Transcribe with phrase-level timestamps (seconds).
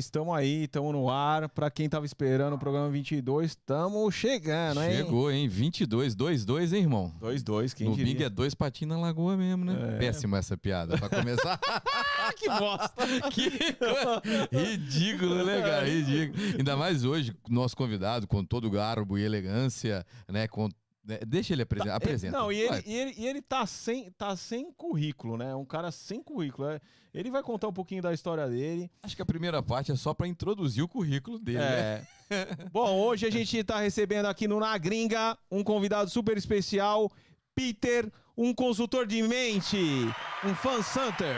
[0.00, 1.46] Estamos aí, estamos no ar.
[1.50, 4.96] Para quem tava esperando o programa 22, estamos chegando, hein?
[4.96, 5.46] Chegou, hein?
[5.46, 7.12] 22, 2-2, hein, irmão?
[7.20, 8.14] 2-2, quem no diria?
[8.14, 9.96] Bing é dois patinhos na lagoa mesmo, né?
[9.96, 9.98] É.
[9.98, 11.60] Péssima essa piada, pra começar.
[12.34, 12.94] que bosta!
[13.30, 15.84] que ridículo, né, cara?
[15.84, 16.42] Ridículo.
[16.58, 20.48] Ainda mais hoje, nosso convidado, com todo o garbo e elegância, né?
[20.48, 20.70] Com...
[21.10, 21.96] né, Deixa ele apresentar.
[21.96, 22.38] Apresenta.
[22.38, 25.54] Não, e ele, e ele, e ele tá, sem, tá sem currículo, né?
[25.54, 26.68] Um cara sem currículo.
[26.68, 26.80] é.
[27.12, 28.88] Ele vai contar um pouquinho da história dele.
[29.02, 32.06] Acho que a primeira parte é só pra introduzir o currículo dele, né?
[32.30, 32.46] É.
[32.72, 37.10] Bom, hoje a gente tá recebendo aqui no Na Gringa um convidado super especial,
[37.52, 39.76] Peter, um consultor de mente,
[40.44, 41.34] um fan center.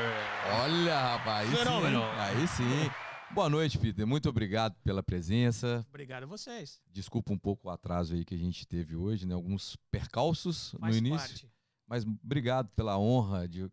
[0.63, 2.01] Olha, rapaz, aí Fenômeno.
[2.01, 2.19] sim.
[2.19, 2.91] Aí sim.
[3.35, 4.07] Boa noite, Peter.
[4.07, 5.85] Muito obrigado pela presença.
[5.89, 6.83] Obrigado a vocês.
[6.91, 9.35] Desculpa um pouco o atraso aí que a gente teve hoje, né?
[9.35, 11.19] Alguns percalços Faz no início.
[11.29, 11.51] parte.
[11.87, 13.71] Mas obrigado pela honra de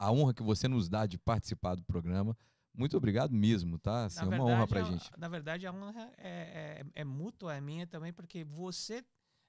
[0.00, 2.36] a honra que você nos dá de participar do programa.
[2.72, 4.04] Muito obrigado mesmo, tá?
[4.04, 5.10] Assim, é uma honra pra a- gente.
[5.18, 9.04] Na verdade, a honra é, é, é mútua, é minha também, porque você.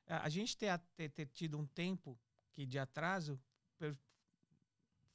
[0.08, 2.20] A gente ter, ter, ter tido um tempo
[2.52, 3.40] que de atraso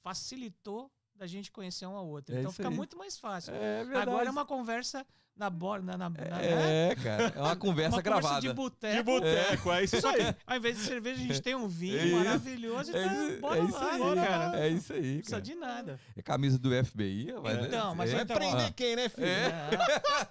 [0.04, 2.34] facilitou da gente conhecer um ao outro.
[2.34, 2.74] É então isso fica aí.
[2.74, 3.54] muito mais fácil.
[3.54, 5.96] É Agora é uma conversa na borda.
[5.96, 7.32] Na, na, na- É, cara.
[7.34, 8.26] É uma conversa uma gravada.
[8.28, 8.96] conversa de boteco.
[8.96, 10.32] De boteco, é isso Só aí.
[10.32, 12.16] que ao invés de cerveja, a gente tem um vinho É isso.
[12.16, 14.60] maravilhoso e É tá, isso, bora é isso lá, aí, né, cara.
[14.60, 15.42] É isso aí, Não precisa cara.
[15.42, 16.00] de nada.
[16.16, 19.26] É camisa do FBI, vai, Então, mas é, então, Prender quem, né, filho?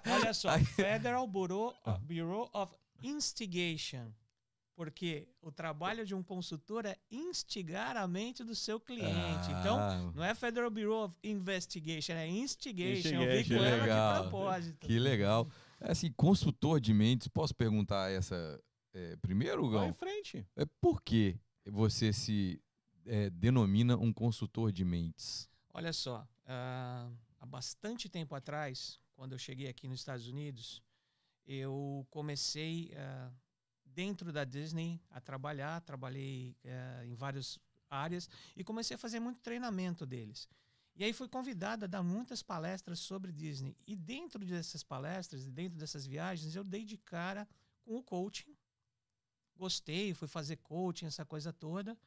[0.06, 0.14] Não.
[0.14, 4.06] Olha só, Federal Bureau, Bureau of Instigation.
[4.74, 9.52] Porque o trabalho de um consultor é instigar a mente do seu cliente.
[9.52, 9.60] Ah.
[9.60, 13.08] Então, não é Federal Bureau of Investigation, é instigation.
[13.10, 14.14] Eu vi Instigation, ela legal.
[14.14, 14.86] de propósito.
[14.86, 15.48] Que legal.
[15.80, 18.60] É assim, consultor de mentes, posso perguntar essa
[18.92, 19.88] é, primeiro, Vai Gão?
[19.90, 20.46] em frente.
[20.56, 22.60] É por que você se
[23.06, 25.48] é, denomina um consultor de mentes?
[25.72, 30.82] Olha só, ah, há bastante tempo atrás, quando eu cheguei aqui nos Estados Unidos,
[31.46, 33.30] eu comecei ah,
[33.94, 39.40] dentro da Disney a trabalhar, trabalhei ah, em várias áreas e comecei a fazer muito
[39.40, 40.48] treinamento deles.
[40.96, 43.76] E aí fui convidado a dar muitas palestras sobre Disney.
[43.86, 47.48] E dentro dessas palestras, dentro dessas viagens, eu dei de cara
[47.82, 48.56] com o coaching.
[49.56, 51.98] Gostei, fui fazer coaching, essa coisa toda.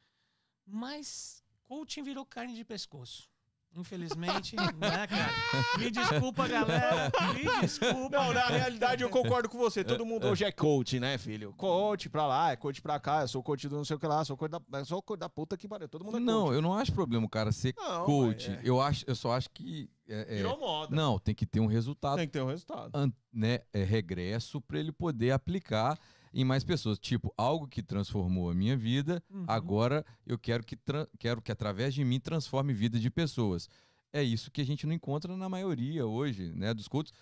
[0.66, 3.28] Mas coaching virou carne de pescoço.
[3.74, 5.32] Infelizmente, né, cara?
[5.78, 7.12] Me desculpa, galera.
[7.34, 8.16] Me desculpa.
[8.16, 9.84] Não, na realidade eu concordo com você.
[9.84, 11.52] Todo mundo hoje é coach, né, filho?
[11.56, 14.06] Coach pra lá, é coach pra cá, eu sou coach do não sei o que
[14.06, 15.88] lá, sou coach da, sou coach da puta que pariu.
[15.88, 16.54] Todo mundo é Não, coach.
[16.54, 18.50] eu não acho problema o cara ser Não, coach.
[18.50, 18.60] é.
[18.64, 19.88] Eu, acho, eu só acho que.
[20.08, 20.94] é, é, Virou moda.
[20.96, 22.90] não, tem que ter um resultado Tem que ter um resultado.
[22.94, 25.96] an- né, é, regresso para ele poder aplicar
[26.40, 26.98] em mais pessoas.
[26.98, 29.44] Tipo, algo que transformou a minha vida, Uhum.
[29.48, 30.78] agora eu quero que,
[31.18, 33.68] quero que através de mim transforme vida de pessoas.
[34.12, 37.12] É isso que a gente não encontra na maioria hoje, né, dos coaches.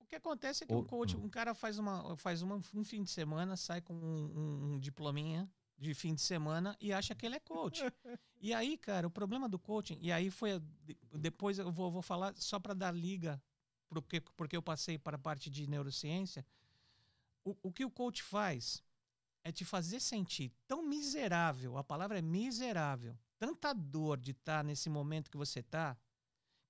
[0.00, 2.84] O que acontece é que Ou- um coach, um cara faz, uma, faz uma, um
[2.84, 3.98] fim de semana, sai com um,
[4.38, 5.48] um- um diplominha
[5.78, 7.82] de fim de semana e acha que ele é coach.
[8.40, 10.60] e aí, cara, o problema do coaching, e aí foi.
[10.84, 13.40] de- Depois eu vou, vou falar só para dar liga,
[13.88, 16.44] porque, porque eu passei para a parte de neurociência.
[17.48, 18.82] O, o que o coach faz
[19.42, 24.90] é te fazer sentir tão miserável, a palavra é miserável, tanta dor de estar nesse
[24.90, 25.96] momento que você está,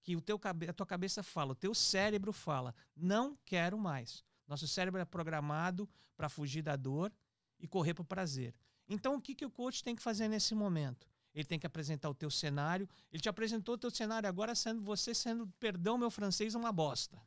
[0.02, 4.24] que o teu a tua cabeça fala, o teu cérebro fala, não quero mais.
[4.46, 7.12] Nosso cérebro é programado para fugir da dor
[7.58, 8.54] e correr para o prazer.
[8.88, 11.06] Então, o que, que o coach tem que fazer nesse momento?
[11.34, 12.88] Ele tem que apresentar o teu cenário.
[13.12, 17.20] Ele te apresentou o teu cenário agora sendo você sendo, perdão meu francês, uma bosta.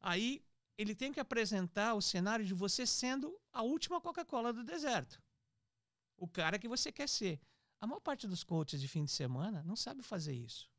[0.00, 0.42] Aí
[0.78, 5.20] ele tem que apresentar o cenário de você sendo a última Coca-Cola do deserto.
[6.16, 7.40] O cara que você quer ser.
[7.80, 10.70] A maior parte dos coaches de fim de semana não sabe fazer isso.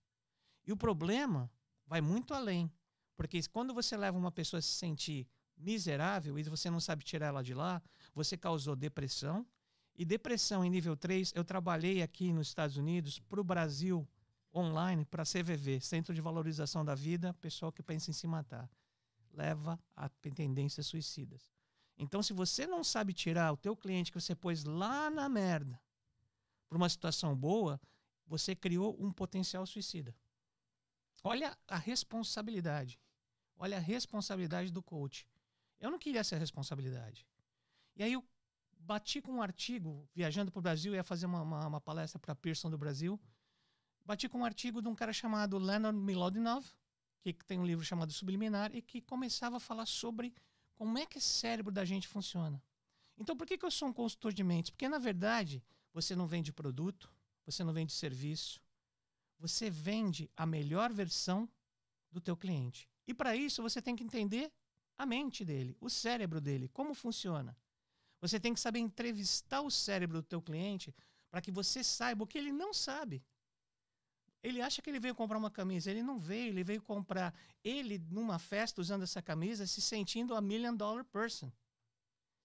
[0.65, 1.51] E o problema
[1.85, 2.71] vai muito além.
[3.17, 5.27] Porque quando você leva uma pessoa a se sentir
[5.57, 7.81] miserável e você não sabe tirar ela de lá,
[8.13, 9.45] você causou depressão.
[9.95, 14.07] E depressão em nível 3, eu trabalhei aqui nos Estados Unidos para o Brasil
[14.55, 18.69] online, para CVV, Centro de Valorização da Vida, pessoal que pensa em se matar.
[19.39, 21.49] Leva a tendências suicidas.
[21.97, 25.81] Então, se você não sabe tirar o teu cliente que você pôs lá na merda
[26.67, 27.79] para uma situação boa,
[28.27, 30.13] você criou um potencial suicida.
[31.23, 32.99] Olha a responsabilidade.
[33.57, 35.25] Olha a responsabilidade do coach.
[35.79, 37.25] Eu não queria essa responsabilidade.
[37.95, 38.23] E aí eu
[38.77, 42.35] bati com um artigo, viajando para o Brasil, ia fazer uma, uma, uma palestra para
[42.35, 43.17] Pearson do Brasil.
[44.03, 46.65] Bati com um artigo de um cara chamado Leonard Milodinov,
[47.23, 50.33] que tem um livro chamado Subliminar, e que começava a falar sobre
[50.75, 52.61] como é que o cérebro da gente funciona.
[53.17, 54.71] Então, por que, que eu sou um consultor de mentes?
[54.71, 55.61] Porque, na verdade,
[55.93, 57.11] você não vende produto,
[57.45, 58.61] você não vende serviço,
[59.37, 61.49] você vende a melhor versão
[62.11, 62.89] do teu cliente.
[63.07, 64.51] E para isso você tem que entender
[64.97, 67.57] a mente dele, o cérebro dele, como funciona.
[68.21, 70.93] Você tem que saber entrevistar o cérebro do teu cliente
[71.29, 73.23] para que você saiba o que ele não sabe.
[74.41, 77.33] Ele acha que ele veio comprar uma camisa, ele não veio, ele veio comprar
[77.63, 81.51] ele numa festa usando essa camisa, se sentindo a million dollar person.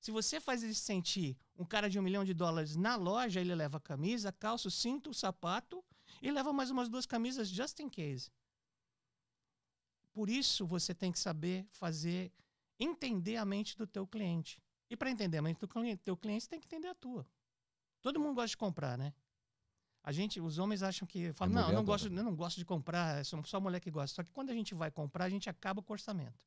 [0.01, 3.41] Se você faz ele se sentir um cara de um milhão de dólares na loja,
[3.41, 5.83] ele leva a camisa, calça, cinto, sapato
[6.21, 8.31] e leva mais umas duas camisas just in case.
[10.13, 12.33] Por isso você tem que saber fazer,
[12.79, 14.63] entender a mente do teu cliente.
[14.91, 17.27] E para entender a mente do teu cliente, você tem que entender a tua.
[18.03, 19.15] Todo mundo gosta de comprar, né?
[20.05, 22.59] A gente, os homens acham que falam, A não, eu não gosto, eu não gosto
[22.59, 24.15] de comprar, é só só mulher que gosta.
[24.17, 26.39] Só que quando a gente vai comprar, a gente acaba com o orçamento.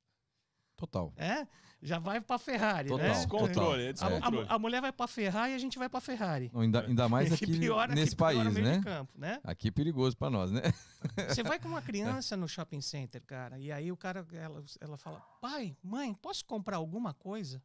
[0.76, 1.12] Total.
[1.18, 1.48] É?
[1.82, 3.08] Já vai para Ferrari, Total.
[3.08, 3.14] né?
[3.16, 4.48] Descontrole, é A, descontrole.
[4.48, 6.52] a- a mulher vai para Ferrari e a gente vai para Ferrari.
[6.54, 8.82] Não, Ainda, ainda mais Que aqui pior- que nesse país, no meio né?
[8.84, 9.40] campo, né?
[9.44, 10.62] Aqui é perigoso pra nós, né?
[11.36, 14.98] Você vai com uma criança no shopping center, cara, e aí o cara, ela, ela
[15.00, 17.60] fala, pai, mãe, posso comprar alguma coisa?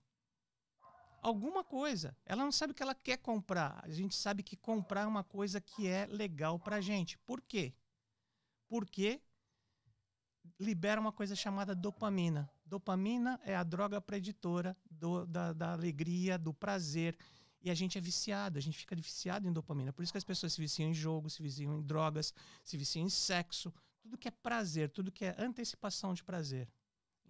[1.22, 2.16] Alguma coisa.
[2.26, 3.80] Ela não sabe o que ela quer comprar.
[3.84, 7.16] A gente sabe que comprar é uma coisa que é legal pra gente.
[7.18, 7.72] Por quê?
[8.68, 9.22] Porque
[10.58, 12.50] libera uma coisa chamada dopamina.
[12.66, 17.16] Dopamina é a droga preditora do- da, da alegria, do prazer.
[17.60, 19.92] E a gente é viciado, a gente fica viciado em dopamina.
[19.92, 22.34] Por isso que as pessoas se viciam em jogo, se viciam em drogas,
[22.64, 23.72] se viciam em sexo.
[24.00, 26.68] Tudo que é prazer, tudo que é antecipação de prazer.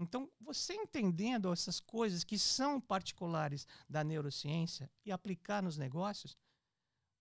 [0.02, 6.36] Então, você entendendo essas coisas que são particulares da neurociência e aplicar nos negócios,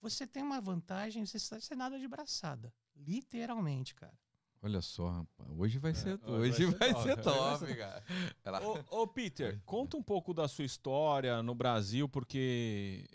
[0.02, 2.74] você tem uma vantagem, você está sem nada de braçada.
[2.96, 4.18] Literalmente, cara.
[4.64, 5.50] Olha só, rapaz.
[5.58, 7.60] Hoje vai ser, hoje hoje vai vai ser ser top.
[7.60, 8.04] top, cara.
[8.44, 8.62] Ela-
[8.92, 13.08] Ô, ô, Peter, conta um pouco da sua história no Brasil, porque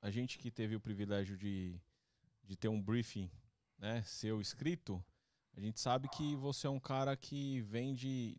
[0.00, 1.80] a gente que teve o privilégio de,
[2.42, 3.30] de ter um briefing
[3.78, 5.04] né, seu escrito,
[5.56, 8.36] a gente sabe que você é um cara que vem de,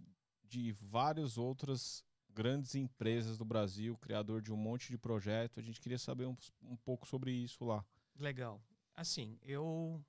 [0.54, 5.60] de várias outras grandes empresas do Brasil, criador de um monte de projeto.
[5.60, 7.84] A gente queria saber um, um pouco sobre isso lá.
[8.20, 8.62] Legal.
[8.94, 10.04] Assim, eu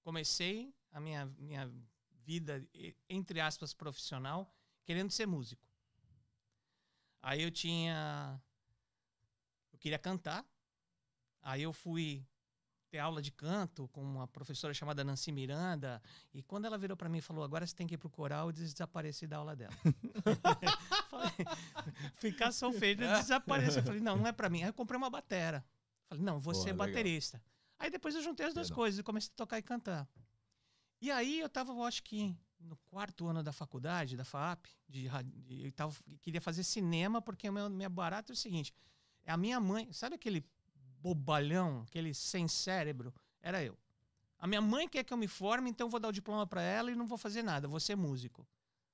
[0.00, 1.70] comecei a minha, minha
[2.24, 2.66] vida,
[3.08, 4.50] entre aspas, profissional,
[4.86, 5.68] querendo ser músico.
[7.20, 8.40] Aí eu tinha.
[9.70, 10.46] Eu queria cantar.
[11.42, 12.26] Aí eu fui
[12.94, 16.00] ter aula de canto com uma professora chamada Nancy Miranda.
[16.32, 18.46] E quando ela virou para mim e falou: Agora você tem que ir pro coral,
[18.48, 19.74] eu desapareci da aula dela.
[21.10, 21.30] Falei,
[22.14, 23.78] Ficar solfeiro, eu desapareci.
[23.78, 24.62] Eu falei: Não, não é para mim.
[24.62, 25.64] Aí eu comprei uma batera.
[26.08, 26.86] Falei: Não, vou Porra, ser legal.
[26.86, 27.42] baterista.
[27.80, 30.08] Aí depois eu juntei as duas coisas e comecei a tocar e cantar.
[31.00, 35.10] E aí eu tava, eu acho que no quarto ano da faculdade, da FAP, de,
[35.64, 35.92] eu tava,
[36.22, 38.72] queria fazer cinema, porque o meu, minha barata é o seguinte:
[39.24, 40.46] é a minha mãe, sabe aquele
[41.04, 43.12] bobalhão, aquele sem cérebro?
[43.42, 43.76] Era eu.
[44.38, 46.62] A minha mãe quer que eu me forme, então eu vou dar o diploma para
[46.62, 48.46] ela e não vou fazer nada, vou ser músico.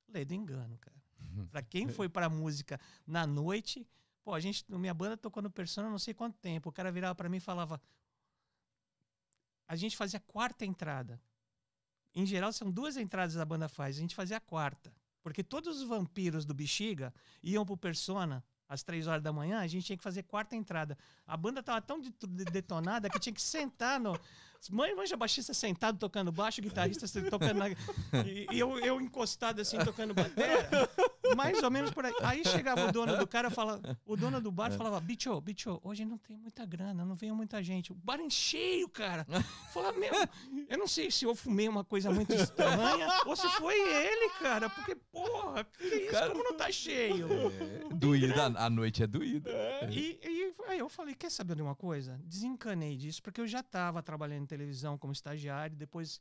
[0.09, 1.01] Lei do engano, cara.
[1.53, 3.87] Pra quem foi pra música na noite,
[4.25, 6.69] pô, a gente, minha banda tocou no Persona não sei quanto tempo.
[6.69, 7.81] O cara virava pra mim e falava:
[9.69, 11.21] a gente fazia a quarta entrada.
[12.13, 13.97] Em geral, são duas entradas a banda faz.
[13.97, 14.93] A gente fazia a quarta.
[15.23, 19.67] Porque todos os vampiros do Bexiga iam pro Persona às três horas da manhã, a
[19.67, 20.97] gente tinha que fazer quarta entrada.
[21.27, 24.19] A banda tava tão de- de- detonada que tinha que sentar no.
[24.71, 27.59] Mãe, manja baixista sentado tocando baixo, guitarrista tocando.
[27.59, 27.69] Na...
[28.25, 30.69] E, e eu, eu encostado assim, tocando bateria.
[31.37, 32.13] Mais ou menos por aí.
[32.23, 36.05] Aí chegava o dono do cara, fala, o dono do bar falava: Bicho, bicho, hoje
[36.05, 37.93] não tem muita grana, não veio muita gente.
[37.93, 39.27] O bar cheio, cara.
[39.73, 40.13] Falava, meu,
[40.69, 44.69] eu não sei se eu fumei uma coisa muito estranha ou se foi ele, cara.
[44.71, 46.11] Porque, porra, que isso?
[46.13, 47.27] Cara- Como não tá cheio?
[47.91, 49.51] É, doída, a noite é doída.
[49.91, 52.21] E, e aí eu falei, quer saber de uma coisa?
[52.25, 56.21] Desencanei disso, porque eu já estava trabalhando em televisão como estagiário, depois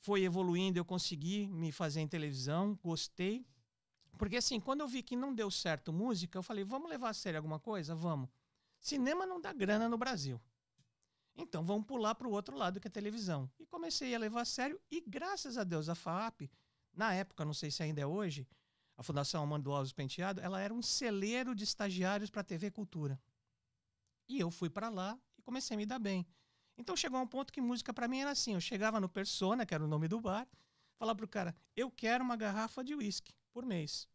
[0.00, 3.44] foi evoluindo, eu consegui me fazer em televisão, gostei.
[4.18, 7.14] Porque assim, quando eu vi que não deu certo música, eu falei, vamos levar a
[7.14, 7.94] sério alguma coisa?
[7.94, 8.28] Vamos.
[8.80, 10.40] Cinema não dá grana no Brasil.
[11.36, 13.50] Então vamos pular para o outro lado que é televisão.
[13.58, 16.50] E comecei a levar a sério, e graças a Deus a FAAP,
[16.92, 18.46] na época, não sei se ainda é hoje,
[18.96, 23.20] a Fundação Amando Alves Penteado, ela era um celeiro de estagiários para TV Cultura.
[24.28, 26.24] E eu fui para lá e comecei a me dar bem.
[26.78, 29.74] Então chegou um ponto que música para mim era assim, eu chegava no Persona, que
[29.74, 30.46] era o nome do bar,
[30.96, 34.08] falava pro cara, eu quero uma garrafa de uísque por mês.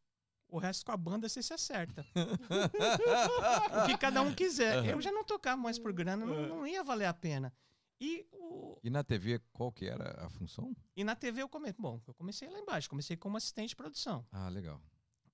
[0.50, 2.05] O resto com a banda você se acerta.
[3.84, 4.86] o que cada um quiser.
[4.86, 7.53] Eu já não tocava mais por grana, não, não ia valer a pena.
[8.01, 10.75] E, o, E na TV, qual que era a função?
[10.96, 11.75] e na TV eu comecei.
[11.79, 14.25] Bom, eu comecei lá embaixo, comecei como assistente de produção.
[14.31, 14.81] Ah, legal.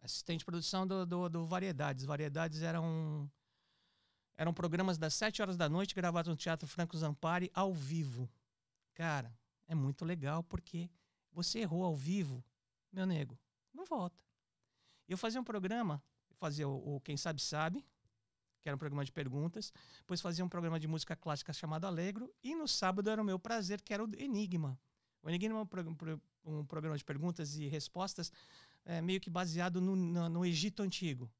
[0.01, 2.05] assistente de produção do, do, do Variedades.
[2.05, 3.29] Variedades eram
[4.37, 8.29] eram programas das 7 horas da noite gravados no Teatro Franco Zampari ao vivo.
[8.93, 9.33] Cara,
[9.65, 10.89] é muito legal porque
[11.31, 12.43] você errou ao vivo,
[12.91, 13.39] meu nego.
[13.89, 14.23] Não volta.
[15.07, 16.03] Eu fazia um programa,
[16.39, 17.85] fazia o, o Quem Sabe Sabe,
[18.61, 22.33] que era um programa de perguntas, depois fazia um programa de música clássica chamado Alegro,
[22.43, 24.79] e no sábado era o meu prazer, que era o Enigma.
[25.21, 28.31] O Enigma é um, um programa de perguntas e respostas
[28.83, 31.31] é, meio que baseado no, no, no, Egito Antigo.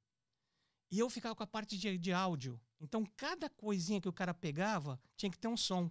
[0.91, 2.61] E eu ficava com a parte de, de áudio.
[2.79, 5.89] Então, cada coisinha que o cara pegava tinha que ter um som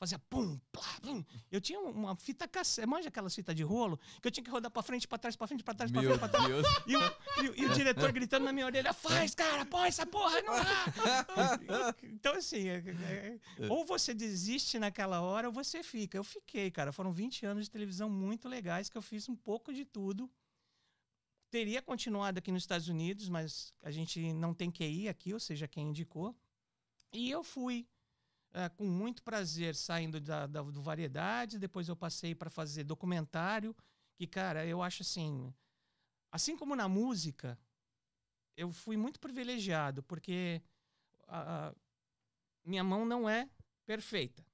[0.00, 1.22] fazia pum, plá, pum.
[1.52, 4.70] Eu tinha uma fita cassete, manja aquelas fitas de rolo, que eu tinha que rodar
[4.70, 6.48] pra frente, pra trás, pra frente, pra trás, pra frente, pra trás.
[6.86, 10.40] E, o, e, e o diretor gritando na minha orelha, faz, cara, põe essa porra,
[10.40, 11.94] não dá.
[12.02, 16.16] então, assim, é, é, é, ou você desiste naquela hora, ou você fica.
[16.16, 19.70] Eu fiquei, cara, foram 20 anos de televisão muito legais, que eu fiz um pouco
[19.70, 20.30] de tudo.
[21.50, 25.40] Teria continuado aqui nos Estados Unidos, mas a gente não tem que ir aqui, ou
[25.40, 26.34] seja, quem indicou.
[27.12, 27.86] E eu fui
[28.52, 33.74] é, com muito prazer saindo da, da, do Variedades, depois eu passei para fazer documentário,
[34.16, 35.54] que, cara, eu acho assim,
[36.30, 37.58] assim como na música,
[38.56, 40.62] eu fui muito privilegiado, porque
[41.26, 41.74] a, a
[42.64, 43.48] minha mão não é
[43.86, 44.44] perfeita.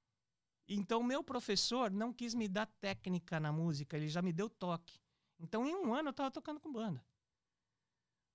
[0.67, 4.99] Então, meu professor não quis me dar técnica na música, ele já me deu toque.
[5.39, 7.03] Então, em um ano, eu estava tocando com banda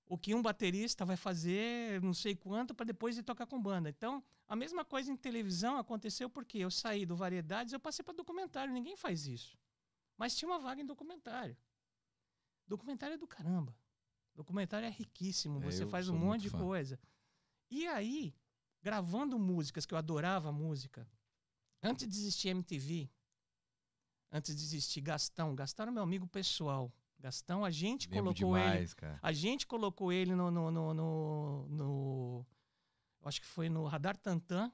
[0.06, 3.88] o que um baterista vai fazer não sei quanto para depois ir tocar com banda.
[3.88, 8.14] Então, a mesma coisa em televisão aconteceu porque eu saí do Variedades, eu passei para
[8.14, 9.56] documentário, ninguém faz isso.
[10.16, 11.56] Mas tinha uma vaga em documentário.
[12.66, 13.74] Documentário é do caramba.
[14.34, 16.58] Documentário é riquíssimo, é, você faz um monte de fã.
[16.58, 16.98] coisa.
[17.70, 18.34] E aí,
[18.82, 21.08] gravando músicas que eu adorava música,
[21.82, 23.10] antes de existir MTV,
[24.30, 26.92] antes de existir Gastão, Gastão era meu amigo pessoal.
[27.22, 28.94] Gastão, a gente Lembro colocou demais, ele.
[28.96, 29.18] Cara.
[29.22, 32.46] A gente colocou ele no, no, no, no, no
[33.24, 34.72] acho que foi no Radar Tantan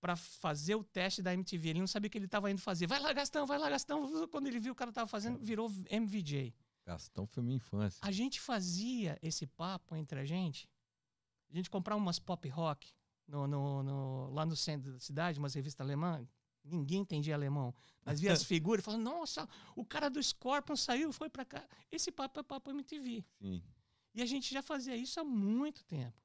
[0.00, 1.68] para fazer o teste da MTV.
[1.68, 2.86] Ele não sabia o que ele estava indo fazer.
[2.86, 4.26] Vai lá, Gastão, vai lá, Gastão.
[4.28, 6.54] Quando ele viu o cara estava fazendo, virou MVJ.
[6.86, 8.00] Gastão foi minha infância.
[8.02, 10.66] A gente fazia esse papo entre a gente.
[11.50, 12.90] A gente comprava umas pop rock
[13.28, 16.26] no, no, no, lá no centro da cidade, umas revistas alemãs,
[16.64, 17.74] Ninguém entendia alemão.
[18.04, 21.68] Mas via as figuras e falava, nossa, o cara do Scorpion saiu, foi para cá.
[21.92, 23.24] Esse papo é papo MTV.
[23.40, 23.62] Sim.
[24.14, 26.16] E a gente já fazia isso há muito tempo.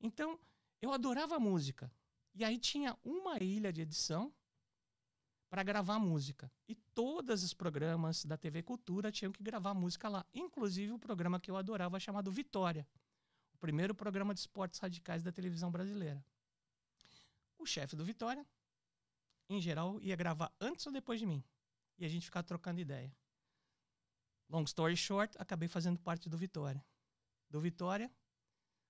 [0.00, 0.38] Então,
[0.80, 1.90] eu adorava música.
[2.34, 4.32] E aí tinha uma ilha de edição
[5.48, 6.50] para gravar música.
[6.66, 10.24] E todos os programas da TV Cultura tinham que gravar música lá.
[10.34, 12.86] Inclusive o programa que eu adorava chamado Vitória.
[13.54, 16.24] O primeiro programa de esportes radicais da televisão brasileira.
[17.58, 18.46] O chefe do Vitória
[19.54, 21.42] em geral, ia gravar antes ou depois de mim.
[21.98, 23.14] E a gente ficava trocando ideia.
[24.48, 26.84] Long story short, acabei fazendo parte do Vitória.
[27.48, 28.10] Do Vitória,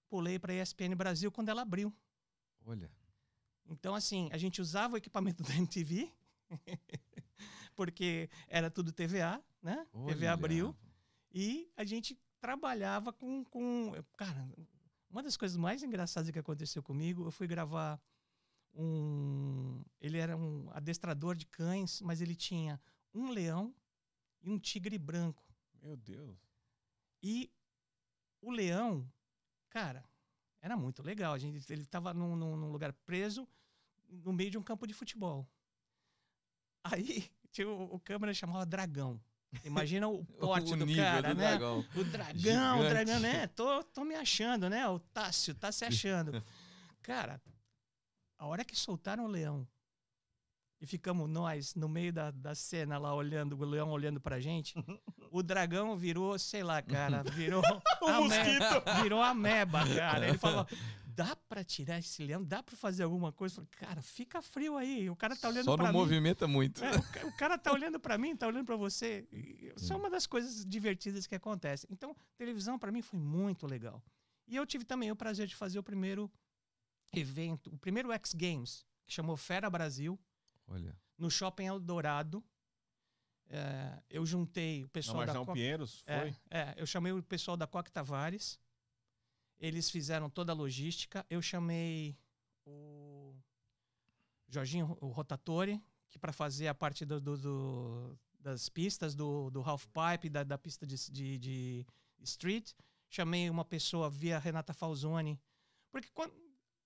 [0.09, 1.95] pulei para a ESPN Brasil quando ela abriu.
[2.65, 2.91] Olha.
[3.67, 6.13] Então, assim, a gente usava o equipamento da MTV,
[7.75, 9.87] porque era tudo TVA, né?
[9.93, 10.15] Olha.
[10.15, 10.77] TVA abriu.
[11.31, 13.93] E a gente trabalhava com, com.
[14.17, 14.49] Cara,
[15.09, 18.01] uma das coisas mais engraçadas que aconteceu comigo, eu fui gravar
[18.75, 19.83] um.
[20.01, 22.81] Ele era um adestrador de cães, mas ele tinha
[23.15, 23.75] um leão
[24.43, 25.45] e um tigre branco.
[25.81, 26.39] Meu Deus.
[27.23, 27.53] E
[28.41, 29.09] o leão,
[29.69, 30.05] cara,
[30.61, 31.35] era muito legal.
[31.35, 33.49] A gente, ele estava num, num, lugar preso
[34.09, 35.49] no meio de um campo de futebol.
[36.85, 39.21] Aí tinha o, o câmera chamava Dragão.
[39.65, 41.49] Imagina o porte o do cara, do né?
[41.51, 41.87] Dragão.
[41.95, 42.81] O dragão, Gigante.
[42.81, 43.47] o dragão, né?
[43.49, 44.89] Tô, tô me achando, né?
[44.89, 46.43] O Tássio tá se achando.
[47.03, 47.43] Cara,
[48.43, 49.65] a hora que soltaram o leão
[50.81, 54.75] e ficamos nós no meio da, da cena lá olhando, o leão olhando pra gente,
[55.31, 57.63] o dragão virou, sei lá, cara, virou.
[58.03, 59.01] a mosquito!
[59.01, 60.27] Virou ameba, cara.
[60.27, 60.67] Ele falou:
[61.07, 62.43] dá pra tirar esse leão?
[62.43, 63.55] Dá pra fazer alguma coisa?
[63.55, 65.09] falei, cara, fica frio aí.
[65.09, 65.93] O cara tá olhando Só pra mim.
[65.93, 66.85] Só não movimenta muito.
[66.85, 69.25] É, o, o, cara tá olhando pra mim, tá olhando pra você.
[69.77, 71.89] Isso é uma das coisas divertidas que acontecem.
[71.93, 74.03] Então, televisão para mim foi muito legal.
[74.49, 76.29] E eu tive também o prazer de fazer o primeiro
[77.21, 80.19] evento, o primeiro X Games, que chamou Fera Brasil,
[80.67, 80.97] Olha.
[81.19, 82.43] no Shopping Eldorado.
[83.49, 86.29] É, eu juntei o pessoal Não, da não Pinheiros, é, foi?
[86.51, 88.59] É, é, eu chamei o pessoal da Coque Tavares.
[89.59, 91.25] Eles fizeram toda a logística.
[91.29, 92.17] Eu chamei
[92.65, 93.35] o
[94.49, 99.63] Jorginho o Rotatori, que para fazer a parte do, do, do, das pistas do, do
[99.63, 101.87] half pipe, da, da pista de, de, de,
[102.21, 102.73] street.
[103.09, 105.41] Chamei uma pessoa via Renata Falzoni.
[105.91, 106.35] Porque quando,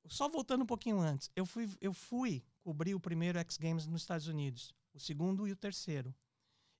[0.08, 4.02] só voltando um pouquinho antes, eu fui, eu fui cobrir o primeiro X Games nos
[4.02, 6.14] Estados Unidos, o segundo e o terceiro.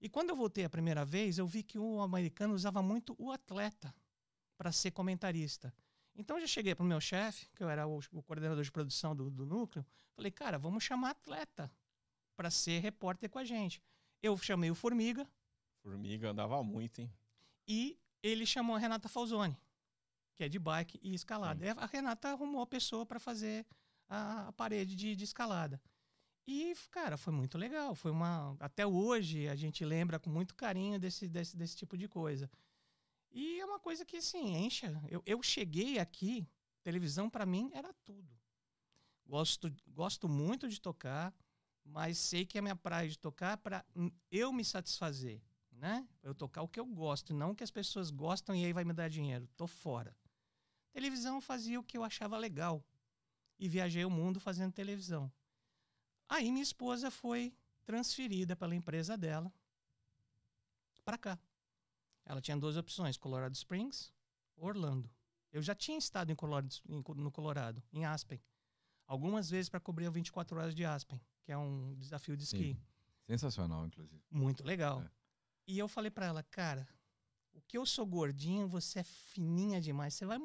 [0.00, 3.30] E quando eu voltei a primeira vez, eu vi que o americano usava muito o
[3.30, 3.94] atleta
[4.56, 5.72] para ser comentarista.
[6.14, 8.72] Então eu já cheguei para o meu chefe, que eu era o, o coordenador de
[8.72, 11.70] produção do, do, núcleo, falei, cara, vamos chamar atleta
[12.36, 13.82] para ser repórter com a gente.
[14.22, 15.28] Eu chamei o Formiga.
[15.82, 17.12] Formiga andava muito, hein?
[17.68, 19.56] E ele chamou a Renata Falzoni,
[20.36, 21.64] que é de bike e escalada.
[21.64, 23.66] E a Renata arrumou a pessoa para fazer
[24.08, 25.80] a, a parede de, de escalada.
[26.46, 27.94] E, cara, foi muito legal.
[27.94, 28.56] Foi uma.
[28.60, 32.48] Até hoje a gente lembra com muito carinho desse, desse, desse tipo de coisa.
[33.32, 34.86] E é uma coisa que, assim, enche.
[35.08, 36.46] Eu, eu cheguei aqui,
[36.82, 38.30] televisão para mim era tudo.
[39.26, 41.34] Gosto, gosto muito de tocar,
[41.84, 43.84] mas sei que é minha praia de tocar para
[44.30, 46.06] eu me satisfazer, né?
[46.22, 48.84] Eu tocar o que eu gosto, não o que as pessoas gostam e aí vai
[48.84, 49.48] me dar dinheiro.
[49.56, 50.14] Tô fora.
[50.96, 52.82] Televisão fazia o que eu achava legal.
[53.58, 55.30] E viajei o mundo fazendo televisão.
[56.26, 59.52] Aí minha esposa foi transferida pela empresa dela
[61.04, 61.38] para cá.
[62.24, 64.10] Ela tinha duas opções: Colorado Springs,
[64.56, 65.10] Orlando.
[65.52, 68.42] Eu já tinha estado em Colorado, no Colorado, em Aspen,
[69.06, 72.72] algumas vezes para cobrir 24 horas de Aspen, que é um desafio de esqui.
[72.72, 72.82] Sim.
[73.26, 74.24] Sensacional, inclusive.
[74.30, 75.02] Muito legal.
[75.02, 75.10] É.
[75.66, 76.88] E eu falei para ela, cara,
[77.52, 80.38] o que eu sou gordinho, você é fininha demais, você vai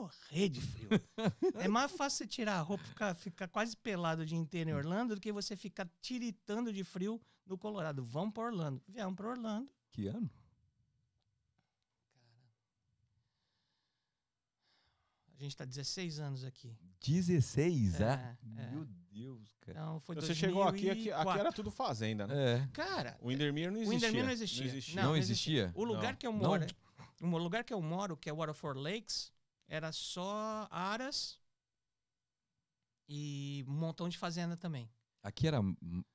[0.00, 0.88] morrer de frio.
[1.60, 4.70] é mais fácil você tirar a roupa e ficar, ficar quase pelado o dia inteiro
[4.70, 8.04] em Orlando do que você ficar tiritando de frio no Colorado.
[8.04, 8.82] Vamos para Orlando.
[8.86, 9.68] Viemos para Orlando.
[9.90, 10.30] Que ano?
[15.38, 16.76] A gente está 16 anos aqui.
[17.00, 18.04] 16, é?
[18.04, 18.36] é?
[18.42, 19.78] Meu Deus, cara.
[19.78, 22.54] Então, foi Você chegou aqui, aqui, aqui, era tudo fazenda, né?
[22.54, 22.68] É.
[22.72, 23.92] Cara, o Windermere não existia.
[23.92, 24.64] O Windermere não existia.
[24.64, 24.94] Não existia?
[24.96, 25.72] Não, não existia.
[25.76, 26.16] O lugar não.
[26.16, 26.66] que eu moro,
[27.20, 27.32] não.
[27.32, 29.32] o lugar que eu moro, que é Waterford Lakes,
[29.68, 31.38] era só aras
[33.08, 34.90] e um montão de fazenda também.
[35.22, 35.60] Aqui era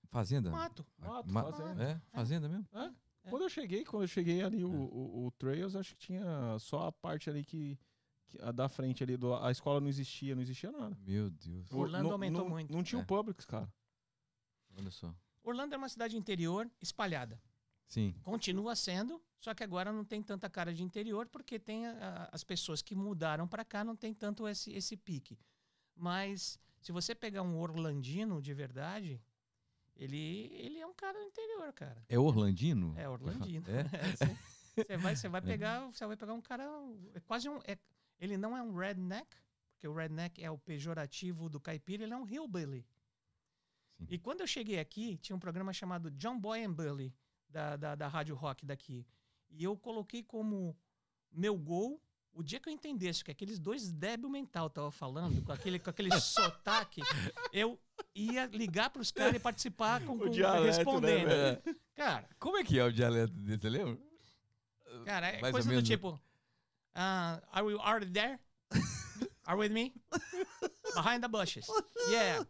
[0.09, 0.49] fazenda?
[0.49, 0.85] Mato.
[0.97, 1.83] Mato, Ma fazenda.
[1.83, 2.67] É, fazenda mesmo?
[2.73, 2.91] É.
[3.23, 3.29] É.
[3.29, 4.75] Quando eu cheguei, quando eu cheguei ali, o, é.
[4.75, 7.79] o, o, Trails, acho que tinha só a parte ali que,
[8.27, 10.97] que a da frente ali, do, a escola não existia, não existia nada.
[11.01, 11.71] Meu Deus.
[11.71, 12.73] Orlando no, aumentou muito.
[12.73, 13.05] Não tinha o é.
[13.05, 13.71] Publix, cara.
[14.77, 15.13] Olha só.
[15.41, 17.41] Orlando é uma cidade interior espalhada.
[17.87, 18.15] Sim.
[18.23, 22.43] Continua sendo, só que agora não tem tanta cara de interior, porque tem a, as
[22.43, 25.37] pessoas que mudaram para cá não tem tanto esse, esse pique.
[25.95, 29.21] Mas se você pegar um orlandino de verdade,
[29.95, 32.03] ele, ele é um cara do interior, cara.
[32.09, 32.93] É orlandino?
[32.97, 33.65] É orlandino.
[33.69, 33.83] É?
[34.75, 35.43] Você vai, você vai é.
[35.43, 36.67] pegar, você vai pegar um cara,
[37.13, 37.77] é quase um, é,
[38.19, 39.27] ele não é um redneck,
[39.73, 42.83] porque o redneck é o pejorativo do caipira, ele é um hillbilly.
[43.97, 44.07] Sim.
[44.09, 47.13] E quando eu cheguei aqui, tinha um programa chamado John Boy and Billy,
[47.53, 49.05] da, da, da Rádio Rock daqui.
[49.49, 50.75] E eu coloquei como
[51.31, 52.01] meu gol
[52.35, 55.89] o dia que eu entendesse que aqueles dois débil mental estavam falando, com aquele, com
[55.91, 57.01] aquele sotaque,
[57.51, 57.79] eu
[58.15, 61.27] ia ligar para os caras e participar com, com dialeto, respondendo.
[61.27, 63.99] Né, cara, como é que é o dialeto dele, você lembra?
[65.05, 68.39] Cara, é coisa do tipo, uh, are you already there?
[69.45, 69.93] Are with me?
[70.95, 71.67] Behind the bushes.
[72.09, 72.47] Yeah.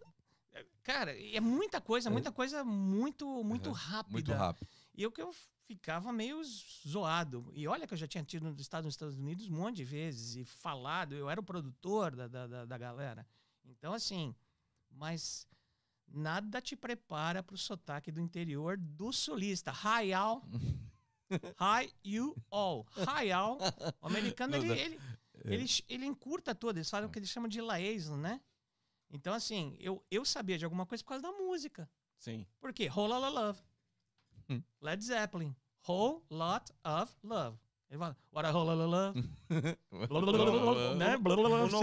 [0.83, 4.13] Cara, é muita coisa, muita coisa muito, muito rápida.
[4.13, 4.67] Muito rápido.
[4.93, 5.33] E o que eu
[5.65, 6.41] ficava meio
[6.87, 7.51] zoado.
[7.53, 9.83] E olha que eu já tinha tido no estado nos Estados Unidos um monte de
[9.83, 13.25] vezes e falado, eu era o produtor da, da, da galera.
[13.65, 14.35] Então, assim,
[14.89, 15.47] mas
[16.07, 19.73] nada te prepara para o sotaque do interior do sulista.
[20.15, 20.43] All.
[21.59, 22.85] Hi, you all.
[23.33, 23.57] All.
[24.01, 24.99] O americano, ele, ele,
[25.45, 25.53] é.
[25.53, 26.77] ele, ele encurta tudo.
[26.77, 28.39] Eles falam o que eles chamam de liaison, né?
[29.09, 31.89] Então, assim, eu, eu sabia de alguma coisa por causa da música.
[32.17, 32.45] Sim.
[32.59, 32.89] Por quê?
[32.89, 33.61] Whole Lotta Love.
[34.49, 34.63] Hum.
[34.81, 35.55] Led Zeppelin.
[35.87, 37.57] Whole Lot of Love.
[37.89, 39.13] Ele fala, what a whole lot of love.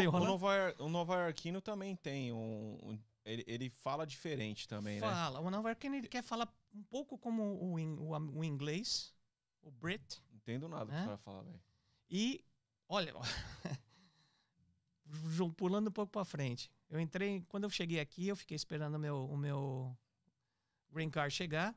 [0.08, 2.78] o, Nova, o Nova Iorquino também tem um...
[2.82, 5.12] um ele, ele, fala diferente também, fala.
[5.12, 5.18] né?
[5.18, 5.40] Fala.
[5.40, 9.14] O Nova Iorquino ele quer falar um pouco como o, o, o inglês,
[9.62, 10.20] o Brit.
[10.34, 10.96] Entendo nada né?
[10.96, 11.60] que você vai falar, velho.
[12.10, 12.44] E,
[12.88, 13.14] olha,
[15.56, 16.72] pulando um pouco pra frente.
[16.88, 19.96] Eu entrei, quando eu cheguei aqui, eu fiquei esperando o meu, o meu
[20.90, 21.72] green card chegar.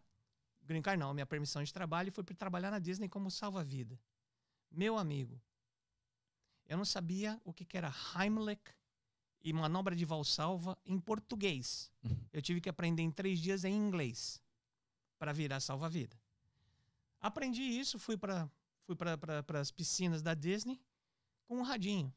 [0.66, 4.00] Green card não, minha permissão de trabalho e fui para trabalhar na Disney como salva-vida.
[4.72, 5.42] Meu amigo,
[6.66, 8.62] eu não sabia o que, que era Heimlich
[9.42, 11.92] e manobra de Valsalva em português.
[12.32, 14.42] Eu tive que aprender em três dias em inglês
[15.20, 16.20] para virar salva-vida.
[17.20, 18.50] Aprendi isso, fui para
[18.86, 20.82] fui para as piscinas da Disney
[21.46, 22.14] com um radinho.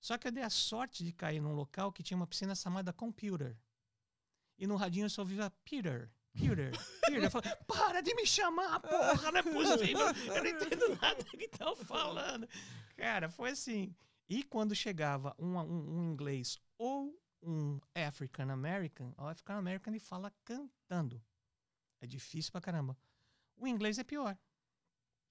[0.00, 2.92] Só que eu dei a sorte de cair num local que tinha uma piscina chamada
[2.92, 3.56] Computer.
[4.58, 6.72] E no radinho eu só ouvia Peter, Peter.
[7.24, 10.06] Eu falei, para de me chamar, porra, não é possível.
[10.34, 12.48] Eu não entendo nada que estão falando.
[12.96, 13.94] Cara, foi assim.
[14.28, 20.00] E quando chegava um, um, um inglês ou um African American, o African American ele
[20.00, 21.22] fala cantando.
[22.00, 22.96] É difícil pra caramba.
[23.56, 24.38] O inglês é pior.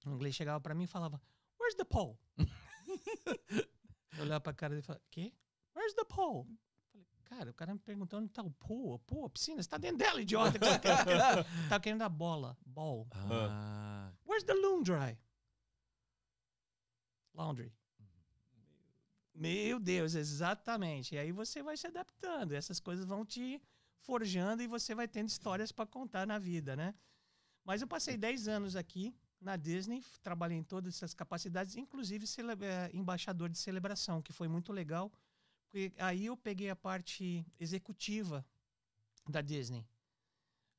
[0.04, 1.20] O inglês chegava para mim e falava,
[1.58, 2.18] Where's the pole?
[4.16, 5.32] Eu olhava pra cara dele e falava, quê?
[5.74, 6.46] Where's the pole?
[7.28, 9.98] Cara, o cara me perguntando onde tá o pool, pô, a piscina, você tá dentro
[9.98, 10.58] dela, idiota.
[10.58, 13.06] Tava tá querendo a bola, ball.
[13.12, 14.10] Ah.
[14.26, 15.18] Where's the loom dry?
[17.34, 17.72] Laundry.
[19.34, 21.14] Meu Deus, exatamente.
[21.14, 22.52] E aí você vai se adaptando.
[22.52, 23.62] Essas coisas vão te
[24.00, 26.94] forjando e você vai tendo histórias para contar na vida, né?
[27.64, 32.24] Mas eu passei 10 anos aqui na Disney, trabalhei em todas essas capacidades, inclusive
[32.62, 35.12] é, embaixador de celebração, que foi muito legal,
[35.70, 38.44] porque aí eu peguei a parte executiva
[39.28, 39.86] da Disney.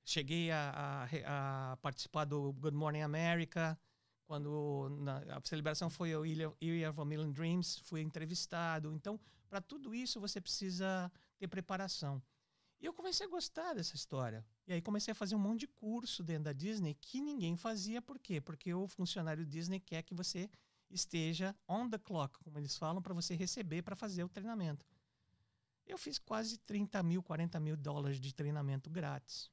[0.04, 3.80] Cheguei a, a, a participar do Good Morning America,
[4.26, 8.92] quando na, a celebração foi o Year of a Million Dreams, fui entrevistado.
[8.94, 12.22] Então, para tudo isso, você precisa ter preparação.
[12.82, 14.44] E eu comecei a gostar dessa história.
[14.66, 18.02] E aí comecei a fazer um monte de curso dentro da Disney que ninguém fazia.
[18.02, 18.40] Por quê?
[18.40, 20.50] Porque o funcionário Disney quer que você
[20.90, 24.86] esteja on the clock, como eles falam, para você receber para fazer o treinamento.
[25.86, 29.52] Eu fiz quase 30 mil, 40 mil dólares de treinamento grátis.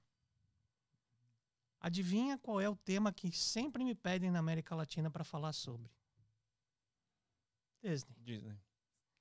[1.80, 5.90] Adivinha qual é o tema que sempre me pedem na América Latina para falar sobre?
[7.82, 8.14] Disney.
[8.18, 8.58] Disney.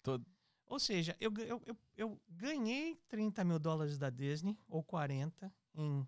[0.02, 0.26] Todo...
[0.66, 6.08] Ou seja, eu, eu, eu, eu, ganhei 30 mil dólares da Disney, ou 40, em,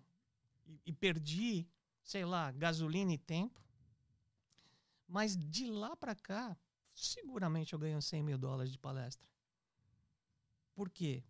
[0.66, 1.66] e, e perdi,
[2.02, 3.62] sei lá, gasolina e tempo.
[5.08, 6.56] Mas de lá para cá,
[6.94, 9.26] seguramente eu ganho 100 mil dólares de palestra.
[10.74, 11.24] Por quê?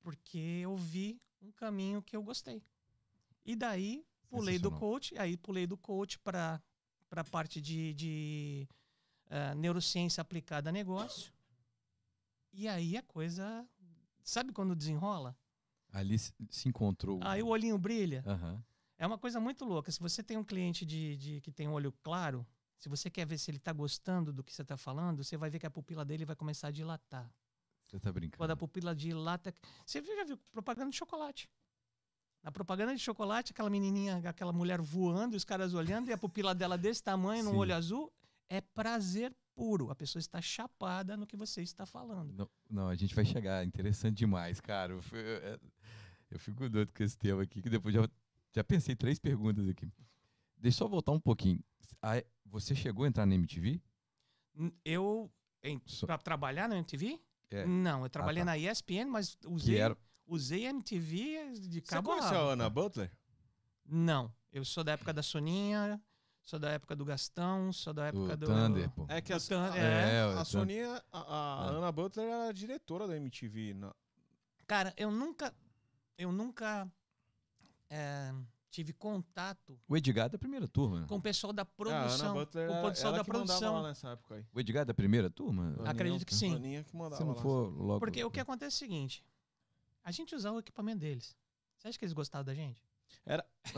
[0.00, 2.62] Porque eu vi um caminho que eu gostei.
[3.44, 6.60] E daí Pulei do coach, aí pulei do coach para
[7.10, 8.68] a parte de, de
[9.26, 11.30] uh, neurociência aplicada a negócio.
[12.50, 13.66] E aí a coisa.
[14.24, 15.36] Sabe quando desenrola?
[15.92, 17.20] Ali se encontrou.
[17.22, 18.24] Aí o olhinho brilha.
[18.26, 18.62] Uhum.
[18.96, 19.92] É uma coisa muito louca.
[19.92, 22.46] Se você tem um cliente de, de que tem um olho claro,
[22.82, 25.48] se você quer ver se ele está gostando do que você está falando, você vai
[25.48, 27.32] ver que a pupila dele vai começar a dilatar.
[27.86, 28.38] Você está brincando.
[28.38, 29.54] Quando a pupila dilata.
[29.86, 31.48] Você já viu propaganda de chocolate?
[32.42, 36.56] Na propaganda de chocolate, aquela menininha, aquela mulher voando, os caras olhando e a pupila
[36.56, 38.12] dela desse tamanho, num olho azul,
[38.48, 39.88] é prazer puro.
[39.88, 42.32] A pessoa está chapada no que você está falando.
[42.32, 43.64] Não, não a gente vai chegar.
[43.64, 44.92] Interessante demais, cara.
[44.92, 45.60] Eu, eu, é,
[46.32, 48.08] eu, fico doido com esse tema aqui, que depois já,
[48.52, 49.88] já pensei três perguntas aqui.
[50.58, 51.62] Deixa eu só voltar um pouquinho.
[52.46, 53.80] Você chegou a entrar na MTV?
[54.84, 55.30] Eu,
[56.06, 57.20] para trabalhar na MTV?
[57.50, 57.66] É.
[57.66, 58.50] Não, eu trabalhei ah, tá.
[58.52, 59.78] na ESPN, mas usei...
[59.78, 63.10] Era, Usei MTV de cabo Você conheceu a Ana Butler?
[63.84, 64.32] Não.
[64.52, 66.00] Eu sou da época da Soninha,
[66.40, 68.46] sou da época do Gastão, sou da época do...
[68.46, 69.04] Thunder, pô.
[69.08, 71.76] É que a, Thunder, é, é, a Soninha, a, a é.
[71.76, 73.74] Ana Butler era diretora da MTV.
[73.74, 73.94] Na...
[74.66, 75.54] Cara, eu nunca...
[76.16, 76.90] Eu nunca...
[77.90, 78.32] É,
[78.72, 79.78] tive contato.
[79.86, 81.06] O Edgar é da primeira turma.
[81.06, 82.00] Com o pessoal da produção.
[82.00, 83.82] É, a Ana Butler com o pessoal da produção.
[83.82, 84.46] nessa época aí.
[84.52, 85.76] O Edgar é da primeira turma?
[85.84, 86.82] Acredito que sim.
[86.82, 88.00] Que mandava Se não for logo.
[88.00, 89.24] Porque o que acontece é o seguinte:
[90.02, 91.36] a gente usava o equipamento deles.
[91.76, 92.82] Você acha que eles gostavam da gente?
[93.26, 93.44] Era.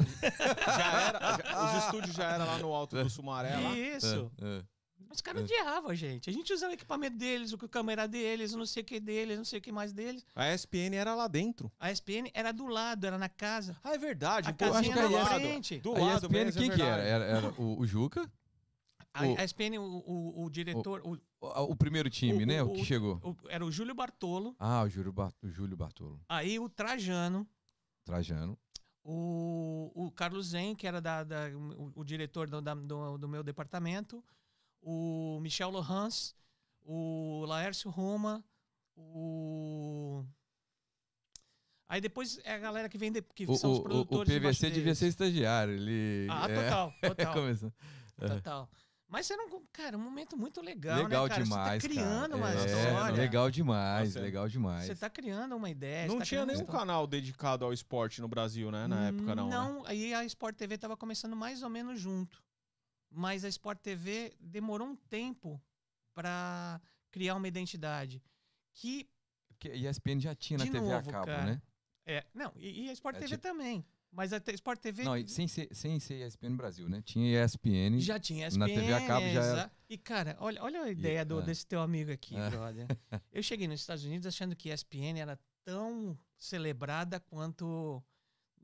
[0.76, 1.18] já era.
[1.18, 3.56] Já, os estúdios já eram lá no alto do Sumaré.
[3.56, 3.76] Lá.
[3.76, 4.30] Isso.
[4.40, 4.64] É, é.
[5.10, 5.44] Os caras é.
[5.44, 6.28] odiavam a gente.
[6.28, 9.36] A gente usava o equipamento deles, o câmera deles, o não sei o que deles,
[9.36, 10.26] não sei o que mais deles.
[10.34, 11.70] A ESPN era lá dentro.
[11.78, 13.76] A ESPN era do lado, era na casa.
[13.84, 14.50] Ah, é verdade.
[14.50, 15.78] A casinha era frente.
[15.78, 17.02] Do lado, a ESPN, mesmo, quem é que era?
[17.02, 18.28] Era, era o, o Juca?
[19.14, 21.00] A, a ESPN, o, o, o diretor.
[21.04, 22.60] O, o, primeiro time, né?
[22.64, 23.20] O, que chegou.
[23.48, 24.56] era o Júlio Bartolo.
[24.58, 26.20] Ah, o Júlio, Bar, o Júlio Bartolo.
[26.28, 27.46] Aí o Trajano.
[28.04, 28.58] Trajano.
[29.04, 33.28] O, o Carlos Zen, que era da, da o, o, diretor do, da, do, do,
[33.28, 34.24] meu departamento.
[34.84, 36.34] O Michel Lohans.
[36.82, 38.44] O Laércio Roma.
[38.96, 40.24] O.
[41.88, 44.34] Aí depois é a galera que vem, de, que o, são os produtores.
[44.34, 45.74] O PVC devia ser estagiário.
[45.74, 46.26] Ele...
[46.30, 47.34] Ah, total, total.
[48.16, 48.70] Total.
[49.08, 49.48] Mas você não.
[49.72, 51.02] Cara, um momento muito legal.
[51.02, 51.82] Legal né, demais.
[51.82, 52.36] Você tá criando cara.
[52.36, 53.16] uma é, história.
[53.16, 54.86] Legal demais, Nossa, legal demais.
[54.86, 56.08] Você tá criando uma ideia.
[56.08, 58.86] Não tá tinha nenhum canal dedicado ao esporte no Brasil, né?
[58.86, 59.48] Na época, não.
[59.48, 59.82] Não, né?
[59.86, 62.42] aí a Sport TV tava começando mais ou menos junto.
[63.14, 65.62] Mas a Sport TV demorou um tempo
[66.12, 68.22] para criar uma identidade.
[68.72, 69.08] Que.
[69.48, 71.62] Porque a ESPN já tinha na TV novo, a cabo, cara, né?
[72.04, 73.84] É, não, e, e a Sport é, TV também.
[74.10, 75.02] Mas a Sport TV.
[75.02, 77.02] Não, sem ser, sem ser ESPN no Brasil, né?
[77.02, 77.98] Tinha ESPN.
[77.98, 78.58] Já tinha ESPN.
[78.60, 79.72] Na TV a cabo já era.
[79.88, 81.42] E, cara, olha, olha a ideia e, do, é.
[81.42, 82.50] desse teu amigo aqui, é.
[82.50, 82.86] brother.
[83.32, 88.02] Eu cheguei nos Estados Unidos achando que ESPN era tão celebrada quanto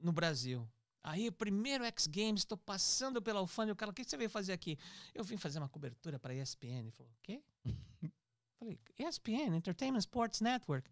[0.01, 0.69] no Brasil.
[1.03, 3.73] Aí, o primeiro X Games, estou passando pela alfândega.
[3.73, 4.79] O cara, o que você veio fazer aqui?
[5.15, 6.81] Eu vim fazer uma cobertura para ESPN.
[6.81, 7.43] Ele falou, o quê?
[8.59, 10.91] Falei, ESPN, Entertainment Sports Network.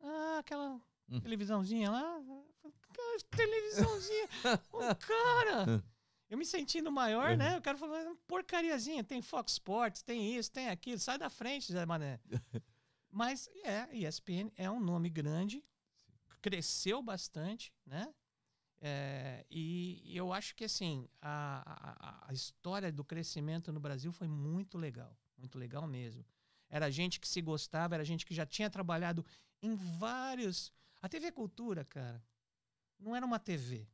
[0.00, 0.80] Ah, aquela
[1.10, 1.20] hum.
[1.20, 2.18] televisãozinha lá
[3.30, 4.28] televisãozinha.
[4.72, 5.84] o cara.
[6.28, 7.56] Eu me sentindo maior, né?
[7.56, 11.86] O cara falou, porcariazinha, tem Fox Sports, tem isso, tem aquilo, sai da frente, Zé
[11.86, 12.18] Mané.
[13.10, 15.64] Mas é, ESPN é um nome grande,
[16.42, 18.12] cresceu bastante, né?
[18.80, 24.28] É, e, eu acho que assim a, a, a história do crescimento no Brasil foi
[24.28, 26.24] muito legal, muito legal mesmo.
[26.68, 29.24] Era gente que se gostava, era gente que já tinha trabalhado
[29.62, 30.72] em vários.
[31.00, 32.22] A TV Cultura, cara,
[32.98, 33.88] não era uma TV.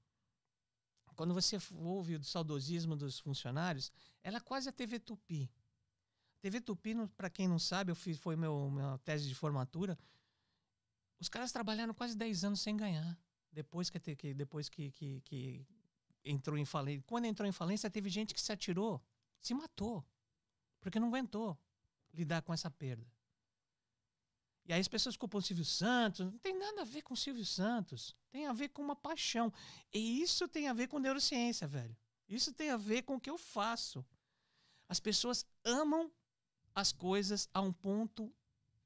[1.14, 3.92] Quando você ouve o saudosismo dos funcionários,
[4.22, 5.50] ela é quase a TV Tupi.
[6.40, 9.98] TV Tupi, para quem não sabe, eu fiz, foi meu, minha tese de formatura.
[11.20, 13.16] Os caras trabalharam quase 10 anos sem ganhar.
[13.52, 15.66] Depois que, que- depois que, que, que
[16.24, 17.04] entrou em falência.
[17.06, 19.00] Quando entrou em falência, teve gente que se atirou,
[19.40, 20.04] se matou,
[20.80, 21.58] porque não aguentou
[22.14, 23.06] lidar com essa perda.
[24.64, 26.20] E aí as pessoas culpam o Silvio Santos.
[26.24, 28.14] Não tem nada a ver com o Silvio Santos.
[28.30, 29.52] Tem a ver com uma paixão.
[29.92, 31.96] E isso tem a ver com neurociência, velho.
[32.28, 34.04] Isso tem a ver com o que eu faço.
[34.88, 36.10] As pessoas amam
[36.74, 38.32] as coisas a um ponto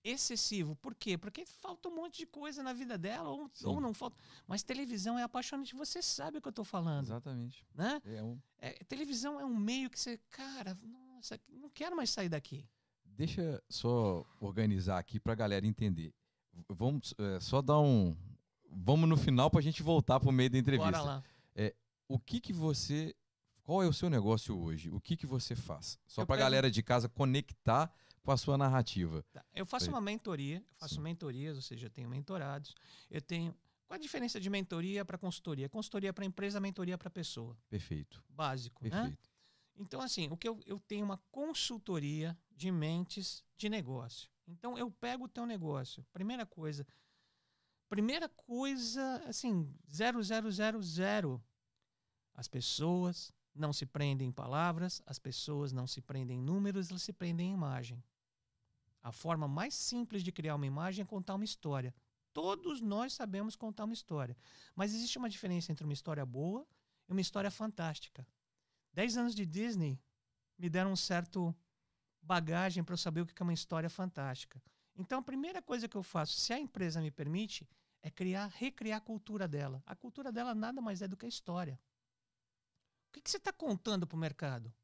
[0.09, 0.77] excessivo.
[0.77, 1.17] Por quê?
[1.19, 4.17] Porque falta um monte de coisa na vida dela, ou, ou não falta.
[4.47, 7.65] Mas televisão é apaixonante, você sabe o que eu tô falando, Exatamente.
[7.75, 8.01] né?
[8.05, 12.29] É um- É, televisão é um meio que você, cara, nossa, não quero mais sair
[12.29, 12.65] daqui.
[13.05, 16.13] Deixa só organizar aqui pra galera entender.
[16.69, 18.17] Vamos é, só dar um.
[18.71, 20.91] Vamos no final pra gente voltar pro meio da entrevista.
[20.99, 21.25] Bora lá.
[22.09, 23.15] O que que você.
[23.65, 24.91] Qual é o seu negócio hoje?
[24.91, 25.99] O que que você faz?
[26.07, 27.93] Só pego- galera de casa conectar
[28.27, 29.25] com a sua narrativa.
[29.33, 29.45] Tá.
[29.55, 29.91] Eu faço Aí.
[29.91, 31.01] uma mentoria, eu faço Sim.
[31.01, 32.75] mentorias, ou seja, eu tenho mentorados.
[33.09, 33.55] Eu tenho.
[33.87, 35.69] Qual a diferença de mentoria para consultoria?
[35.69, 37.57] Consultoria para empresa, mentoria para pessoa.
[37.71, 38.21] Perfeito.
[38.29, 38.91] Básico, né?
[38.91, 39.31] Perfeito.
[39.79, 44.29] Então, assim, o que eu, eu tenho uma consultoria de mentes de negócio.
[44.49, 46.05] Então, eu pego o teu negócio.
[46.13, 46.85] Primeira coisa.
[47.89, 51.41] Primeira coisa, assim, 0000.
[52.35, 57.03] As pessoas não se prendem em palavras, as pessoas não se prendem em números, elas
[57.03, 58.03] se prendem em imagem.
[59.07, 61.95] A forma mais simples de criar uma imagem é contar uma história.
[62.33, 64.37] Todos nós sabemos contar uma história.
[64.75, 66.67] Mas existe uma diferença entre uma história boa
[67.09, 68.27] e uma história fantástica.
[68.93, 69.97] Dez anos de Disney
[70.59, 71.55] me deram um certo
[72.21, 74.61] bagagem para eu saber o que é uma história fantástica.
[74.97, 77.65] Então, a primeira coisa que eu faço, se a empresa me permite,
[78.03, 79.81] é criar, recriar a cultura dela.
[79.87, 81.79] A cultura dela nada mais é do que a história.
[83.09, 84.75] O que, que você está contando para o mercado?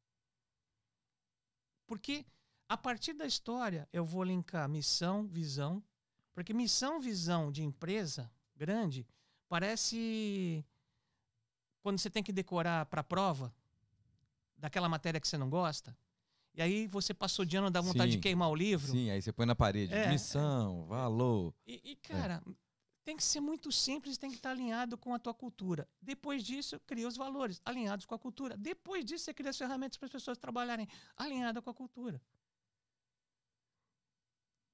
[1.89, 2.25] Porque
[2.73, 5.83] a partir da história eu vou linkar missão, visão,
[6.33, 9.07] porque missão, visão de empresa grande
[9.47, 10.65] parece
[11.83, 13.55] quando você tem que decorar para a prova
[14.57, 15.95] daquela matéria que você não gosta.
[16.55, 18.17] E aí você passou de ano dá vontade Sim.
[18.17, 18.91] de queimar o livro.
[18.91, 19.93] Sim, aí você põe na parede.
[19.93, 21.53] É, Missão, valor.
[21.67, 22.43] E, e, cara,
[23.05, 25.87] tem que ser muito simples, tem que estar alinhado com a tua cultura.
[26.01, 28.57] Depois disso, cria os valores alinhados com a cultura.
[28.57, 32.19] Depois disso, você cria as ferramentas para as pessoas trabalharem alinhada com a cultura.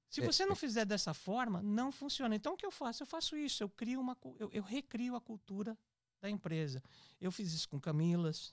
[0.09, 2.35] Se É, você não é- fizer dessa forma, não funciona.
[2.35, 3.03] Então, o que eu faço?
[3.03, 3.61] Eu faço isso.
[3.63, 5.77] Eu crio uma, eu, eu recrio a cultura
[6.19, 6.81] da empresa.
[7.21, 8.51] Eu fiz isso com Camilas,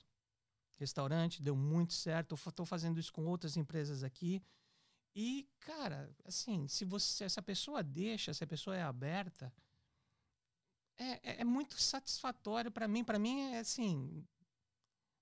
[0.79, 2.35] restaurante, deu muito certo.
[2.35, 4.43] Estou fazendo isso com outras empresas aqui.
[5.15, 9.51] E, cara, assim, se você, se essa pessoa deixa, se a pessoa é aberta,
[10.99, 13.03] é, é, é muito satisfatório para mim.
[13.03, 14.23] Para mim é assim,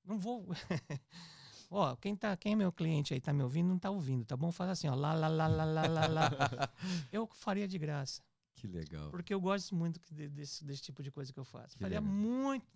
[0.04, 0.48] não vou.
[1.70, 4.36] Ó, quem tá, quem é meu cliente aí tá me ouvindo, não tá ouvindo, tá
[4.36, 4.52] bom?
[4.52, 6.30] Faz assim, ó, lá, lá, lá, lá, lá, lá, lá.
[7.10, 8.22] Eu faria de graça,
[8.54, 9.10] Que legal.
[9.10, 11.76] porque eu gosto muito de- desse, desse tipo de coisa que eu faço.
[11.76, 12.14] Que faria legal.
[12.14, 12.66] muito.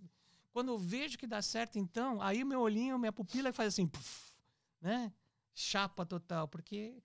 [0.53, 4.37] Quando eu vejo que dá certo, então, aí meu olhinho, minha pupila faz assim, puf,
[4.81, 5.13] né?
[5.55, 7.01] Chapa total, porque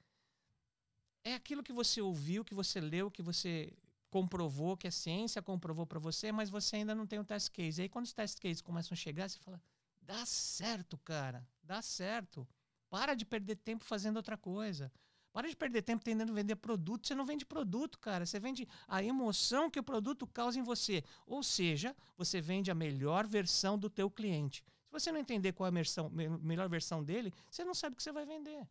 [1.24, 3.72] é aquilo que você ouviu, que você leu, que você
[4.10, 7.82] comprovou, que a ciência comprovou para você, mas você ainda não tem o test case.
[7.82, 9.62] Aí quando os test cases começam a chegar, você fala:
[10.02, 12.48] dá certo, cara, dá certo.
[12.90, 14.92] Para de perder tempo fazendo outra coisa.
[15.32, 17.08] Para de perder tempo tentando vender produto.
[17.08, 18.24] Você não vende produto, cara.
[18.26, 21.04] Você vende a emoção que o produto causa em você.
[21.26, 24.64] Ou seja, você vende a melhor versão do teu cliente.
[24.86, 27.94] Se você não entender qual é a versão- me- melhor versão dele, você não sabe
[27.94, 28.68] o que você vai vender.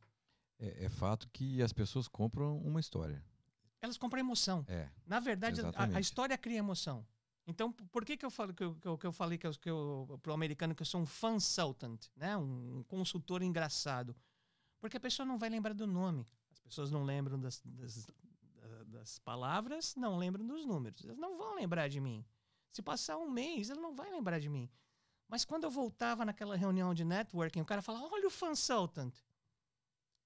[0.60, 3.20] É, é fato que as pessoas compram uma história.
[3.80, 4.64] Elas compram emoção.
[4.68, 4.88] É.
[5.04, 7.04] Na verdade, a- a, história cria emoção.
[7.46, 9.68] Então, por que, que eu falo que que eu, que eu falei que eu, que
[9.70, 12.36] eu pro americano que eu sou um consultant, né?
[12.36, 14.14] Um consultor engraçado?
[14.80, 16.26] Porque a pessoa não vai lembrar do nome.
[16.52, 21.04] As pessoas não lembram das, das, da- das palavras, não lembram dos números.
[21.04, 22.24] Elas não vão lembrar de mim.
[22.70, 24.70] Se passar um mês, ela não vai lembrar de mim.
[25.28, 29.14] Mas quando eu voltava naquela reunião de networking, o cara fala: Olha o consultant.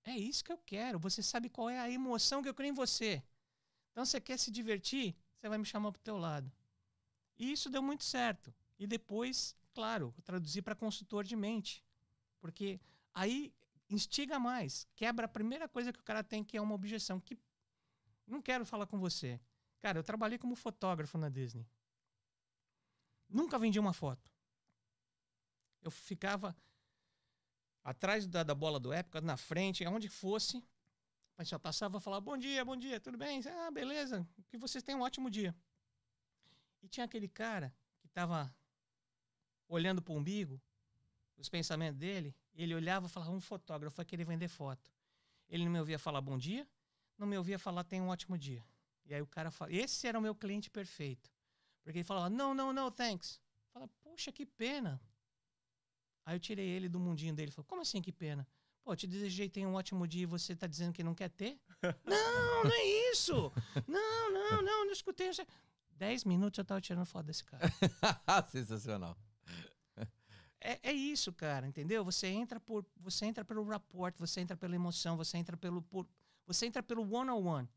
[0.04, 0.98] É isso que eu quero.
[0.98, 3.22] Você sabe qual é a emoção que eu crio em você.
[3.90, 5.16] Então, você quer se divertir?
[5.38, 6.50] Você vai me chamar pro teu lado.
[7.38, 8.52] E isso deu muito certo.
[8.78, 11.84] E depois, claro, eu traduzi para consultor de mente.
[12.40, 12.80] Porque
[13.12, 13.52] aí
[13.88, 14.86] instiga mais.
[14.94, 17.20] Quebra a primeira coisa que o cara tem, que é uma objeção.
[17.20, 17.38] Que
[18.26, 19.40] não quero falar com você.
[19.80, 21.66] Cara, eu trabalhei como fotógrafo na Disney.
[23.28, 24.30] Nunca vendi uma foto.
[25.82, 26.56] Eu ficava
[27.84, 30.62] atrás da, da bola do época, na frente, aonde fosse.
[31.36, 33.40] Mas só passava e falava: Bom dia, bom dia, tudo bem?
[33.46, 35.54] Ah, beleza, que vocês tenham um ótimo dia.
[36.86, 38.54] E tinha aquele cara que estava
[39.66, 40.62] olhando para o umbigo,
[41.36, 44.88] os pensamentos dele, ele olhava e falava: Um fotógrafo vai querer vender foto.
[45.48, 46.64] Ele não me ouvia falar bom dia,
[47.18, 48.64] não me ouvia falar tem um ótimo dia.
[49.04, 51.28] E aí o cara fala, esse era o meu cliente perfeito.
[51.82, 53.40] Porque ele falava, não, não, não, thanks.
[53.72, 55.00] Fala, puxa, que pena.
[56.24, 57.50] Aí eu tirei ele do mundinho dele.
[57.50, 58.46] Falei, como assim, que pena?
[58.84, 61.58] Pô, te desejei tem um ótimo dia e você tá dizendo que não quer ter?
[62.06, 63.52] não, não é isso!
[63.88, 65.30] Não, não, não, não escutei.
[65.96, 67.72] Dez minutos eu tava tirando foto desse cara.
[68.50, 69.16] Sensacional.
[70.60, 72.04] É, é, isso, cara, entendeu?
[72.04, 76.08] Você entra por, você entra pelo rapport, você entra pela emoção, você entra pelo, por,
[76.46, 77.68] você entra pelo one on one.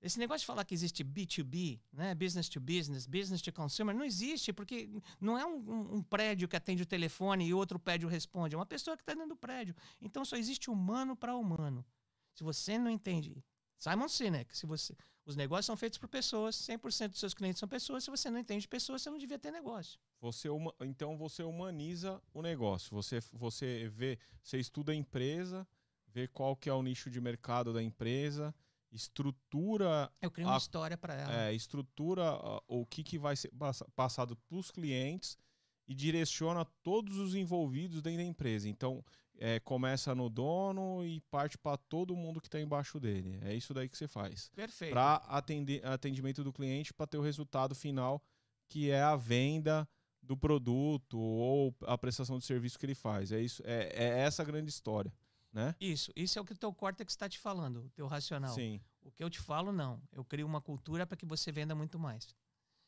[0.00, 2.14] Esse negócio de falar que existe B2B, né?
[2.14, 4.88] business to business, business to consumer, não existe, porque
[5.20, 8.58] não é um, um, um prédio que atende o telefone e outro prédio responde, é
[8.58, 9.74] uma pessoa que está dentro do prédio.
[10.00, 11.84] Então só existe humano para humano.
[12.32, 13.44] Se você não entende,
[13.78, 17.68] Simon Sinek, se você, os negócios são feitos por pessoas, 100% dos seus clientes são
[17.68, 20.00] pessoas, se você não entende pessoas, você não devia ter negócio.
[20.20, 20.48] Você
[20.80, 22.90] então você humaniza o negócio.
[22.94, 25.66] Você você vê, você estuda a empresa,
[26.08, 28.52] vê qual que é o nicho de mercado da empresa,
[28.90, 30.10] estrutura.
[30.20, 31.42] Eu crio uma a, história para ela.
[31.44, 33.52] É, estrutura a, o que, que vai ser
[33.94, 35.38] passado para os clientes
[35.86, 38.68] e direciona todos os envolvidos dentro da empresa.
[38.68, 39.04] Então,
[39.38, 43.38] é, começa no dono e parte para todo mundo que está embaixo dele.
[43.42, 44.50] É isso daí que você faz.
[44.54, 44.92] Perfeito.
[44.92, 48.22] Para atender atendimento do cliente, para ter o resultado final,
[48.68, 49.88] que é a venda
[50.20, 53.32] do produto ou a prestação de serviço que ele faz.
[53.32, 55.12] É isso, é, é essa a grande história,
[55.52, 55.74] né?
[55.80, 58.54] Isso, isso é o que o teu córtex está te falando, o teu racional.
[58.54, 58.80] Sim.
[59.02, 61.98] O que eu te falo não, eu crio uma cultura para que você venda muito
[61.98, 62.34] mais.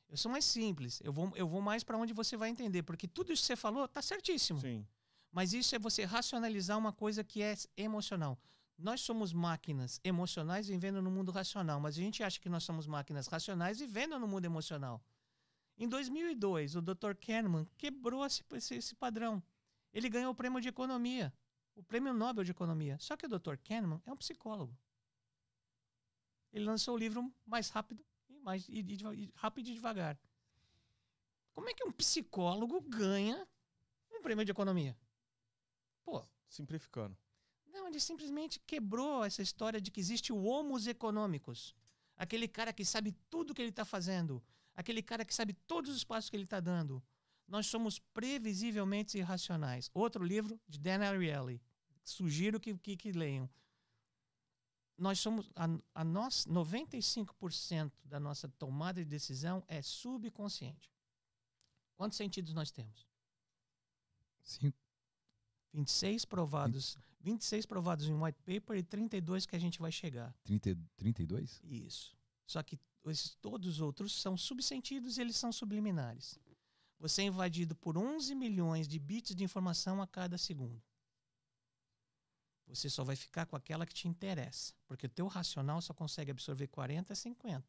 [0.08, 3.06] Eu sou mais simples, eu vou, eu vou mais para onde você vai entender, porque
[3.06, 4.60] tudo isso que você falou tá certíssimo.
[4.60, 4.84] Sim.
[5.32, 8.38] Mas isso é você racionalizar uma coisa que é emocional.
[8.76, 12.86] Nós somos máquinas emocionais vivendo no mundo racional, mas a gente acha que nós somos
[12.86, 15.02] máquinas racionais vivendo no mundo emocional.
[15.76, 17.14] Em 2002, o Dr.
[17.14, 19.42] Kahneman quebrou esse, esse, esse padrão.
[19.92, 21.32] Ele ganhou o prêmio de economia,
[21.74, 22.98] o prêmio Nobel de economia.
[22.98, 23.56] Só que o Dr.
[23.62, 24.76] Kahneman é um psicólogo.
[26.52, 30.18] Ele lançou o livro mais rápido e mais e, e, e, rápido e devagar.
[31.52, 33.46] Como é que um psicólogo ganha
[34.12, 34.96] um prêmio de economia?
[36.04, 37.16] Pô, simplificando.
[37.66, 41.74] Não, ele simplesmente quebrou essa história de que existe o homos econômicos.
[42.16, 44.42] Aquele cara que sabe tudo que ele está fazendo,
[44.74, 47.02] aquele cara que sabe todos os passos que ele está dando.
[47.46, 49.90] Nós somos previsivelmente irracionais.
[49.92, 51.60] Outro livro de Dan Ariely.
[52.04, 53.48] Sugiro que, que, que leiam.
[54.96, 55.50] Nós somos.
[55.56, 60.92] A, a nós, 95% da nossa tomada de decisão é subconsciente.
[61.96, 63.08] Quantos sentidos nós temos?
[64.42, 64.78] Cinco.
[65.72, 66.98] 26 provados.
[67.20, 70.34] 26 provados em white paper e 32 que a gente vai chegar.
[70.44, 71.60] 30, 32?
[71.64, 72.16] Isso.
[72.46, 76.38] Só que esses, todos os outros são subsentidos e eles são subliminares.
[76.98, 80.82] Você é invadido por 11 milhões de bits de informação a cada segundo.
[82.66, 86.30] Você só vai ficar com aquela que te interessa, porque o teu racional só consegue
[86.30, 87.66] absorver 40 a 50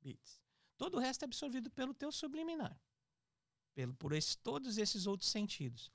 [0.00, 0.40] bits.
[0.76, 2.80] Todo o resto é absorvido pelo teu subliminar,
[3.74, 5.90] pelo por esse, todos esses outros sentidos.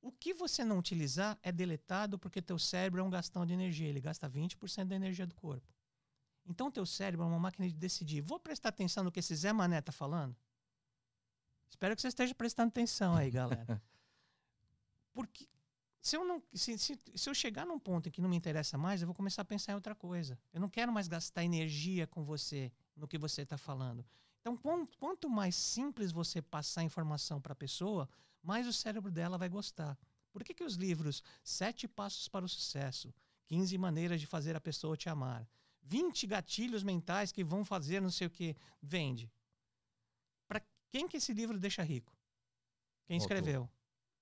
[0.00, 3.88] O que você não utilizar é deletado porque teu cérebro é um gastão de energia,
[3.88, 5.74] ele gasta 20% da energia do corpo.
[6.46, 8.22] Então, teu cérebro é uma máquina de decidir.
[8.22, 10.34] Vou prestar atenção no que esse Zé Mané tá falando?
[11.68, 13.80] Espero que você esteja prestando atenção aí, galera.
[15.12, 15.46] Porque
[16.00, 18.78] se eu, não, se, se, se eu chegar num ponto em que não me interessa
[18.78, 20.38] mais, eu vou começar a pensar em outra coisa.
[20.52, 24.04] Eu não quero mais gastar energia com você no que você está falando.
[24.40, 24.56] Então,
[24.98, 28.08] quanto mais simples você passar informação para a pessoa,
[28.42, 29.98] mais o cérebro dela vai gostar.
[30.32, 33.12] Por que, que os livros Sete Passos para o Sucesso,
[33.46, 35.48] 15 Maneiras de Fazer a Pessoa Te Amar,
[35.82, 38.56] 20 gatilhos mentais que vão fazer não sei o que.
[38.80, 39.30] Vende.
[40.46, 42.16] Para quem que esse livro deixa rico?
[43.06, 43.68] Quem escreveu?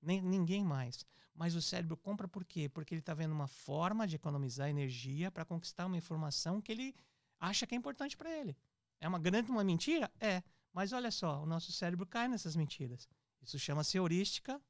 [0.00, 1.04] Nem, ninguém mais.
[1.34, 2.68] Mas o cérebro compra por quê?
[2.68, 6.94] Porque ele está vendo uma forma de economizar energia para conquistar uma informação que ele
[7.38, 8.56] acha que é importante para ele.
[9.00, 10.10] É uma grande uma mentira?
[10.18, 10.42] É.
[10.72, 13.08] Mas olha só, o nosso cérebro cai nessas mentiras.
[13.42, 14.60] Isso chama-se heurística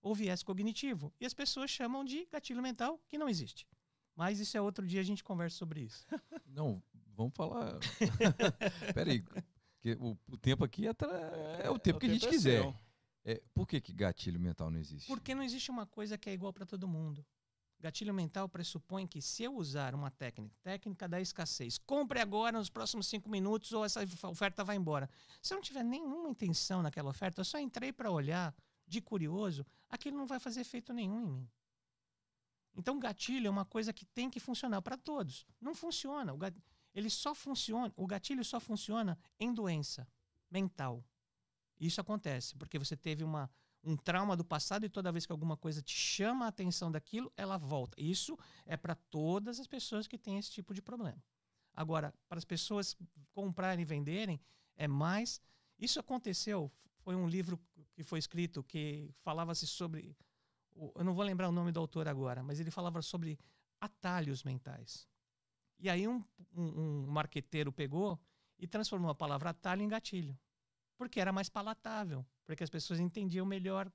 [0.00, 1.12] ou viés cognitivo.
[1.20, 3.66] E as pessoas chamam de gatilho mental que não existe.
[4.14, 6.06] Mas isso é outro dia a gente conversa sobre isso.
[6.46, 6.82] Não,
[7.14, 7.78] vamos falar.
[8.94, 9.22] Peraí,
[9.80, 10.92] que o, o, tempo aqui é,
[11.62, 12.74] é o tempo é, que a gente é quiser.
[13.24, 15.06] É, por que, que gatilho mental não existe?
[15.06, 17.26] Porque não existe uma coisa que é igual para todo mundo.
[17.78, 22.70] Gatilho mental pressupõe que se eu usar uma técnica, técnica da escassez, compre agora nos
[22.70, 25.08] próximos cinco minutos ou essa oferta vai embora.
[25.42, 28.54] Se eu não tiver nenhuma intenção naquela oferta, eu só entrei para olhar
[28.86, 31.48] de curioso, aquilo não vai fazer efeito nenhum em mim.
[32.76, 35.46] Então, gatilho é uma coisa que tem que funcionar para todos.
[35.60, 36.34] Não funciona.
[36.34, 36.38] O
[36.94, 37.92] ele só funciona.
[37.96, 40.06] O gatilho só funciona em doença
[40.50, 41.02] mental.
[41.80, 43.50] Isso acontece porque você teve uma,
[43.86, 47.32] um trauma do passado e toda vez que alguma coisa te chama a atenção daquilo,
[47.36, 48.00] ela volta.
[48.00, 51.22] Isso é para todas as pessoas que têm esse tipo de problema.
[51.72, 52.96] Agora, para as pessoas
[53.32, 54.40] comprarem e venderem,
[54.76, 55.40] é mais.
[55.78, 56.72] Isso aconteceu.
[56.98, 57.60] Foi um livro
[57.92, 60.16] que foi escrito que falava-se sobre
[60.94, 63.38] eu não vou lembrar o nome do autor agora, mas ele falava sobre
[63.80, 65.08] atalhos mentais.
[65.78, 66.22] E aí um,
[66.54, 68.18] um, um marqueteiro pegou
[68.58, 70.38] e transformou a palavra atalho em gatilho,
[70.96, 73.90] porque era mais palatável, porque as pessoas entendiam melhor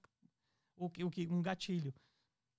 [0.76, 1.94] o que, o que um gatilho.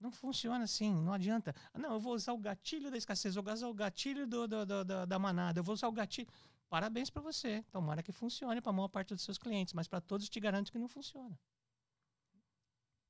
[0.00, 1.54] Não funciona assim, não adianta.
[1.74, 4.66] Não, eu vou usar o gatilho da escassez, eu vou usar o gatilho do, do,
[4.66, 6.28] do, da, da manada, eu vou usar o gatilho.
[6.68, 7.62] Parabéns para você.
[7.70, 10.72] Tomara que funcione para a maior parte dos seus clientes, mas para todos te garanto
[10.72, 11.38] que não funciona.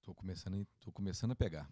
[0.02, 1.70] Tô começando, tô começando a pegar.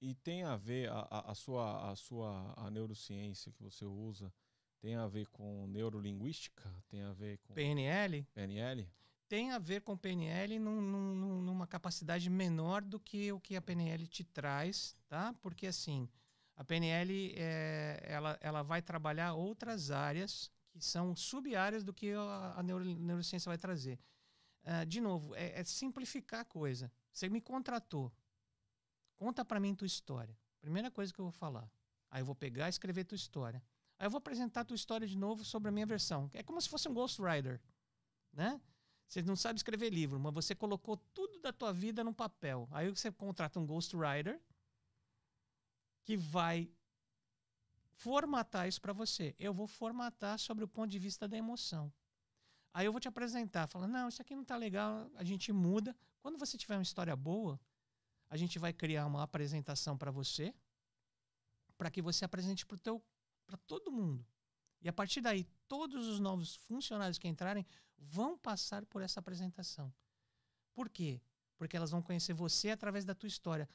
[0.00, 4.32] E tem a ver a, a, a, sua a sua a neurociência que você usa
[4.80, 6.62] tem a ver com neurolinguística?
[6.88, 8.26] Tem a ver com PNL?
[8.34, 8.88] PNL?
[9.28, 13.62] Tem a ver com PNL num, num, numa capacidade menor do que o que a
[13.62, 15.34] PNL te traz, tá?
[15.42, 16.08] Porque assim,
[16.54, 22.54] a PNL é, ela, ela vai trabalhar outras áreas que são sub-áreas do que a,
[22.56, 23.98] a neuro, neurociência vai trazer.
[24.62, 26.90] Uh, de novo, é, é simplificar a coisa.
[27.12, 28.12] Você me contratou.
[29.16, 30.36] Conta para mim tua história.
[30.60, 31.70] Primeira coisa que eu vou falar.
[32.10, 33.62] Aí eu vou pegar e escrever tua história.
[33.98, 36.30] Aí eu vou apresentar tua história de novo sobre a minha versão.
[36.34, 37.60] É como se fosse um ghostwriter,
[38.32, 38.60] né?
[39.08, 42.68] Você não sabe escrever livro, mas você colocou tudo da tua vida no papel.
[42.72, 44.40] Aí você contrata um ghostwriter
[46.04, 46.70] que vai
[47.92, 49.34] formatar isso para você.
[49.38, 51.92] Eu vou formatar sobre o ponto de vista da emoção.
[52.74, 55.96] Aí eu vou te apresentar, falar, não, isso aqui não tá legal, a gente muda.
[56.20, 57.58] Quando você tiver uma história boa,
[58.28, 60.54] a gente vai criar uma apresentação para você,
[61.78, 64.26] para que você apresente para todo mundo.
[64.86, 67.66] E a partir daí, todos os novos funcionários que entrarem
[67.98, 69.92] vão passar por essa apresentação.
[70.72, 71.20] Por quê?
[71.56, 73.68] Porque elas vão conhecer você através da tua história.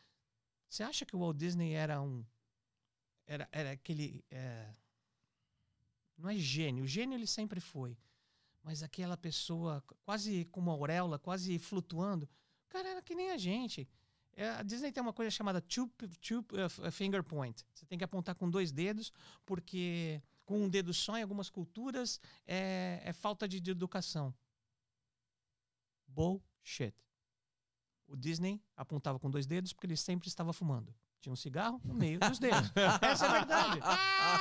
[0.69, 2.25] Você acha que o Walt Disney era um
[3.27, 4.73] era, era aquele é,
[6.17, 7.97] não é gênio, o gênio ele sempre foi
[8.63, 12.29] mas aquela pessoa quase com uma auréola, quase flutuando,
[12.69, 13.85] cara, era que nem a gente.
[14.33, 15.91] É, a Disney tem uma coisa chamada two,
[16.21, 17.65] two uh, finger point.
[17.73, 19.11] Você tem que apontar com dois dedos,
[19.45, 20.21] porque
[20.51, 24.35] com um dedo só em algumas culturas é, é falta de, de educação.
[26.05, 26.93] Bullshit.
[28.05, 30.93] O Disney apontava com dois dedos porque ele sempre estava fumando.
[31.21, 32.69] Tinha um cigarro no meio dos dedos.
[33.01, 33.79] Essa é a verdade.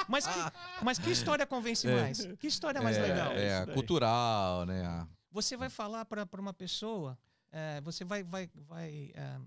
[0.08, 1.94] Mas que, mas que história convence é.
[1.94, 2.26] mais?
[2.40, 3.32] Que história mais é, legal?
[3.32, 5.06] É, cultural, né?
[5.30, 7.16] Você vai falar para uma pessoa,
[7.52, 8.24] é, você vai.
[8.24, 9.38] vai, vai é,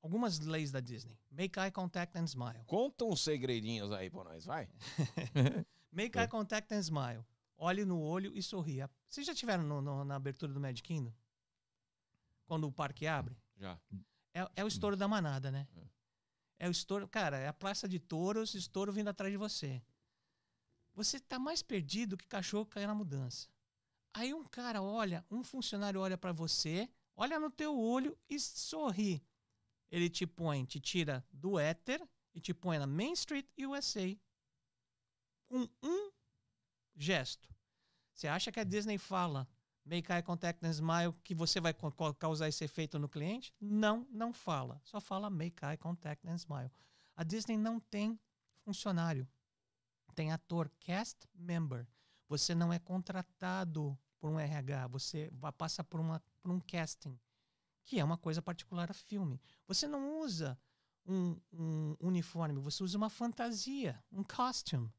[0.00, 1.18] algumas leis da Disney.
[1.30, 2.64] Make eye contact and smile.
[2.66, 4.66] Conta uns segredinhos aí pra nós, vai.
[5.90, 7.24] Make eye contact and smile.
[7.56, 8.90] Olhe no olho e sorria.
[9.08, 11.12] Vocês já tiveram no, no, na abertura do Magic Kingdom?
[12.46, 13.36] Quando o parque abre?
[13.56, 13.78] Já.
[14.32, 15.66] É, é o estouro da manada, né?
[15.76, 15.88] É.
[16.60, 19.80] É o estouro, cara, é a praça de touros, estouro vindo atrás de você.
[20.94, 23.48] Você tá mais perdido que cachorro caindo na mudança.
[24.12, 29.22] Aí um cara olha, um funcionário olha para você, olha no teu olho e sorri.
[29.90, 34.16] Ele te põe, te tira do éter e te põe na Main Street USA
[35.48, 36.10] com um
[36.96, 37.48] gesto.
[38.12, 39.48] Você acha que a Disney fala
[39.88, 41.74] Make eye contact and smile, que você vai
[42.18, 43.54] causar esse efeito no cliente?
[43.58, 44.78] Não, não fala.
[44.84, 46.70] Só fala make eye contact and smile.
[47.16, 48.20] A Disney não tem
[48.58, 49.26] funcionário.
[50.14, 51.88] Tem ator, cast member.
[52.28, 57.18] Você não é contratado por um RH, você passa por, uma, por um casting,
[57.84, 59.40] que é uma coisa particular a filme.
[59.66, 60.58] Você não usa
[61.06, 64.92] um, um uniforme, você usa uma fantasia, um costume.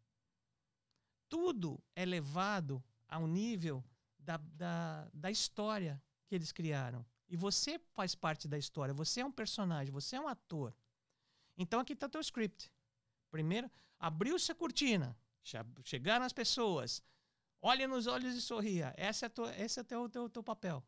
[1.29, 3.83] Tudo é levado a um nível
[4.17, 7.05] da, da, da história que eles criaram.
[7.27, 10.73] E você faz parte da história, você é um personagem, você é um ator.
[11.57, 12.71] Então aqui está teu script.
[13.29, 13.69] Primeiro,
[13.99, 15.15] abriu-se a cortina,
[15.83, 17.03] chegaram as pessoas,
[17.61, 18.93] olha nos olhos e sorria.
[18.97, 20.83] Esse é, tua, esse é teu, teu, teu papel.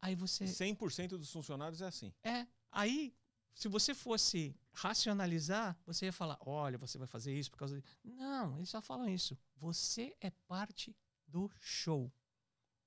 [0.00, 0.44] Aí você.
[0.44, 2.12] 100% dos funcionários é assim.
[2.24, 2.46] É.
[2.70, 3.14] Aí,
[3.54, 7.84] se você fosse racionalizar, você ia falar: olha, você vai fazer isso por causa de.
[8.02, 9.38] Não, eles só falam isso.
[9.56, 10.96] Você é parte
[11.26, 12.12] do show.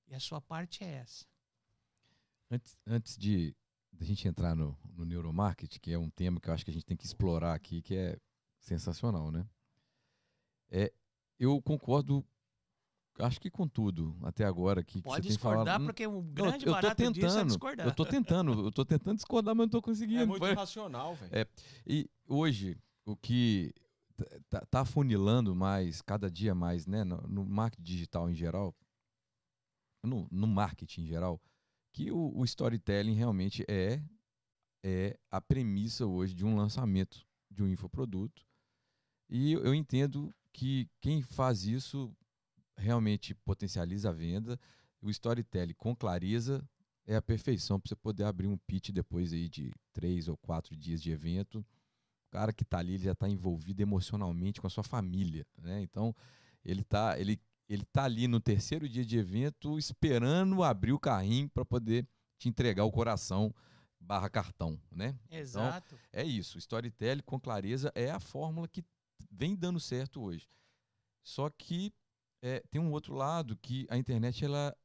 [0.08, 1.26] E a sua parte é essa.
[2.50, 3.56] Antes, antes de,
[3.92, 6.74] da gente entrar no, no neuromarketing, que é um tema que eu acho que a
[6.74, 8.18] gente tem que explorar aqui, que é
[8.60, 9.44] sensacional, né?
[10.70, 10.92] É,
[11.38, 12.24] eu concordo,
[13.18, 15.82] acho que com tudo até agora que, que Pode tem discordar, falado.
[15.82, 17.86] Hum, porque o Não, grande eu tô é tentando, discordar.
[17.86, 20.22] eu tô tentando, eu tô tentando discordar, mas não tô conseguindo.
[20.22, 21.30] É muito Foi- racional, velho.
[21.34, 21.46] É,
[21.86, 23.72] E hoje, o que
[24.48, 28.74] tá, tá afunilando mais, cada dia mais, né, no, no marketing digital em geral,
[30.02, 31.40] no, no marketing em geral,
[31.92, 34.02] que o, o storytelling realmente é,
[34.84, 38.44] é a premissa hoje de um lançamento de um infoproduto.
[39.28, 42.14] E eu entendo que quem faz isso
[42.76, 44.58] realmente potencializa a venda.
[45.00, 46.68] O storytelling com clareza
[47.06, 50.76] é a perfeição para você poder abrir um pitch depois aí de três ou quatro
[50.76, 51.60] dias de evento.
[52.28, 55.80] O cara que está ali ele já está envolvido emocionalmente com a sua família, né?
[55.80, 56.14] Então
[56.64, 61.48] ele está ele ele tá ali no terceiro dia de evento esperando abrir o carrinho
[61.48, 62.06] para poder
[62.38, 63.52] te entregar o coração
[63.98, 65.18] barra cartão, né?
[65.30, 65.98] Exato.
[66.12, 66.58] É isso.
[66.58, 68.84] Storytelling com clareza é a fórmula que
[69.30, 70.48] vem dando certo hoje.
[71.24, 71.92] Só que
[72.42, 74.76] é, tem um outro lado que a internet, ela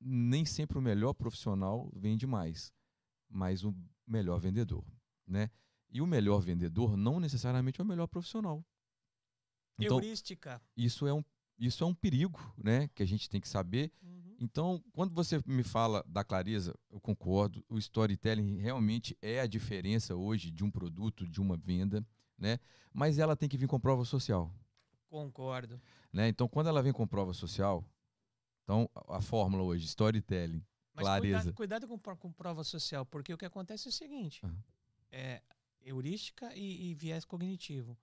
[0.00, 2.72] nem sempre o melhor profissional vende mais,
[3.28, 3.74] mas o
[4.06, 4.84] melhor vendedor,
[5.26, 5.50] né?
[5.90, 8.64] E o melhor vendedor não necessariamente é o melhor profissional.
[9.78, 10.60] Então, Heurística.
[10.76, 11.24] isso é um
[11.56, 14.36] isso é um perigo, né, que a gente tem que saber Uhum.
[14.40, 17.64] então, quando você me fala da clareza, eu concordo.
[17.68, 22.04] O storytelling realmente é a diferença hoje de um produto, de uma venda,
[22.36, 22.58] né?
[22.92, 24.52] Mas ela tem que vir com prova social,
[25.14, 25.80] Concordo.
[26.12, 26.26] né?
[26.28, 27.84] Então, quando ela vem com prova social,
[28.64, 30.60] então a fórmula hoje, storytelling,
[30.92, 31.52] Mas Clareza.
[31.52, 34.64] cuidado, cuidado com, com prova social, porque o que acontece é o seguinte: Aham.
[35.12, 35.42] é
[35.80, 37.96] heurística e, e viés cognitivo.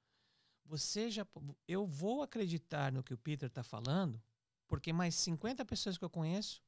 [0.63, 1.27] Você já.
[1.67, 4.21] Eu vou acreditar no que o Peter está falando,
[4.65, 6.63] porque mais 50 pessoas que eu conheço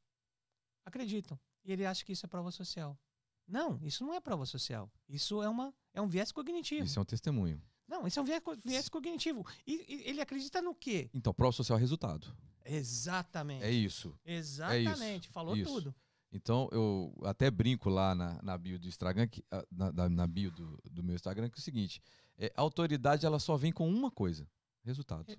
[0.84, 1.40] acreditam.
[1.64, 3.00] E ele acha que isso é prova social.
[3.48, 4.92] Não, isso não é prova social.
[5.08, 6.86] Isso é, uma, é um viés cognitivo.
[6.86, 7.62] isso é um testemunho.
[7.94, 9.46] Não, isso é um viés, viés cognitivo.
[9.68, 11.12] E, e ele acredita no quê?
[11.14, 12.36] Então, prova social é resultado.
[12.66, 13.64] Exatamente.
[13.64, 14.18] É isso.
[14.26, 15.30] Exatamente.
[15.30, 15.72] Falou isso.
[15.72, 15.96] tudo.
[16.32, 20.50] Então, eu até brinco lá na, na bio do Instagram, que, ah, na, na- bio
[20.50, 22.02] do, do meu Instagram, que é o seguinte:
[22.36, 24.50] é, a autoridade ela só vem com uma coisa:
[24.84, 25.32] resultado.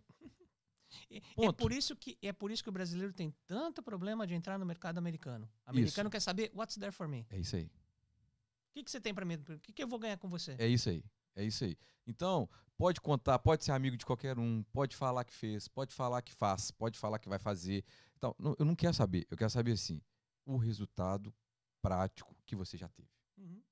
[1.10, 1.54] É Ponto.
[1.54, 4.64] por, isso que, é por isso que o brasileiro tem tanto problema de entrar no
[4.64, 5.50] mercado americano.
[5.66, 7.22] O americano quer saber what's there for me.
[7.22, 7.68] O É isso aí.
[8.72, 9.34] que, que você tem pra mim?
[9.34, 10.54] O que, que eu vou ganhar com você?
[10.56, 11.02] É isso aí.
[11.36, 11.76] É isso aí.
[12.06, 16.22] Então, pode contar, pode ser amigo de qualquer um, pode falar que fez, pode falar
[16.22, 17.84] que faz, pode falar que vai fazer.
[18.16, 19.26] Então, não- eu não quero saber.
[19.30, 20.00] Eu quero saber assim,
[20.46, 21.34] o resultado
[21.82, 23.08] prático que você já teve.
[23.38, 23.62] Uhum.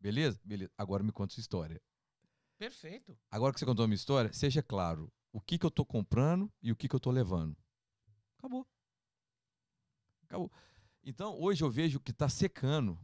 [0.00, 0.40] Beleza?
[0.44, 0.72] Beleza.
[0.78, 1.80] Agora me conta sua história.
[2.58, 3.18] Perfeito.
[3.30, 6.50] Agora que você contou a minha história, seja claro o que, que eu tô comprando
[6.62, 7.56] e o que, que eu tô levando.
[8.38, 8.66] Acabou.
[10.24, 10.50] Acabou.
[11.02, 12.98] Então, hoje eu vejo que está secando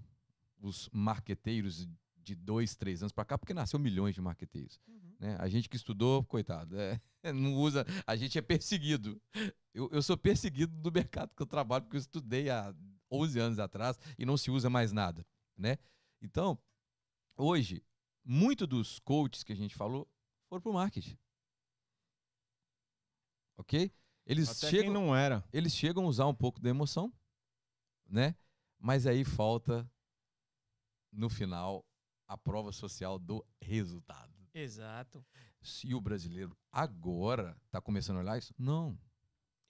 [0.58, 1.86] os marqueteiros
[2.26, 4.80] de dois, três anos para cá, porque nasceu milhões de marqueteiros.
[4.88, 5.14] Uhum.
[5.20, 5.36] né?
[5.38, 7.00] A gente que estudou, coitado, é,
[7.32, 9.22] não usa, a gente é perseguido.
[9.72, 12.74] Eu, eu sou perseguido do mercado que eu trabalho, porque eu estudei há
[13.10, 15.24] 11 anos atrás e não se usa mais nada,
[15.56, 15.78] né?
[16.20, 16.58] Então,
[17.36, 17.80] hoje,
[18.24, 20.10] muito dos coaches que a gente falou
[20.48, 21.16] foram para o marketing.
[23.56, 23.92] Ok?
[24.26, 25.44] Eles Até chegam, quem não era.
[25.52, 27.12] eles chegam a usar um pouco da emoção,
[28.08, 28.34] né?
[28.78, 29.88] Mas aí falta,
[31.12, 31.85] no final,
[32.28, 34.32] a prova social do resultado.
[34.54, 35.24] Exato.
[35.60, 38.98] Se o brasileiro agora está começando a olhar isso, não.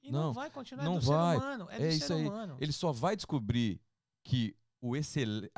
[0.02, 1.36] E não, Não, vai continuar não é do vai.
[1.38, 1.70] ser humano.
[1.70, 2.28] É, É isso ser aí.
[2.28, 2.56] humano.
[2.60, 3.80] Ele só vai descobrir
[4.24, 5.48] que o excel...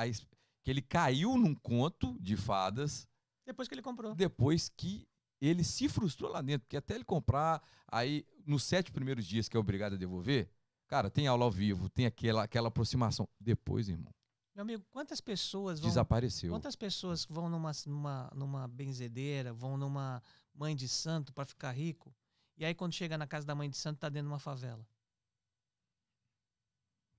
[0.63, 3.07] que ele caiu num conto de fadas
[3.45, 4.15] Depois que ele comprou.
[4.15, 5.07] depois que
[5.41, 9.57] ele se frustrou lá dentro, porque até ele comprar, aí nos sete primeiros dias que
[9.57, 10.51] é obrigado a devolver,
[10.87, 13.29] cara, tem aula ao vivo, tem aquela, aquela aproximação.
[13.39, 14.13] Depois, irmão,
[14.59, 15.89] Meu amigo, quantas pessoas vão.
[15.89, 16.51] desapareceu.
[16.51, 20.21] Quantas pessoas vão numa, numa, numa benzedeira, vão numa
[20.53, 22.13] mãe de santo para ficar rico?
[22.57, 24.85] E aí, quando chega na casa da mãe de santo, tá dentro de uma favela.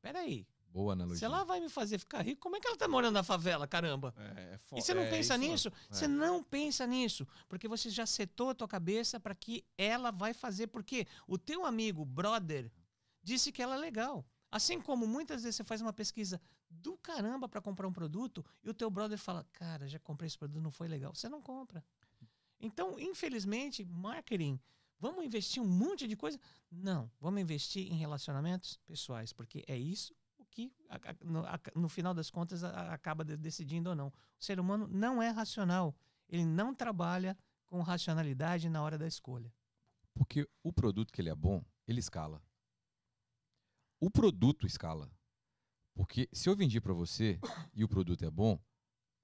[0.02, 0.46] Peraí.
[0.68, 1.18] Boa analogia.
[1.20, 3.66] Se ela vai me fazer ficar rico, como é que ela tá morando na favela,
[3.66, 4.14] caramba?
[4.18, 5.72] É, é fo- E você não é pensa isso nisso?
[5.72, 5.88] mesmo.
[5.96, 6.08] Você É.
[6.10, 10.68] não pensa nisso, porque você já setou a tua cabeça para que ela vai fazer,
[10.68, 12.70] porque o teu amigo, brother,
[13.24, 14.26] disse que ela é legal.
[14.52, 18.70] Assim como muitas vezes você faz uma pesquisa do caramba para comprar um produto e
[18.70, 21.14] o teu brother fala: "Cara, já comprei esse produto, não foi legal".
[21.16, 21.84] Você não compra.
[22.60, 24.60] Então, infelizmente, marketing,
[25.00, 26.40] vamos investir um monte de coisa?
[26.70, 30.74] Não, vamos investir em relacionamentos pessoais, porque é isso o que
[31.22, 31.44] no,
[31.76, 34.08] no final das contas acaba de- decidindo ou não.
[34.08, 34.14] O
[34.44, 35.96] ser humano não é racional.
[36.28, 39.52] Ele não trabalha com racionalidade na hora da escolha.
[40.14, 42.42] Porque o produto que ele é bom, ele escala.
[44.00, 45.10] O produto escala.
[46.00, 47.38] Porque se eu vendi para você
[47.76, 48.58] e o produto é bom,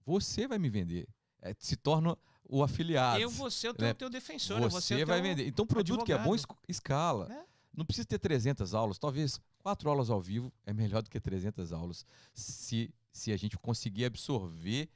[0.06, 1.08] você vai me vender.
[1.42, 3.18] É, se torna o afiliado.
[3.22, 3.94] Eu vou ser o teu, né?
[3.94, 4.60] teu defensor.
[4.70, 5.48] Você vai vender.
[5.48, 6.58] Então, produto que é bom, advogado.
[6.68, 7.32] es- escala.
[7.32, 7.46] É.
[7.74, 9.00] Não precisa ter 300 aulas.
[9.00, 12.06] Talvez quatro aulas ao vivo é melhor do que 300 aulas.
[12.34, 14.90] Se, se a gente conseguir absorver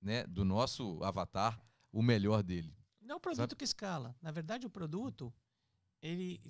[0.00, 2.76] né, do nosso avatar o melhor dele.
[3.00, 4.12] Não é o produto que escala.
[4.20, 5.32] Na verdade, o produto,
[6.02, 6.40] ele,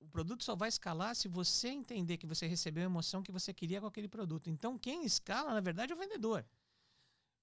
[0.00, 3.52] o produto só vai escalar se você entender que você recebeu a emoção que você
[3.52, 4.48] queria com aquele produto.
[4.48, 6.44] Então, quem escala, na verdade, é o vendedor.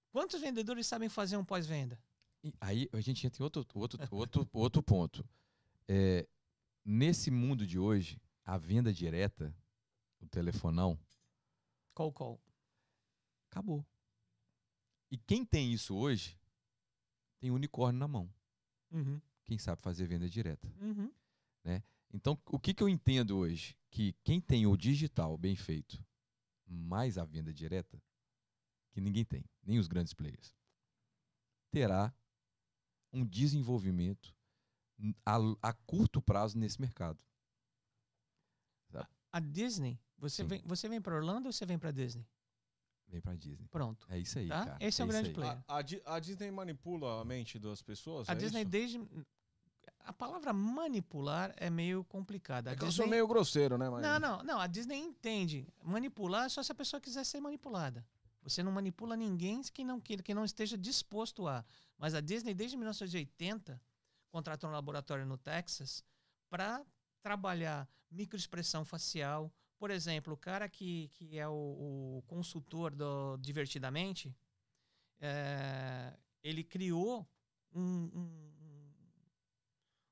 [0.09, 2.01] Quantos vendedores sabem fazer um pós-venda?
[2.59, 5.23] Aí a gente entra em outro, outro, outro, outro ponto.
[5.87, 6.27] É,
[6.83, 9.55] nesse mundo de hoje, a venda direta,
[10.19, 10.99] o telefonão,
[11.93, 12.41] Call call.
[13.49, 13.85] acabou.
[15.11, 16.37] E quem tem isso hoje,
[17.39, 18.33] tem unicórnio na mão.
[18.91, 19.21] Uhum.
[19.43, 20.67] Quem sabe fazer venda direta.
[20.81, 21.11] Uhum.
[22.15, 23.77] Então, o que, que eu entendo hoje?
[23.91, 26.01] Que quem tem o digital bem feito,
[26.65, 28.01] mais a venda direta,
[28.93, 30.55] que ninguém tem, nem os grandes players,
[31.71, 32.13] terá
[33.11, 34.33] um desenvolvimento
[35.25, 37.21] a, a curto prazo nesse mercado.
[39.31, 40.47] A Disney, você Sim.
[40.47, 42.25] vem, você vem para Orlando ou você vem para Disney?
[43.07, 43.67] Vem pra Disney.
[43.67, 44.07] Pronto.
[44.09, 44.63] É isso aí, Tá?
[44.63, 44.77] cara.
[44.79, 45.61] Esse é o grande player.
[45.67, 48.29] A, a a Disney manipula a mente das pessoas?
[48.29, 48.69] A é Disney isso?
[48.69, 48.97] desde
[50.05, 52.69] a palavra manipular é meio complicada.
[52.69, 53.89] A É que eu Disney sou meio grosseiro, né?
[53.89, 54.01] Mas...
[54.01, 54.59] Não, não, não.
[54.59, 55.67] A Disney entende.
[55.83, 58.05] Manipular é só se a pessoa quiser ser manipulada.
[58.43, 61.65] Você não manipula ninguém que não queira, que não esteja disposto a.
[61.97, 63.81] Mas a Disney, desde 1980,
[64.29, 66.03] contratou um laboratório no Texas
[66.49, 66.85] para
[67.23, 69.51] trabalhar microexpressão facial.
[69.79, 71.51] Por exemplo, o cara que, que é o,
[72.19, 74.33] o consultor do Divertidamente,
[75.19, 77.27] é, ele criou
[77.73, 78.54] um- um-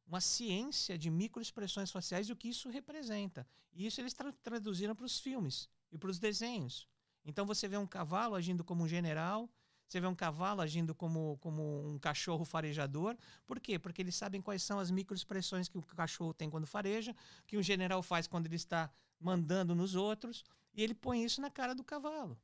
[0.05, 3.47] uma ciência de microexpressões faciais e o que isso representa.
[3.71, 6.87] E isso eles tra- traduziram para os filmes e para os desenhos.
[7.25, 9.49] Então você vê um cavalo agindo como um general,
[9.87, 13.15] você vê um cavalo agindo como, como um cachorro farejador.
[13.45, 13.77] Por quê?
[13.77, 17.63] Porque eles sabem quais são as microexpressões que o cachorro tem quando fareja, que o
[17.63, 20.43] general faz quando ele está mandando nos outros,
[20.73, 22.37] e ele põe isso na cara do cavalo.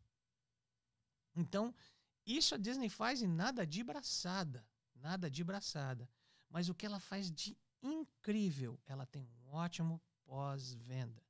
[1.36, 1.74] Então,
[2.26, 6.07] isso a Disney faz e nada de braçada, nada de braçada.
[6.50, 11.24] Mas o que ela faz de incrível, ela tem um ótimo pós-venda.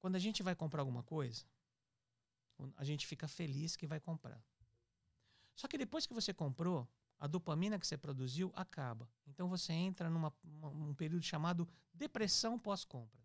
[0.00, 1.44] Quando a gente vai comprar alguma coisa,
[2.76, 4.44] a gente fica feliz que vai comprar.
[5.54, 6.88] Só que depois que você comprou,
[7.18, 9.10] a dopamina que você produziu acaba.
[9.26, 13.20] Então você entra num período chamado depressão pós-compra.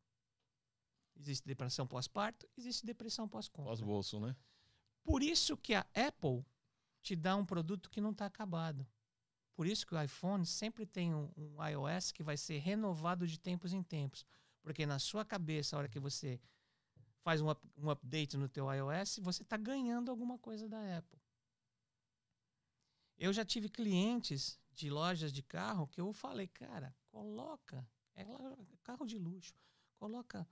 [1.16, 3.70] Existe depressão pós-parto, existe depressão pós-compra.
[3.70, 4.36] Pós-bolso, né?
[5.04, 6.44] Por isso que a Apple
[7.02, 8.88] te dá um produto que não está acabado.
[9.56, 13.40] Por isso que o iPhone sempre tem um, um iOS que vai ser renovado de
[13.40, 14.26] tempos em tempos.
[14.62, 16.40] Porque na sua cabeça, a hora que você
[17.22, 21.20] faz um, up- um update no teu iOS, você está ganhando alguma coisa da Apple.
[23.18, 28.26] Eu já tive clientes de lojas de carro que eu falei, cara, coloca, é
[28.82, 29.54] carro de luxo,
[29.98, 30.48] coloca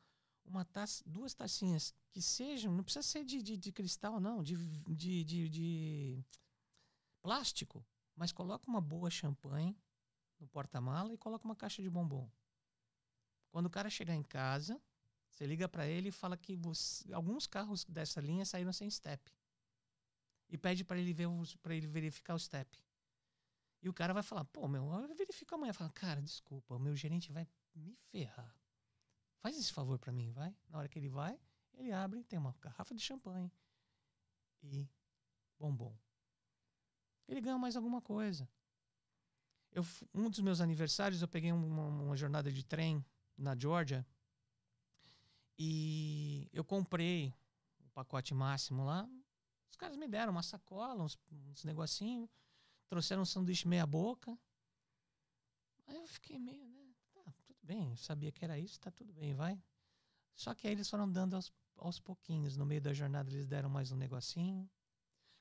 [0.46, 4.56] uma taça, duas tacinhas que sejam, não precisa ser de, de, de cristal, não, de,
[4.96, 6.26] de, de, de
[7.22, 7.86] plástico,
[8.22, 9.76] mas coloca uma boa champanhe
[10.40, 12.30] no porta-mala e coloca uma caixa de bombom.
[13.50, 14.80] Quando o cara chegar em casa,
[15.28, 19.34] você liga para ele e fala que você- alguns carros dessa linha saíram sem step.
[20.50, 21.28] E pede para ele ver
[21.64, 22.78] para ele verificar o step.
[23.82, 25.74] E o cara vai falar: "Pô, meu, eu verifico amanhã".
[25.74, 28.56] Fala: "Cara, desculpa, o meu gerente vai me ferrar.
[29.40, 30.56] Faz esse favor para mim, vai?".
[30.70, 31.40] Na hora que ele vai,
[31.74, 33.52] ele abre, tem uma garrafa de champanhe
[34.62, 34.88] e
[35.58, 35.98] bombom.
[37.32, 38.46] Ele ganha mais alguma coisa.
[39.72, 43.06] Eu, um dos meus aniversários, eu peguei um, uma, uma jornada de trem
[43.38, 44.06] na Georgia
[45.58, 47.34] e eu comprei
[47.80, 49.10] o pacote máximo lá.
[49.70, 52.30] Os caras me deram uma sacola, uns, uns negocinhos,
[52.90, 54.38] trouxeram um sanduíche meia boca.
[55.88, 56.94] Aí eu fiquei meio, né?
[57.14, 59.58] Tá, tudo bem, eu sabia que era isso, tá tudo bem, vai.
[60.36, 62.58] Só que aí eles foram dando aos, aos pouquinhos.
[62.58, 64.70] No meio da jornada eles deram mais um negocinho.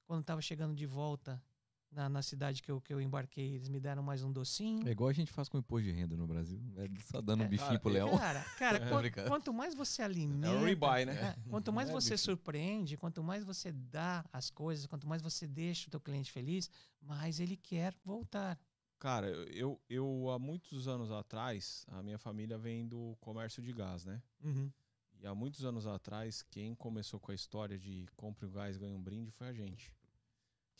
[0.04, 1.42] Quando tava chegando de volta
[1.90, 4.86] na, na cidade que eu, que eu embarquei, eles me deram mais um docinho.
[4.86, 6.60] É igual a gente faz com o imposto de renda no Brasil.
[6.76, 8.18] É só dando um É, bifinho cara, pro é- leão.
[8.18, 8.78] Cara, cara,
[9.24, 11.14] É, quanto mais você É alimenta, o rebuy, né?
[11.36, 12.24] é, quanto mais É, você bicho.
[12.24, 16.70] surpreende, quanto mais você dá as coisas, quanto mais você deixa o teu cliente feliz,
[17.02, 18.58] mais ele quer voltar.
[18.98, 24.04] Cara, eu, eu há muitos anos atrás, a minha família vem do comércio de gás,
[24.04, 24.22] né?
[24.44, 24.70] Uhum.
[25.18, 28.94] E há muitos anos atrás, quem começou com a história de compre um gás, ganha
[28.94, 29.92] um brinde foi a gente.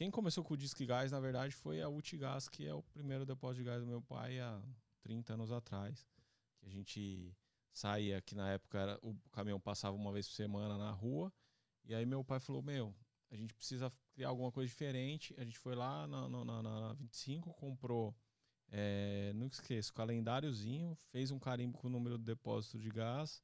[0.01, 3.27] Quem começou com o Disque Gás, na verdade, foi a Ultigás, que é o primeiro
[3.27, 4.59] depósito de gás do meu pai há
[5.03, 6.09] 30 anos atrás.
[6.59, 7.37] Que a gente
[7.71, 11.31] saía, que na época era, o caminhão passava uma vez por semana na rua.
[11.85, 12.97] E aí meu pai falou: Meu,
[13.31, 15.35] a gente precisa criar alguma coisa diferente.
[15.37, 18.17] A gente foi lá na, na, na, na 25, comprou,
[18.71, 23.43] é, não esqueço, calendáriozinho, fez um carimbo com o número do depósito de gás,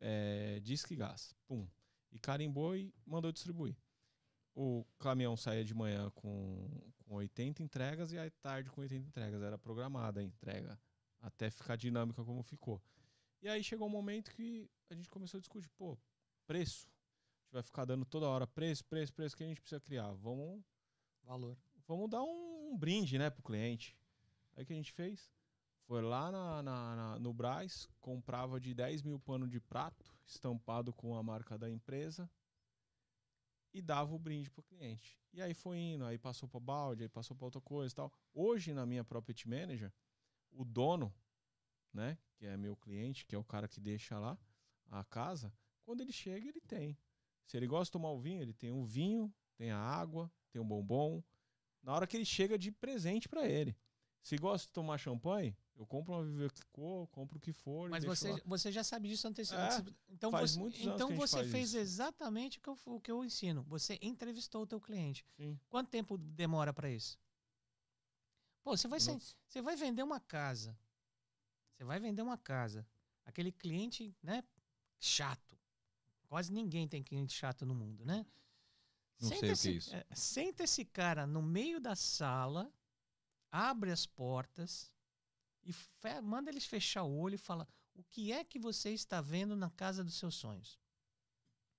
[0.00, 1.68] é, disque gás, pum.
[2.10, 3.76] E carimbou e mandou distribuir.
[4.54, 6.68] O caminhão saía de manhã com,
[7.04, 9.42] com 80 entregas e à tarde com 80 entregas.
[9.42, 10.78] Era programada a entrega,
[11.20, 12.82] até ficar dinâmica como ficou.
[13.40, 15.98] E aí chegou um momento que a gente começou a discutir, pô,
[16.46, 16.92] preço
[17.52, 20.10] vai ficar dando toda hora preço, preço, preço que a gente precisa criar.
[20.14, 20.64] Vamos.
[21.22, 21.56] Valor.
[21.86, 23.96] Vamos dar um, um brinde, né, pro cliente.
[24.56, 25.30] Aí que a gente fez?
[25.86, 30.92] Foi lá na, na, na, no Braz, comprava de 10 mil pano de prato, estampado
[30.92, 32.30] com a marca da empresa,
[33.72, 35.18] e dava o brinde pro cliente.
[35.32, 38.12] E aí foi indo, aí passou para balde, aí passou para outra coisa e tal.
[38.34, 39.92] Hoje, na minha Property Manager,
[40.50, 41.12] o dono,
[41.92, 44.38] né, que é meu cliente, que é o cara que deixa lá
[44.86, 45.52] a casa,
[45.82, 46.98] quando ele chega, ele tem
[47.46, 50.60] se ele gosta de tomar o vinho, ele tem o vinho, tem a água, tem
[50.60, 51.22] o bombom.
[51.82, 53.76] Na hora que ele chega de presente para ele.
[54.22, 57.88] Se gosta de tomar champanhe, eu compro uma Viveco, compro o que for.
[57.88, 59.90] Mas você, você já sabe disso antecipadamente.
[59.90, 61.78] É, então faz você, muitos então você fez isso.
[61.78, 63.62] exatamente o que, eu, o que eu ensino.
[63.64, 65.24] Você entrevistou o teu cliente.
[65.36, 65.58] Sim.
[65.68, 67.18] Quanto tempo demora para isso?
[68.62, 69.18] Pô, você vai, ser,
[69.48, 70.78] você vai vender uma casa.
[71.72, 72.86] Você vai vender uma casa.
[73.24, 74.44] Aquele cliente, né,
[75.00, 75.58] chato.
[76.28, 78.24] Quase ninguém tem cliente chato no mundo, né?
[79.20, 79.96] Não senta sei esse, o que é isso.
[79.96, 82.72] É, senta esse cara no meio da sala,
[83.50, 84.92] abre as portas
[85.64, 85.74] e
[86.22, 89.70] manda eles fechar o olho e fala: o que é que você está vendo na
[89.70, 90.78] casa dos seus sonhos?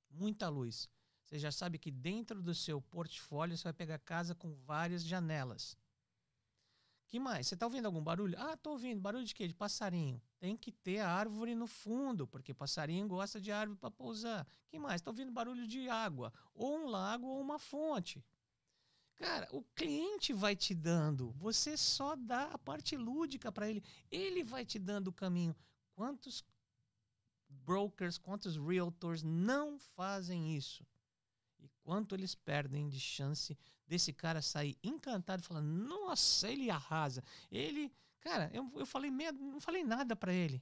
[0.10, 0.90] Muita luz.
[1.24, 5.78] Você já sabe que dentro do seu portfólio você vai pegar casa com várias janelas.
[7.08, 7.48] Que mais?
[7.48, 8.36] Você está ouvindo algum barulho?
[8.40, 9.00] Ah, estou ouvindo.
[9.00, 9.48] Barulho de quê?
[9.48, 10.22] De passarinho.
[10.40, 14.48] Tem que ter árvore no fundo, porque passarinho gosta de árvore para pousar.
[14.68, 14.96] Que mais?
[14.96, 16.34] Estou ouvindo barulho de água.
[16.56, 18.24] Ou um lago ou uma fonte.
[19.16, 21.32] Cara, o cliente vai te dando.
[21.34, 23.84] Você só dá a parte lúdica para ele.
[24.12, 25.56] Ele vai te dando o caminho.
[25.94, 26.44] Quantos
[27.48, 30.86] brokers, quantos realtors não fazem isso?
[31.60, 33.58] E quanto eles perdem de chance
[33.88, 37.24] desse cara sair encantado falando, nossa, ele arrasa.
[37.52, 40.62] Ele, cara, eu, eu falei não falei nada para ele.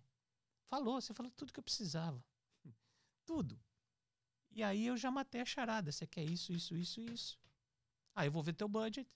[0.68, 2.24] Falou, você falou tudo que eu precisava.
[3.26, 3.60] Tudo.
[4.52, 5.92] E aí eu já matei a charada.
[5.92, 7.40] Você quer isso, isso, isso, isso.
[8.16, 9.10] Aí eu vou ver teu budget.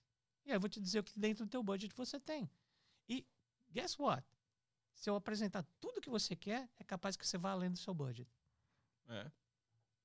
[0.45, 2.49] E aí eu vou te dizer o que dentro do teu budget você tem.
[3.09, 3.25] E
[3.71, 4.23] guess what?
[4.93, 7.93] Se eu apresentar tudo que você quer, é capaz que você vá além do seu
[7.93, 8.29] budget.
[9.07, 9.31] É.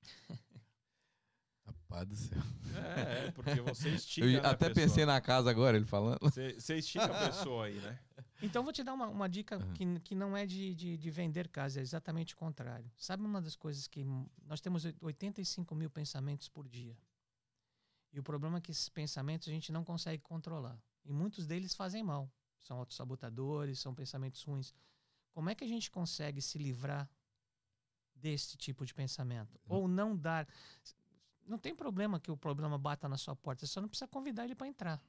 [1.65, 2.41] Rapaz do céu.
[2.75, 4.25] É, é porque você estica.
[4.25, 4.87] Eu né, até pessoa?
[4.87, 6.17] pensei na casa agora, ele falando.
[6.21, 7.99] Você, você estica a pessoa aí, né?
[8.43, 9.73] Então, vou te dar uma, uma dica Uhum.
[9.73, 12.91] que, que não é de, de, de vender casa, é exatamente o contrário.
[12.97, 14.03] Sabe uma das coisas que.
[14.47, 16.97] Nós temos 85 mil pensamentos por dia.
[18.13, 20.77] E o problema é que esses pensamentos a gente não consegue controlar.
[21.05, 22.29] E muitos deles fazem mal.
[22.59, 24.73] São autossabotadores, são pensamentos ruins.
[25.31, 27.09] Como é que a gente consegue se livrar
[28.13, 29.59] desse tipo de pensamento?
[29.65, 30.47] Ou não dar.
[31.47, 34.45] Não tem problema que o problema bata na sua porta, você só não precisa convidar
[34.45, 35.01] ele para entrar.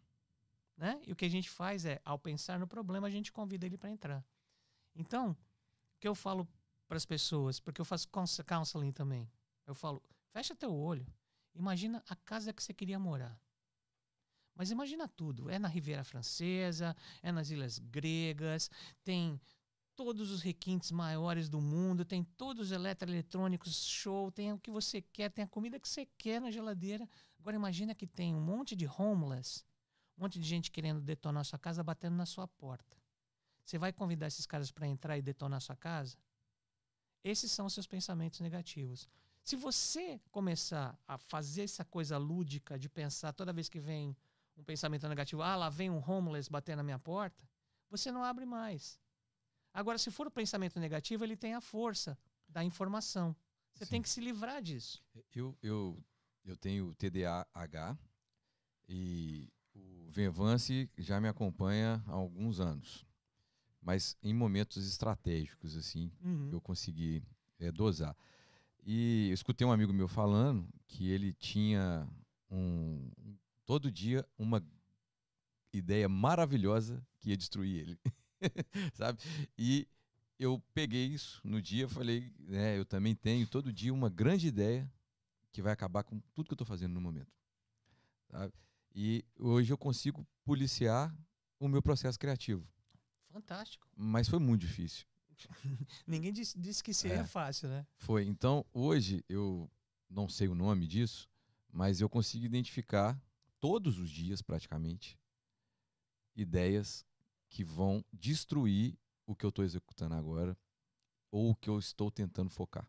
[0.77, 1.01] Né?
[1.07, 3.77] E o que a gente faz é, ao pensar no problema, a gente convida ele
[3.77, 4.25] para entrar.
[4.95, 6.49] Então, o que eu falo
[6.89, 8.09] para as pessoas, porque eu faço
[8.47, 9.31] counseling também,
[9.67, 11.07] eu falo, fecha teu olho,
[11.55, 13.39] imagina a casa que você queria morar.
[14.55, 18.71] Mas imagina tudo, é na Riviera Francesa, é nas Ilhas Gregas,
[19.03, 19.41] tem
[19.95, 25.01] todos os requintes maiores do mundo, tem todos os eletroeletrônicos show, tem o que você
[25.01, 27.09] quer, tem a comida que você quer na geladeira.
[27.39, 29.65] Agora imagina que tem um monte de homeless,
[30.17, 32.97] um monte de gente querendo detonar sua casa, batendo na sua porta.
[33.65, 36.17] Você vai convidar esses caras para entrar e detonar sua casa?
[37.25, 39.09] Esses são os seus pensamentos negativos.
[39.43, 44.17] Se você começar a fazer essa coisa lúdica de pensar toda vez que vem
[44.57, 47.45] um pensamento negativo, ah, lá vem um homeless bater na minha porta,
[47.91, 49.01] você não abre mais.
[49.75, 52.17] Agora, se for o pensamento negativo, ele tem a força
[52.49, 53.35] da informação.
[53.75, 53.91] Você Sim.
[53.93, 55.03] tem que se livrar disso.
[55.35, 56.05] Eu, eu,
[56.45, 57.97] eu tenho TDAH
[58.89, 63.05] e o Venvance já me acompanha há alguns anos.
[63.81, 66.51] Mas em momentos estratégicos, assim, Uhum.
[66.53, 67.25] eu consegui
[67.59, 68.17] eh, dosar.
[68.85, 72.09] E eu escutei um amigo meu falando que ele tinha
[72.51, 73.11] um,
[73.65, 74.63] todo dia uma
[75.73, 78.01] ideia maravilhosa que ia destruir ele,
[78.93, 79.21] sabe?
[79.57, 79.89] E
[80.39, 84.91] eu peguei isso no dia, falei, né, eu também tenho todo dia uma grande ideia
[85.53, 87.33] que vai acabar com tudo que eu estou fazendo no momento,
[88.29, 88.53] sabe?
[88.95, 91.15] E hoje eu consigo policiar
[91.59, 92.67] o meu processo criativo,
[93.31, 93.89] Fantástico.
[93.97, 95.07] mas foi muito difícil.
[96.07, 97.27] Ninguém disse, disse que seria É.
[97.27, 97.87] fácil, né?
[97.97, 98.25] Foi.
[98.25, 99.71] Então, hoje, eu
[100.09, 101.29] não sei o nome disso,
[101.73, 103.21] mas eu consigo identificar
[103.61, 105.19] todos os dias, praticamente,
[106.35, 107.05] ideias
[107.49, 110.57] que vão destruir o que eu estou executando agora
[111.31, 112.87] ou o que eu estou tentando focar.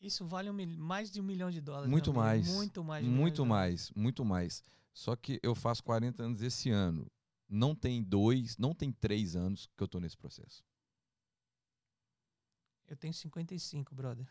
[0.00, 1.90] Isso vale um mil- mais de um milhão de dólares.
[1.90, 2.46] Muito mais.
[2.48, 3.06] Muito mais.
[3.06, 4.62] um Muito mais, muito mais.
[4.92, 7.10] Só que eu faço 40 anos esse ano.
[7.48, 10.64] Não tem dois, não tem três anos que eu estou nesse processo.
[12.88, 14.26] Eu tenho 55, brother.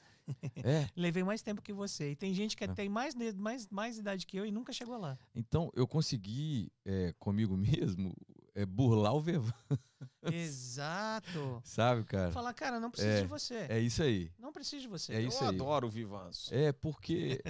[0.64, 2.12] É, Levei mais tempo que você.
[2.12, 2.68] E tem gente que É.
[2.74, 5.18] tem mais, mais, mais idade que eu e nunca chegou lá.
[5.36, 8.16] então eu consegui é, comigo mesmo
[8.56, 9.54] é, burlar o Vevan,
[10.32, 11.62] Exato.
[11.64, 12.32] sabe, cara?
[12.32, 13.56] Falar, cara, não preciso É, de você.
[13.70, 14.32] É isso aí.
[14.40, 15.14] Não preciso de você.
[15.14, 15.56] É isso eu aí.
[15.56, 16.54] adoro o Vivanço.
[16.54, 17.42] É porque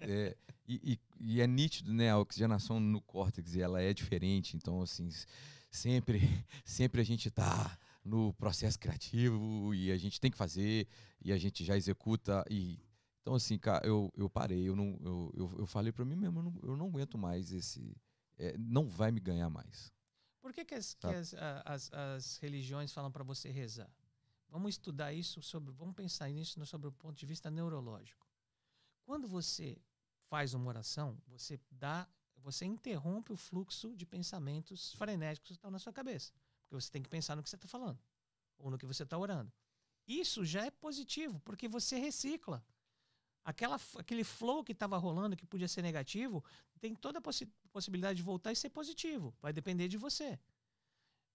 [0.00, 0.36] é,
[0.66, 2.10] e, e- e é nítido, né?
[2.10, 4.56] A oxigenação no córtex ela é diferente.
[4.56, 5.08] Então, assim,
[5.70, 6.20] sempre,
[6.64, 10.88] sempre a gente tá no processo criativo e a gente tem que fazer
[11.20, 12.80] e a gente já executa e
[13.20, 16.38] então assim, cara, eu, eu parei, eu não, eu, eu, eu falei para mim mesmo,
[16.38, 17.94] eu não, eu não aguento mais esse,
[18.38, 19.92] é, não vai me ganhar mais.
[20.40, 21.10] Por que, que, as, que Tá.
[21.10, 23.90] as, as, as religiões falam para você rezar?
[24.48, 28.26] Vamos estudar isso sobre, vamos pensar nisso sobre o ponto de vista neurológico.
[29.04, 29.76] Quando você
[30.30, 35.78] faz uma oração, você dá, você interrompe o fluxo de pensamentos frenéticos que estão na
[35.78, 36.32] sua cabeça,
[36.68, 37.98] porque você tem que pensar no que você está falando
[38.58, 39.52] ou no que você está orando.
[40.06, 42.64] Isso já é positivo, porque você recicla.
[43.44, 46.44] Aquela, aquele flow que estava rolando, que podia ser negativo,
[46.80, 49.34] tem toda a possi- possibilidade de voltar e ser positivo.
[49.40, 50.38] Vai depender de você.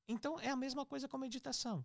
[0.07, 1.83] Então é a mesma coisa com a meditação.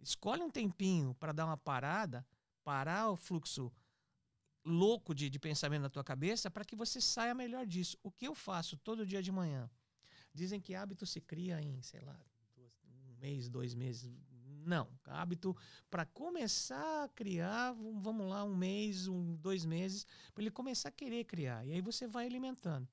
[0.00, 2.26] Escolhe um tempinho para dar uma parada,
[2.64, 3.70] parar o fluxo
[4.64, 7.98] louco de, de pensamento na tua cabeça para que você saia melhor disso.
[8.02, 9.70] O que eu faço todo dia de manhã?
[10.34, 12.18] Dizem que hábito se cria em, sei lá,
[12.58, 14.10] um mês, dois meses.
[14.64, 14.88] Não.
[15.04, 15.56] Hábito
[15.90, 20.92] para começar a criar, vamos lá, um mês, um, dois meses, para ele começar a
[20.92, 21.66] querer criar.
[21.66, 22.88] E aí você vai alimentando.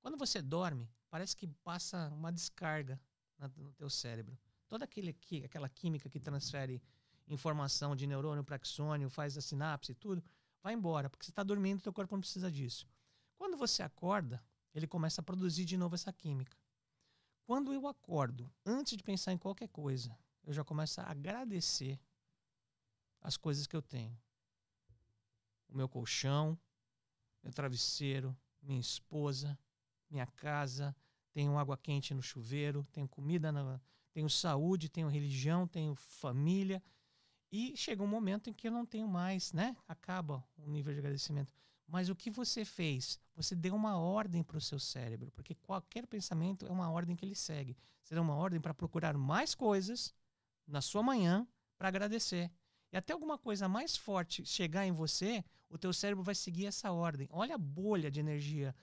[0.00, 3.00] Quando você dorme, parece que passa uma descarga
[3.56, 4.38] no teu cérebro.
[4.66, 6.82] Toda aquele, aquela química que transfere
[7.28, 10.22] informação de neurônio para axônio, faz a sinapse e tudo,
[10.62, 12.86] vai embora, porque você está dormindo, teu corpo não precisa disso.
[13.36, 14.42] Quando você acorda,
[14.78, 16.56] ele começa a produzir de novo essa química.
[17.44, 21.98] Quando eu acordo, antes de pensar em qualquer coisa, eu já começo a agradecer
[23.20, 24.16] as coisas que eu tenho.
[25.68, 26.58] O meu colchão,
[27.42, 29.58] meu travesseiro, minha esposa,
[30.10, 30.94] minha casa,
[31.32, 33.80] tenho água quente no chuveiro, tenho comida, na,
[34.12, 36.82] tenho saúde, tenho religião, tenho família.
[37.50, 39.76] E chega um momento em que eu não tenho mais, né?
[39.86, 41.52] Acaba o nível de agradecimento.
[41.88, 43.18] Mas o que você fez?
[43.34, 47.24] Você deu uma ordem para o seu cérebro, porque qualquer pensamento é uma ordem que
[47.24, 47.74] ele segue.
[48.02, 50.14] Você deu uma ordem para procurar mais coisas
[50.66, 52.50] na sua manhã para agradecer.
[52.92, 56.92] E até alguma coisa mais forte chegar em você, o teu cérebro vai seguir essa
[56.92, 57.26] ordem.
[57.32, 58.74] Olha a bolha de energia.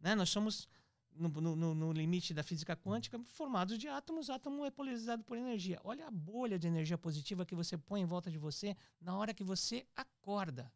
[0.00, 0.16] Né?
[0.16, 0.68] Nós somos,
[1.14, 4.30] no, no- no limite da física quântica, formados de átomos.
[4.30, 5.80] Átomo é polarizado por energia.
[5.84, 9.32] Olha a bolha de energia positiva que você põe em volta de você na hora
[9.32, 10.72] que você acorda.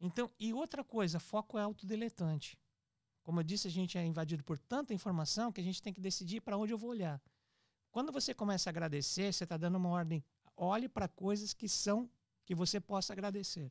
[0.00, 2.58] Então, e outra coisa, foco é autodeletante.
[3.22, 6.00] Como eu disse, a gente é invadido por tanta informação que a gente tem que
[6.00, 7.20] decidir para onde eu vou olhar.
[7.90, 10.24] Quando você começa a agradecer, você está dando uma ordem.
[10.56, 12.10] Olhe para coisas que são
[12.46, 13.70] que você possa agradecer.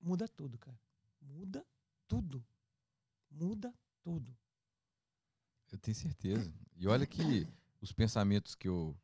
[0.00, 0.78] Muda tudo, cara.
[1.20, 1.64] Muda
[2.08, 2.44] tudo.
[3.30, 4.36] Muda tudo.
[5.70, 6.52] Eu tenho certeza.
[6.76, 7.46] E olha que
[7.80, 8.96] os pensamentos que eu,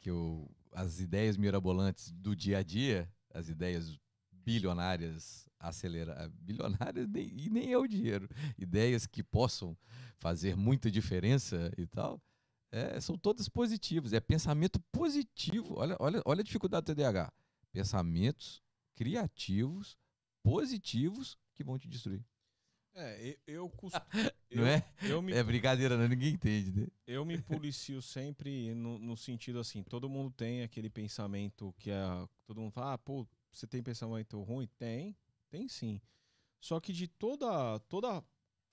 [0.00, 3.98] que eu, as ideias mirabolantes do dia a dia, as ideias
[4.46, 9.76] bilionárias, acelerar, bilionárias nem, e nem é o dinheiro, ideias que possam
[10.18, 12.22] fazer muita diferença e tal,
[12.70, 14.12] é, são todas positivas.
[14.12, 15.74] É pensamento positivo.
[15.76, 17.32] Olha, olha, olha a dificuldade do TDAH.
[17.72, 18.62] Pensamentos
[18.94, 19.98] criativos,
[20.42, 22.24] positivos que vão te destruir.
[22.94, 24.06] É, eu costumo.
[24.54, 24.82] Não é?
[25.02, 26.86] Eu me, É brincadeira, não, ninguém entende, né?
[27.06, 31.96] eu me policio sempre no, no sentido assim: todo mundo tem aquele pensamento que é.
[32.46, 33.26] Todo mundo fala, ah, pô,
[33.56, 34.68] você tem pensamento ruim?
[34.78, 35.16] Tem,
[35.48, 36.00] tem sim.
[36.60, 38.22] Só que de toda, toda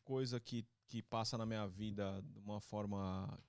[0.04, 3.40] coisa que, que passa na minha vida de uma forma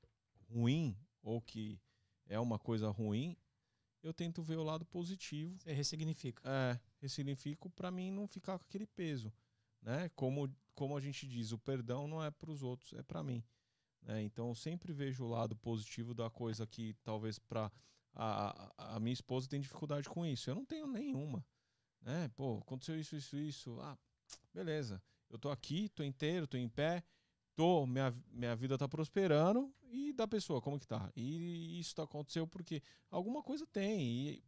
[0.49, 1.81] ruim, ou que
[2.27, 3.37] é uma coisa ruim,
[4.03, 6.43] eu tento ver o lado positivo Você ressignifica.
[6.49, 9.33] é, ressignifico para mim não ficar com aquele peso,
[9.83, 10.09] né?
[10.11, 13.43] Como como a gente diz, o perdão não é para os outros, é para mim,
[14.03, 14.23] né?
[14.23, 17.73] Então eu sempre vejo o lado positivo da coisa que talvez para
[18.15, 20.49] a, a, minha esposa tem dificuldade com isso.
[20.49, 21.45] Eu não tenho nenhuma,
[22.01, 22.31] né?
[22.37, 23.81] Pô, aconteceu isso, isso, isso.
[23.81, 23.99] Ah,
[24.53, 25.03] beleza.
[25.29, 27.03] Eu tô aqui, tô inteiro, tô em pé.
[27.57, 31.11] tô, minha, minha vida tá prosperando e da pessoa, como que tá?
[31.17, 34.01] E isso aconteceu porque alguma coisa tem.
[34.01, 34.45] E,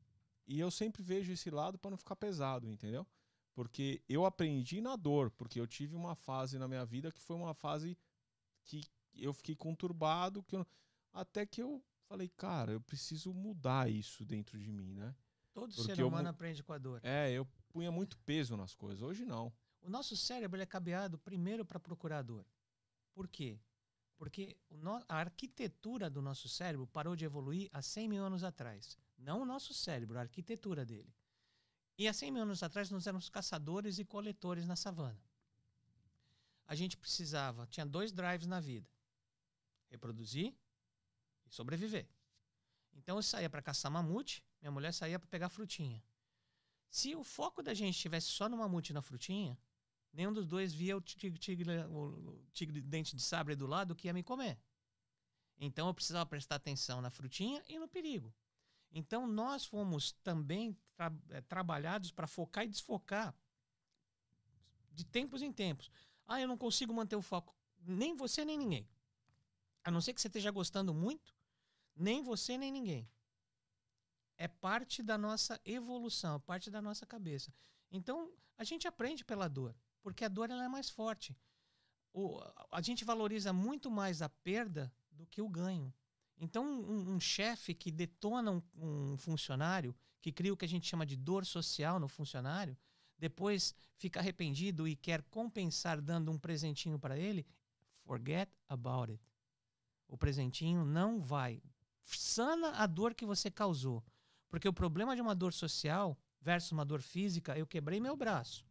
[0.46, 3.06] e eu sempre vejo esse lado para não ficar pesado, entendeu?
[3.52, 7.36] Porque eu aprendi na dor, porque eu tive uma fase na minha vida que foi
[7.36, 7.98] uma fase
[8.64, 8.82] que
[9.14, 10.66] eu fiquei conturbado, que eu,
[11.12, 15.14] até que eu falei, cara, eu preciso mudar isso dentro de mim, né?
[15.52, 17.00] Todo Porque ser eu humano mu- aprende com a dor.
[17.02, 19.02] É, eu punha muito peso nas coisas.
[19.02, 19.52] Hoje não.
[19.80, 22.44] O nosso cérebro é cabeado primeiro para procurar dor.
[23.12, 23.58] Por quê?
[24.18, 24.56] Porque
[25.08, 28.98] a arquitetura do nosso cérebro parou de evoluir há 100 mil anos atrás.
[29.18, 31.12] Não o nosso cérebro, a arquitetura dele.
[31.98, 35.18] E há 100 mil anos atrás nós éramos caçadores e coletores na savana.
[36.66, 38.88] A gente precisava, tinha dois drives na vida:
[39.88, 40.54] reproduzir
[41.46, 42.08] e sobreviver.
[42.92, 46.02] Então eu saía para caçar mamute, minha mulher saía para pegar frutinha.
[46.88, 49.58] Se o foco da gente estivesse só no mamute e na frutinha,
[50.12, 54.08] nenhum dos dois via o tigre, tigre, o tigre dente de sabre do lado que
[54.08, 54.58] ia me comer.
[55.58, 58.34] Então eu precisava prestar atenção na frutinha e no perigo.
[58.90, 63.34] Então nós fomos também tra eh, trabalhados para focar e desfocar
[64.90, 65.90] de tempos em tempos.
[66.26, 67.54] Ah, eu não consigo manter o foco.
[67.78, 68.88] Nem você, nem ninguém.
[69.84, 71.35] A não ser que você esteja gostando muito,
[71.96, 73.08] nem você, nem ninguém.
[74.36, 77.52] É parte da nossa evolução, parte da nossa cabeça.
[77.90, 81.36] Então, a gente aprende pela dor, porque a dor ela é mais forte.
[82.12, 82.38] O,
[82.70, 85.92] a gente valoriza muito mais a perda do que o ganho.
[86.38, 90.86] Então, um, um chefe que detona um, um funcionário, que cria o que a gente
[90.86, 92.76] chama de dor social no funcionário,
[93.18, 97.46] depois fica arrependido e quer compensar dando um presentinho para ele,
[98.04, 99.22] forget about it.
[100.06, 101.62] O presentinho não vai.
[102.14, 104.02] Sana a dor que você causou.
[104.48, 108.64] Porque o problema de uma dor social versus uma dor física, eu quebrei meu braço.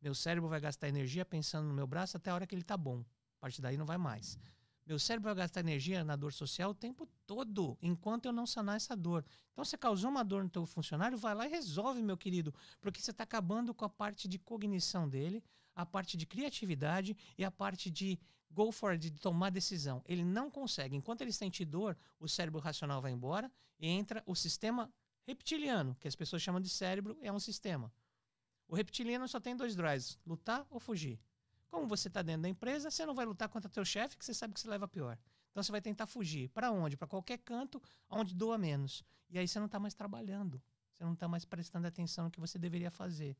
[0.00, 2.76] Meu cérebro vai gastar energia pensando no meu braço até a hora que ele tá
[2.76, 3.00] bom.
[3.38, 4.38] A partir daí não vai mais.
[4.86, 8.76] Meu cérebro vai gastar energia na dor social o tempo todo, enquanto eu não sanar
[8.76, 9.24] essa dor.
[9.52, 13.00] Então, você causou uma dor no teu funcionário, vai lá e resolve, meu querido, porque
[13.00, 15.42] você está acabando com a parte de cognição dele,
[15.76, 18.18] a parte de criatividade e a parte de
[18.50, 20.02] go for it, de tomar decisão.
[20.06, 20.96] Ele não consegue.
[20.96, 24.90] Enquanto ele sente dor, o cérebro racional vai embora e entra o sistema
[25.26, 27.92] reptiliano, que as pessoas chamam de cérebro, é um sistema.
[28.66, 31.20] O reptiliano só tem dois drives: lutar ou fugir.
[31.68, 34.32] Como você está dentro da empresa, você não vai lutar contra teu chefe, que você
[34.32, 35.18] sabe que você leva pior.
[35.50, 36.48] Então você vai tentar fugir.
[36.50, 36.96] Para onde?
[36.96, 39.04] Para qualquer canto onde doa menos.
[39.28, 40.62] E aí você não está mais trabalhando.
[40.92, 43.36] Você não está mais prestando atenção no que você deveria fazer.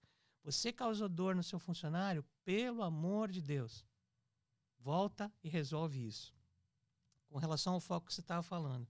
[0.47, 3.85] Você causou dor no seu funcionário, pelo amor de Deus.
[4.79, 6.33] Volta e resolve isso.
[7.29, 8.87] Com relação ao foco que você estava falando.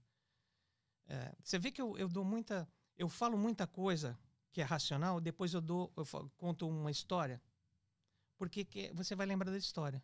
[1.07, 2.69] É, você vê que eu, eu dou muita.
[2.95, 4.15] Eu falo muita coisa
[4.51, 6.05] que é racional, depois eu dou, eu
[6.37, 7.41] conto uma história,
[8.37, 10.03] porque que- você vai lembrar da história.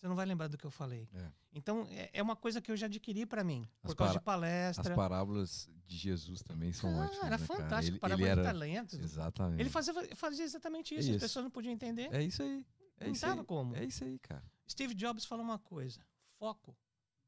[0.00, 1.06] Você não vai lembrar do que eu falei.
[1.12, 1.30] É.
[1.52, 4.20] Então, é, é uma coisa que eu já adquiri para mim, por As causa de
[4.20, 4.32] para-
[4.70, 4.94] As palestra.
[4.94, 7.18] parábolas de Jesus também são Ah, ótimas.
[7.26, 7.60] era né, cara?
[7.60, 8.50] fantástico, Ele, parábola ele de era...
[8.50, 8.98] talentos.
[8.98, 9.60] Exatamente.
[9.60, 11.20] Ele fazia, fazia exatamente isso, É as isso.
[11.26, 12.08] pessoas não podiam entender.
[12.14, 12.64] É isso aí.
[12.96, 13.46] É não isso tava aí.
[13.46, 13.76] como.
[13.76, 14.42] É isso aí, cara.
[14.70, 16.02] Steve Jobs falou uma coisa:
[16.38, 16.74] foco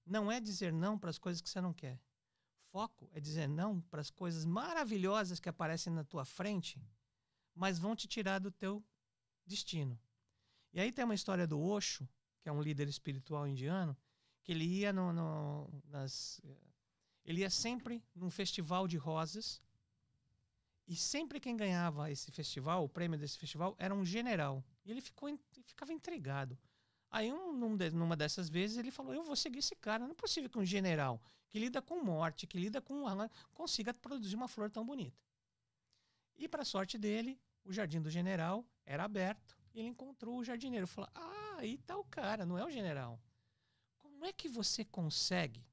[0.07, 2.01] não é dizer não para as coisas que você não quer.
[2.70, 6.83] Foco é dizer não para as coisas maravilhosas que aparecem na tua frente,
[7.55, 8.83] mas vão te tirar do teu
[9.47, 10.01] destino.
[10.73, 12.09] E aí tem uma história do Osho,
[12.43, 13.97] que é um líder espiritual indiano,
[14.43, 16.40] que ele ia no, no- nas,
[17.24, 19.62] ele ia sempre num festival de rosas
[20.88, 24.62] e sempre quem ganhava esse festival, o prêmio desse festival, era um general.
[24.84, 25.28] E ele ficou,
[25.64, 26.59] ficava intrigado.
[27.09, 27.53] Aí, um,
[27.93, 30.03] numa dessas vezes, ele falou: Eu vou seguir esse cara.
[30.05, 33.05] Não é possível que um general que lida com morte, que lida com.
[33.55, 35.16] consiga produzir uma flor tão bonita.
[36.36, 40.87] E, para sorte dele, o jardim do general era aberto e ele encontrou o jardineiro.
[40.87, 43.20] Falou: Ah, aí tá o cara, não é o general.
[43.99, 45.66] Como é que você consegue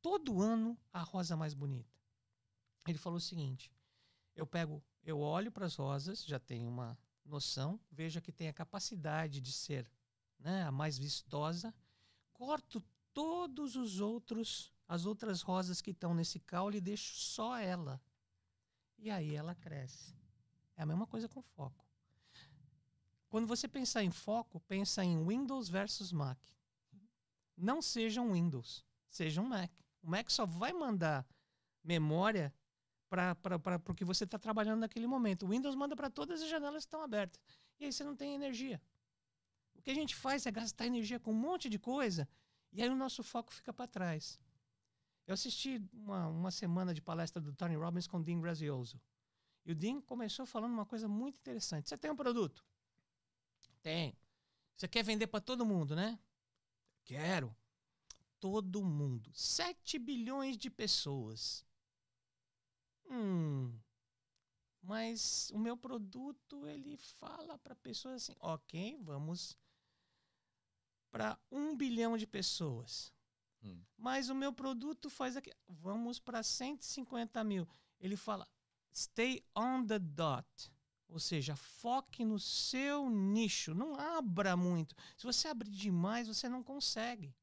[0.00, 1.98] todo ano a rosa mais bonita?
[2.86, 3.72] Ele falou o seguinte:
[4.34, 8.52] eu pego, eu olho para as rosas, já tenho uma noção, vejo que tem a
[8.52, 9.90] capacidade de ser
[10.38, 11.74] né, a mais vistosa,
[12.32, 18.00] corto todos os outros, as outras rosas que estão nesse caule e deixo só ela.
[18.98, 20.19] E aí ela cresce.
[20.80, 21.84] É a mesma coisa com foco.
[23.28, 26.38] Quando você pensar em foco, pensa em Windows versus Mac.
[27.54, 29.70] Não seja um Windows, seja um Mac.
[30.02, 31.26] O Mac só vai mandar
[31.84, 32.50] memória
[33.10, 33.36] para
[33.90, 35.44] o que você está trabalhando naquele momento.
[35.44, 37.38] O Windows manda para todas as janelas que estão abertas.
[37.78, 38.80] E aí você não tem energia.
[39.74, 42.26] O que a gente faz é gastar energia com um monte de coisa
[42.72, 44.40] e aí o nosso foco fica para trás.
[45.26, 48.98] Eu assisti uma, uma semana de palestra do Tony Robbins com Dean Grazioso.
[49.64, 51.88] E o Dean começou falando uma coisa muito interessante.
[51.88, 52.64] Você tem um produto?
[53.82, 54.16] Tem.
[54.76, 56.18] Você quer vender para todo mundo, né?
[57.04, 57.54] Quero.
[58.38, 59.30] Todo mundo.
[59.34, 61.64] 7 bilhões de pessoas.
[63.10, 63.78] Hum.
[64.82, 69.58] Mas o meu produto, ele fala para pessoas assim: ok, vamos
[71.10, 73.12] para um bilhão de pessoas.
[73.62, 73.82] Hum.
[73.96, 75.52] Mas o meu produto faz aqui.
[75.68, 77.68] Vamos para 150 mil.
[77.98, 78.48] Ele fala:
[78.94, 80.46] stay on the dot.
[81.08, 83.74] Ou seja, foque no seu nicho.
[83.74, 84.94] Não abra muito.
[85.16, 87.34] Se você abrir demais, você não consegue.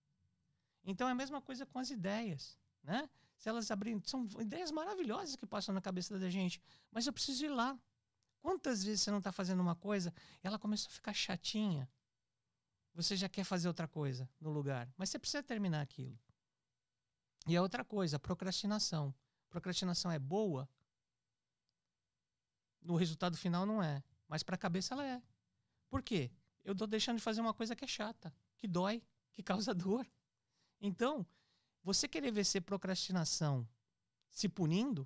[0.86, 3.10] Então é a mesma coisa com as ideias, né?
[3.38, 7.46] Se elas abrirem, são ideias maravilhosas que passam na cabeça da gente, mas eu preciso
[7.46, 7.78] ir lá.
[8.40, 11.90] Quantas vezes você não está fazendo uma coisa e ela começou a ficar chatinha?
[12.96, 16.18] Você já quer fazer outra coisa no lugar, mas você precisa terminar aquilo.
[17.46, 19.14] E a outra coisa, procrastinação.
[19.50, 20.68] Procrastinação é boa?
[22.88, 25.22] No resultado final não é, mas para a cabeça ela é.
[25.90, 26.32] Por quê?
[26.64, 30.08] Eu estou deixando de fazer uma coisa que é chata, que dói, que causa dor.
[30.80, 31.28] Então,
[31.84, 33.68] você querer ver ser procrastinação
[34.30, 35.06] se punindo,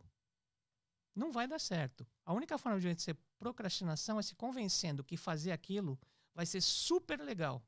[1.15, 2.05] não vai dar certo.
[2.23, 5.99] A única forma de vencer procrastinação é se convencendo que fazer aquilo
[6.35, 7.65] vai ser super legal.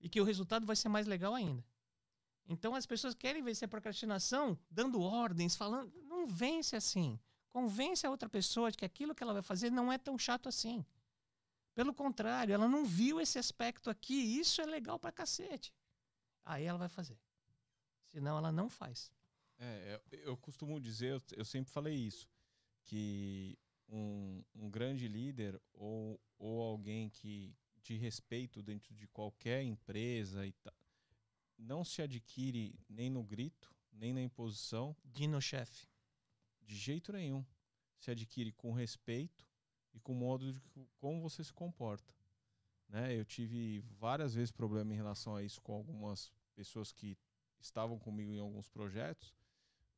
[0.00, 1.62] E que o resultado vai ser mais legal ainda.
[2.46, 5.92] Então as pessoas querem vencer procrastinação dando ordens, falando.
[6.04, 7.20] Não vence assim.
[7.52, 10.48] Convence a outra pessoa de que aquilo que ela vai fazer não é tão chato
[10.48, 10.84] assim.
[11.74, 14.14] Pelo contrário, ela não viu esse aspecto aqui.
[14.14, 15.72] Isso é legal pra cacete.
[16.44, 17.18] Aí ela vai fazer.
[18.04, 19.10] Senão ela não faz.
[19.58, 22.28] É, eu, eu costumo dizer, eu, eu sempre falei isso,
[22.84, 30.46] que um, um grande líder ou, ou alguém que de respeito dentro de qualquer empresa
[30.46, 30.72] e ta,
[31.58, 34.96] não se adquire nem no grito, nem na imposição.
[35.04, 35.91] Dino chefe.
[36.64, 37.44] De jeito nenhum.
[37.98, 39.46] Se adquire com respeito
[39.94, 40.60] e com o modo de
[40.98, 42.12] como você se comporta.
[42.88, 43.16] Né?
[43.16, 47.16] Eu tive várias vezes problema em relação a isso com algumas pessoas que
[47.60, 49.32] estavam comigo em alguns projetos.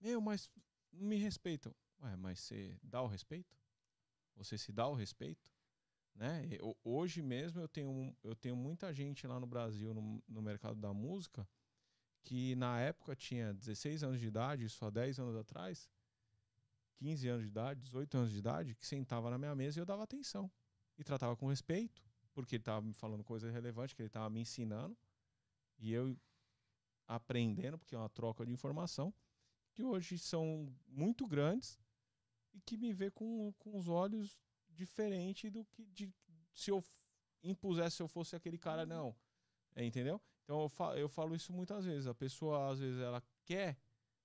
[0.01, 0.51] Meu, mas
[0.93, 1.75] não me respeitam.
[2.03, 3.57] Ué, mas você dá o respeito?
[4.37, 5.51] Você se dá o respeito?
[6.15, 6.47] Né?
[6.51, 10.77] Eu, hoje mesmo eu tenho, eu tenho muita gente lá no Brasil, no, no mercado
[10.77, 11.49] da música,
[12.23, 15.89] que na época tinha 16 anos de idade, isso há 10 anos atrás,
[16.97, 19.86] 15 anos de idade, 18 anos de idade, que sentava na minha mesa e eu
[19.86, 20.51] dava atenção.
[20.97, 24.40] E tratava com respeito, porque ele estava me falando coisa relevante, que ele estava me
[24.40, 24.97] ensinando.
[25.78, 26.16] E eu
[27.07, 29.12] aprendendo, porque é uma troca de informação,
[29.72, 31.78] que hoje são muito grandes
[32.53, 36.12] e que me vê com, com os olhos diferente do que de,
[36.53, 36.82] se eu
[37.42, 38.88] impusesse se eu fosse aquele cara, uhum.
[38.88, 39.16] não.
[39.74, 40.20] É, entendeu?
[40.45, 42.07] Então eu falo, eu falo isso muitas vezes.
[42.07, 43.76] A pessoa, às vezes, ela quer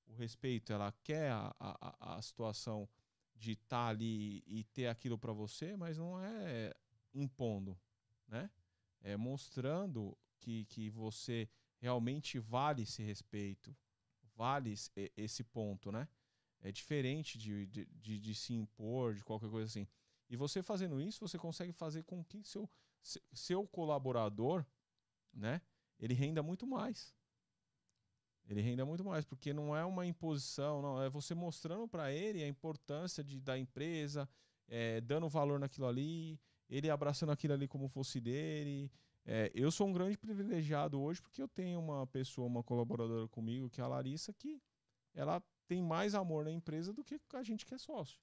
[0.10, 2.90] o respeito, ela quer a, a, a situação
[3.36, 6.74] de estar tá ali e ter aquilo para você, mas não é
[7.14, 7.80] impondo,
[8.28, 8.50] né?
[9.02, 11.48] É mostrando que, que você
[11.78, 13.76] realmente vale esse respeito,
[14.36, 14.74] vale
[15.16, 16.08] esse ponto, né?
[16.62, 19.88] É diferente de, de, de, de se impor, de qualquer coisa assim.
[20.30, 22.70] E você fazendo isso, você consegue fazer com que seu,
[23.34, 24.66] seu colaborador,
[25.34, 25.62] né,
[25.98, 27.16] ele renda muito mais.
[28.50, 32.44] Ele renda muito mais, porque não é uma imposição, não, é você mostrando para ele
[32.44, 34.28] a importância de, da empresa,
[34.68, 38.92] é, dando valor naquilo ali, ele abraçando aquilo ali como fosse dele.
[39.24, 43.70] É, eu sou um grande privilegiado hoje porque eu tenho uma pessoa, uma colaboradora comigo,
[43.70, 44.60] que é a Larissa, que
[45.14, 48.20] ela tem mais amor na empresa do que a gente que é sócio.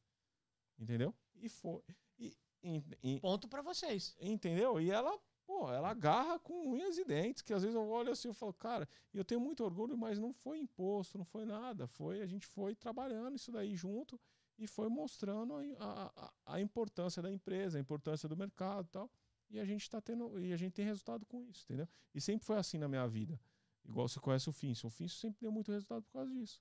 [0.76, 1.14] Entendeu?
[1.36, 1.80] E foi.
[2.18, 4.16] E, e, e, Ponto para vocês.
[4.20, 4.80] Entendeu?
[4.80, 5.16] E ela,
[5.46, 8.52] pô, ela agarra com unhas e dentes, que às vezes eu olho assim e falo,
[8.52, 11.86] cara, eu tenho muito orgulho, mas não foi imposto, não foi nada.
[11.86, 14.20] Foi, a gente foi trabalhando isso daí junto
[14.58, 19.10] e foi mostrando a, a, a importância da empresa, a importância do mercado e tal.
[19.48, 20.38] E a gente está tendo.
[20.40, 21.88] E a gente tem resultado com isso, entendeu?
[22.12, 23.40] E sempre foi assim na minha vida.
[23.84, 24.88] Igual você conhece o Finson.
[24.88, 26.60] O Finson sempre deu muito resultado por causa disso.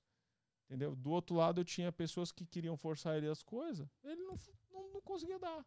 [0.66, 0.94] Entendeu?
[0.94, 4.34] Do outro lado, eu tinha pessoas que queriam forçar ele as coisas, ele não,
[4.72, 5.64] não, não conseguia dar.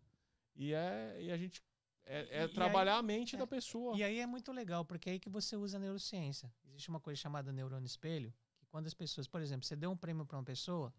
[0.55, 1.63] E, é, e a gente.
[2.05, 3.95] É, é e, trabalhar aí, a mente é, da pessoa.
[3.95, 6.51] E aí é muito legal, porque é aí que você usa a neurociência.
[6.65, 9.97] Existe uma coisa chamada neurônio espelho, que quando as pessoas, por exemplo, você deu um
[9.97, 10.93] prêmio para uma pessoa,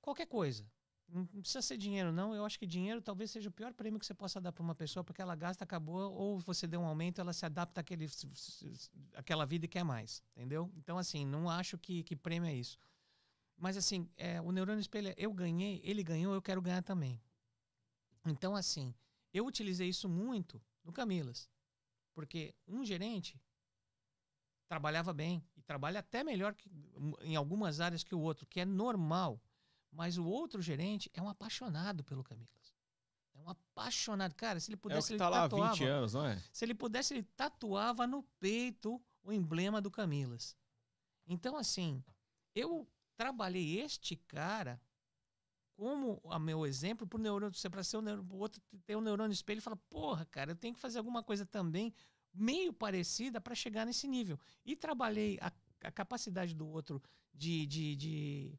[0.00, 0.66] qualquer coisa,
[1.08, 2.34] não precisa ser dinheiro, não.
[2.34, 4.74] Eu acho que dinheiro talvez seja o pior prêmio que você possa dar para uma
[4.74, 8.06] pessoa, porque ela gasta, acabou, ou você deu um aumento, ela se adapta àquele,
[9.14, 10.22] àquela vida e quer mais.
[10.34, 10.70] Entendeu?
[10.76, 12.78] Então, assim, não acho que, que prêmio é isso.
[13.56, 17.20] Mas, assim, é, o neurônio espelho eu ganhei, ele ganhou, eu quero ganhar também.
[18.26, 18.94] Então, assim,
[19.34, 21.50] eu utilizei isso muito no Camilas.
[22.14, 23.42] Porque um gerente
[24.68, 26.70] trabalhava bem e trabalha até melhor que,
[27.22, 29.42] em algumas áreas que o outro, que é normal.
[29.90, 32.74] Mas o outro gerente é um apaixonado pelo Camilas.
[33.34, 34.34] É um apaixonado.
[34.34, 35.74] Cara, se ele É o pudesse, que ele tá lá há tatuava.
[35.74, 36.42] 20 anos, não é?
[36.52, 40.56] Se ele pudesse, ele tatuava no peito o emblema do Camilas.
[41.26, 42.04] Então, assim,
[42.54, 44.80] eu trabalhei este cara
[45.76, 49.00] como a meu exemplo para o neurônio, para ser o neurônio, o outro ter um
[49.00, 51.92] neurônio espelho e falar, porra, cara, eu tenho que fazer alguma coisa também
[52.32, 54.38] meio parecida para chegar nesse nível.
[54.64, 55.52] E trabalhei a,
[55.82, 57.02] a capacidade do outro
[57.32, 58.58] de, de, de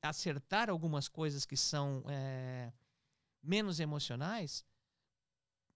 [0.00, 2.72] acertar algumas coisas que são é,
[3.42, 4.64] menos emocionais.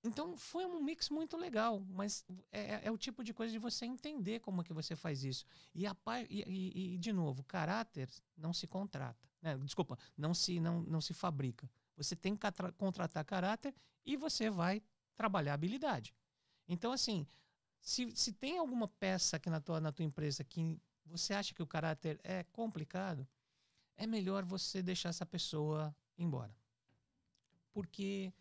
[0.05, 3.84] Então foi um mix muito legal, mas é, é o tipo de coisa de você
[3.86, 5.44] entender como é que você faz isso.
[5.74, 5.97] E, a,
[6.28, 9.25] e, e- e, de novo, caráter não se contrata.
[9.40, 9.56] Né?
[9.58, 11.70] Desculpa, não se, não, não se fabrica.
[11.96, 12.46] Você tem que
[12.76, 14.82] contratar caráter e você vai
[15.16, 16.14] trabalhar habilidade.
[16.68, 17.26] Então, assim,
[17.80, 21.62] se, se tem alguma peça aqui na tua, na tua empresa que você acha que
[21.62, 23.26] o caráter é complicado,
[23.96, 26.54] é melhor você deixar essa pessoa embora.
[27.72, 28.32] Porque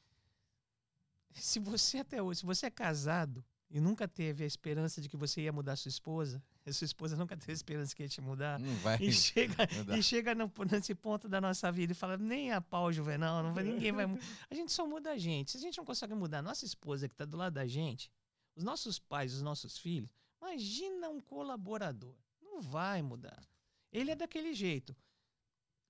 [1.34, 5.17] se você até hoje, se você é casado e nunca teve a esperança de que
[5.17, 8.21] você ia mudar sua esposa, a sua esposa nunca teve a esperança que ia te
[8.21, 8.97] mudar, Não vai.
[9.01, 9.55] e chega,
[9.85, 9.97] dá.
[9.97, 13.53] e chega no- nesse ponto da nossa vida e fala, nem a pau, Juvenal, não
[13.53, 14.19] vai, ninguém vai mu-".
[14.49, 15.51] A gente só muda a gente.
[15.51, 18.09] Se a gente não consegue mudar a nossa esposa que está do lado da gente,
[18.55, 20.09] os nossos pais, os nossos filhos,
[20.41, 22.15] imagina um colaborador.
[22.41, 23.43] Não vai mudar.
[23.91, 24.95] Ele é daquele jeito.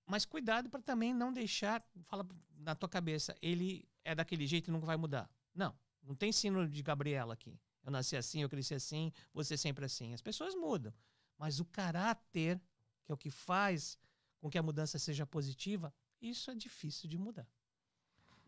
[0.08, 2.26] Mas cuidado para também não deixar, fala
[2.58, 5.30] na tua cabeça, ele é daquele jeito e nunca vai mudar.
[5.54, 7.60] Não, não tem sino de Gabriela aqui.
[7.86, 10.14] Eu nasci assim, eu cresci assim, você sempre assim.
[10.14, 10.92] As pessoas mudam.
[11.38, 12.60] Mas o caráter,
[13.04, 14.00] que é o que faz
[14.40, 17.48] com que a mudança seja positiva, isso é difícil de mudar.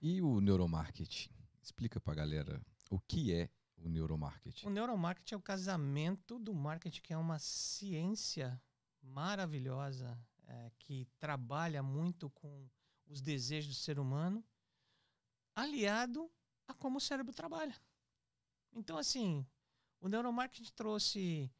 [0.01, 1.29] E o neuromarketing?
[1.61, 4.65] Explica pra galera o que é o neuromarketing.
[4.65, 8.59] O neuromarketing é o casamento do marketing, que é uma ciência
[9.01, 12.67] maravilhosa, é, que trabalha muito com
[13.07, 14.43] os desejos do ser humano,
[15.55, 16.31] aliado
[16.67, 17.75] a como o cérebro trabalha.
[18.77, 19.45] Então, assim,
[19.99, 21.51] o neuromarketing trouxe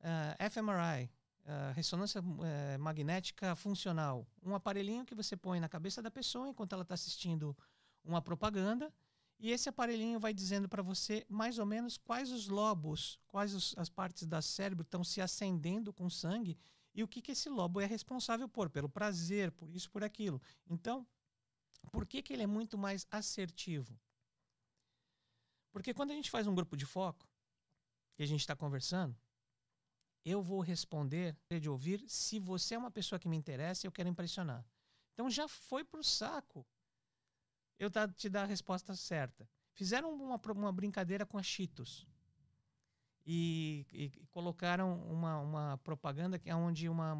[0.00, 1.10] eh, fMRI,
[1.44, 6.72] eh, ressonância eh, magnética funcional, um aparelhinho que você põe na cabeça da pessoa enquanto
[6.72, 7.54] ela está assistindo
[8.02, 8.92] uma propaganda
[9.38, 13.74] e esse aparelhinho vai dizendo para você mais ou menos quais os lobos, quais os-
[13.76, 16.56] as partes do cérebro estão se acendendo com sangue
[16.94, 20.40] e o que, que esse lobo é responsável por, pelo prazer, por isso, por aquilo.
[20.68, 21.06] Então,
[21.92, 23.98] por que, que ele é muito mais assertivo?
[25.72, 27.26] Porque quando a gente faz um grupo de foco
[28.18, 29.16] e a gente está conversando,
[30.24, 33.92] eu vou responder de ouvir se você é uma pessoa que me interessa e eu
[33.92, 34.64] quero impressionar.
[35.14, 36.64] Então já foi pro saco
[37.78, 39.48] eu tá- te dar a resposta certa.
[39.72, 42.06] Fizeram uma, uma brincadeira com a Cheetos.
[43.24, 47.14] E, e- colocaram uma, uma propaganda que é onde uma,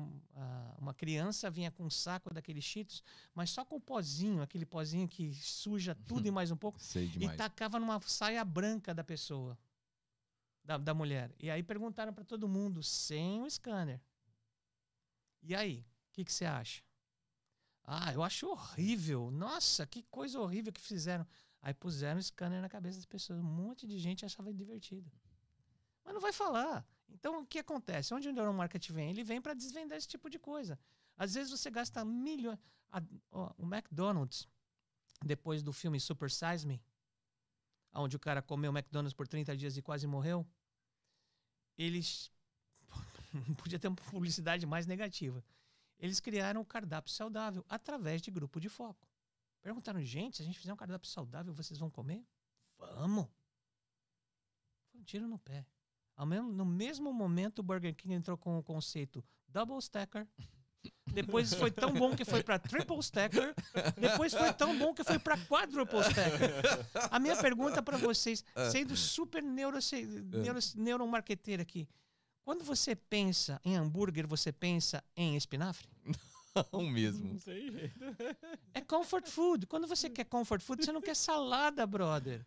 [0.78, 3.04] uma criança vinha com um saco daqueles Cheetos,
[3.34, 6.78] mas só com o pozinho, aquele pozinho que suja tudo e mais um pouco,
[7.22, 9.56] e tacava numa saia branca da pessoa,
[10.64, 11.32] da, da mulher.
[11.38, 14.00] E aí perguntaram para todo mundo, sem o scanner.
[15.42, 16.82] E aí, o que que você acha?
[17.84, 19.30] Ah, eu acho horrível.
[19.30, 21.26] Nossa, que coisa horrível que fizeram.
[21.60, 23.38] Aí puseram o scanner na cabeça das pessoas.
[23.40, 25.10] Um monte de gente achava divertido.
[26.04, 26.86] Mas não vai falar.
[27.08, 28.14] Então, o que acontece?
[28.14, 29.10] Onde o neuromarketing vem?
[29.10, 30.78] Ele vem para desvendar esse tipo de coisa.
[31.16, 32.58] Às vezes você gasta milhões.
[33.30, 34.48] o McDonald's,
[35.24, 36.82] depois do filme Super Size Me,
[37.94, 40.46] onde o cara comeu McDonald's por 30 dias e quase morreu,
[41.76, 42.30] eles.
[43.58, 45.44] Podia ter uma publicidade mais negativa.
[45.98, 49.08] Eles criaram o cardápio saudável através de grupo de foco.
[49.62, 52.26] Perguntaram, gente, se a gente fizer um cardápio saudável, vocês vão comer?
[52.76, 53.28] Vamos!
[54.90, 55.64] Foi um tiro no pé.
[56.16, 60.26] Ao mesmo, no mesmo momento, o Burger King entrou com o conceito Double Stacker.
[61.12, 63.55] Depois foi tão bom que foi para Triple Stacker.
[64.01, 66.51] Depois foi tão bom que foi para Quadruple Stacker.
[67.10, 69.78] A minha pergunta para vocês, sendo super neuro,
[70.24, 71.89] neuro, neuromarqueteiro aqui,
[72.44, 75.86] quando você pensa em hambúrguer, você pensa em espinafre?
[76.72, 77.34] Não mesmo.
[77.34, 77.98] Não sei jeito.
[78.74, 79.66] É comfort food.
[79.66, 82.44] Quando você quer comfort food, você não quer salada, brother.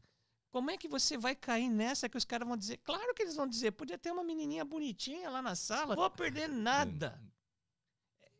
[0.55, 2.77] Como é que você vai cair nessa que os caras vão dizer?
[2.77, 6.47] Claro que eles vão dizer, podia ter uma menininha bonitinha lá na sala, vou perder
[6.47, 7.21] nada.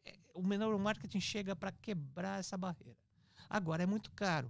[0.06, 2.98] É, é, O menor marketing chega para quebrar essa barreira.
[3.50, 4.50] Agora é muito caro.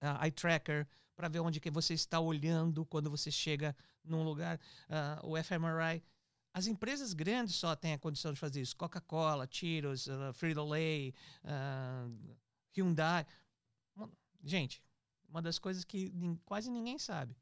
[0.00, 4.58] Ah, eye tracker para ver onde que você está olhando quando você chega num lugar,
[4.88, 6.02] ah, o fMRI.
[6.54, 8.74] As empresas grandes só têm a condição de fazer isso.
[8.74, 11.12] Coca-Cola, Cheetos, uh, Frito-Lay,
[11.44, 12.08] ah,
[12.74, 13.26] Hyundai.
[14.42, 14.82] Gente,
[15.30, 16.12] uma das coisas que
[16.44, 17.36] quase ninguém sabe.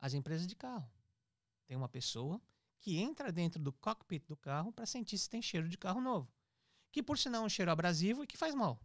[0.00, 0.90] As empresas de carro.
[1.66, 2.40] Tem uma pessoa
[2.78, 6.32] que entra dentro do cockpit do carro para sentir se tem cheiro de carro novo.
[6.90, 8.80] Que por sinal é um cheiro abrasivo e que faz mal.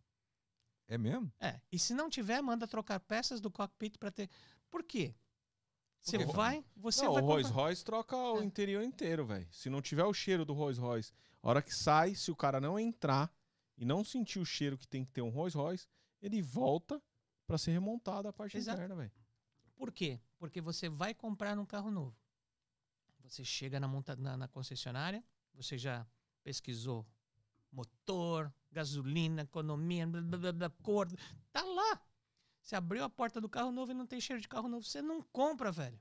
[0.88, 1.32] É mesmo?
[1.40, 1.60] É.
[1.72, 4.30] E se não tiver, manda trocar peças do cockpit para ter.
[4.70, 5.16] Por quê?
[6.02, 6.26] Você quê?
[6.26, 8.44] vai, você não, vai o Rolls comprar- Royce troca o É.
[8.45, 9.48] interior inteiro, velho.
[9.52, 12.60] Se não tiver o cheiro do Rolls Royce, a hora que sai, se o cara
[12.62, 13.34] não entrar
[13.76, 15.88] e não sentir o cheiro que tem que ter um Rolls Royce,
[16.22, 17.02] ele volta
[17.46, 18.78] pra ser remontado a parte Exato.
[18.78, 19.12] interna, velho.
[19.76, 20.20] Por quê?
[20.38, 22.16] Porque você vai comprar um carro novo.
[23.24, 25.24] Você chega na, monta- na, na concessionária,
[25.54, 26.06] você já
[26.44, 27.06] pesquisou
[27.72, 31.08] motor, gasolina, economia, blá, blá, blá, cor.
[31.52, 32.02] Tá lá.
[32.62, 34.84] Você abriu a porta do carro novo e não tem cheiro de carro novo.
[34.86, 36.00] Você não compra, velho.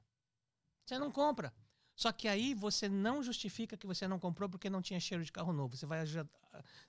[0.84, 1.52] Você não compra.
[1.94, 5.32] Só que aí você não justifica que você não comprou porque não tinha cheiro de
[5.32, 5.76] carro novo.
[5.76, 6.04] Você vai,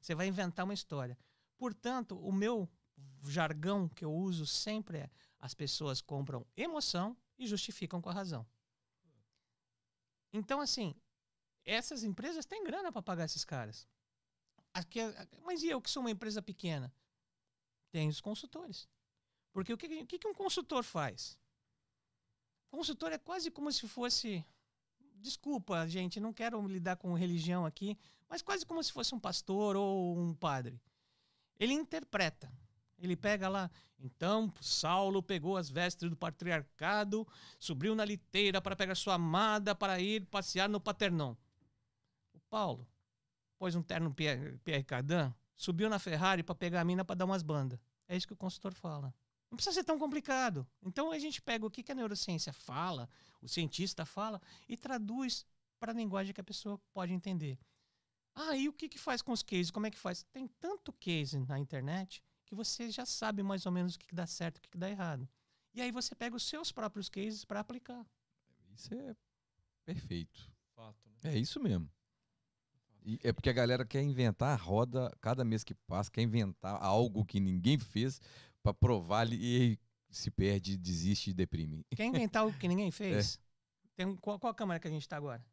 [0.01, 1.17] você vai inventar uma história.
[1.57, 2.69] Portanto, o meu
[3.29, 8.45] jargão que eu uso sempre é: as pessoas compram emoção e justificam com a razão.
[10.31, 10.93] Então, assim,
[11.63, 13.87] essas empresas têm grana para pagar esses caras.
[14.73, 16.93] Aqui é- mas e eu que sou uma empresa pequena?
[17.91, 18.89] Tem os consultores.
[19.53, 21.39] Porque o que, o que um consultor faz?
[22.69, 24.45] Consultor é quase como se fosse.
[25.15, 27.97] Desculpa, gente, não quero lidar com religião aqui,
[28.27, 30.81] mas quase como se fosse um pastor ou um padre.
[31.57, 32.51] Ele interpreta.
[32.97, 33.69] Ele pega lá.
[33.99, 37.27] Então, Saulo pegou as vestes do patriarcado,
[37.59, 41.35] subiu na liteira para pegar sua amada para ir passear no Paternon.
[42.33, 42.87] O Paulo
[43.57, 47.25] pôs um terno Pierre, Pierre Cardin, subiu na Ferrari para pegar a mina para dar
[47.25, 47.79] umas bandas.
[48.07, 49.13] É isso que o consultor fala.
[49.49, 50.67] Não precisa ser tão complicado.
[50.83, 53.09] Então a gente pega o que que a neurociência fala,
[53.41, 55.45] o cientista fala, e traduz
[55.79, 57.57] para a linguagem que a pessoa pode entender.
[58.33, 59.71] Ah, e o que, que faz com os cases?
[59.71, 60.23] Como é que faz?
[60.23, 64.27] Tem tanto case na internet que você já sabe mais ou menos o que, dá
[64.27, 65.27] certo e o que, dá errado.
[65.73, 68.05] E aí você pega os seus próprios cases para aplicar.
[68.73, 69.15] Isso é
[69.83, 70.49] perfeito.
[70.75, 71.33] Fato, né?
[71.33, 71.89] É isso mesmo.
[73.03, 76.81] E é porque a galera quer inventar a roda cada mês que passa, quer inventar
[76.81, 78.19] algo que ninguém fez
[78.63, 79.77] pra provar e
[80.09, 81.85] se perde, desiste e deprime.
[81.95, 83.39] Quer inventar algo que ninguém fez?
[83.95, 85.45] Tem um- qual, qual a câmera que a gente está agora?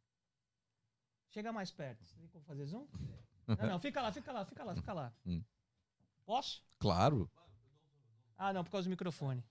[1.30, 2.04] Chega mais perto.
[2.04, 2.86] Você tem como fazer zoom?
[3.48, 5.12] Não, não, fica lá, fica lá, fica lá, fica lá.
[5.26, 5.42] Hum.
[6.32, 6.64] Posso?
[6.78, 7.30] Claro.
[8.38, 9.44] Ah, não, por causa do microfone.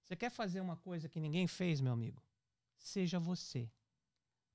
[0.00, 2.22] Você quer fazer uma coisa que ninguém fez, meu amigo?
[2.78, 3.68] Seja você.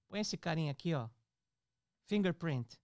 [0.08, 1.10] Põe esse carinha aqui, ó.
[2.06, 2.80] Fingerprint.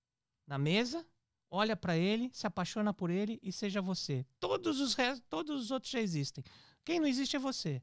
[0.46, 1.08] Na mesa,
[1.50, 4.26] olha pra ele, se apaixona por ele e seja você.
[4.38, 4.94] Todos os
[5.30, 6.44] todos os outros já existem.
[6.84, 7.82] Quem não existe é você.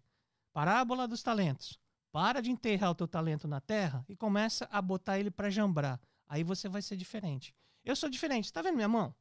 [0.53, 1.81] Parábola dos talentos.
[2.11, 5.99] Para de enterrar o teu talento na terra e começa a botar ele pra jambrar.
[6.29, 7.55] Aí você vai ser diferente.
[7.83, 8.53] Eu sou diferente.
[8.53, 9.15] Tá vendo minha mão?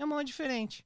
[0.00, 0.82] Minha mão é diferente.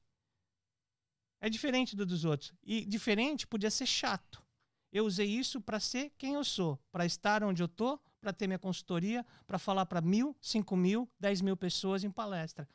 [1.40, 2.52] É diferente do dos outros.
[2.64, 4.42] E diferente podia ser chato.
[4.90, 8.48] Eu usei isso para ser quem eu sou, para estar onde eu tô, para ter
[8.48, 12.68] minha consultoria, para falar para mil, cinco mil, dez mil pessoas em palestra.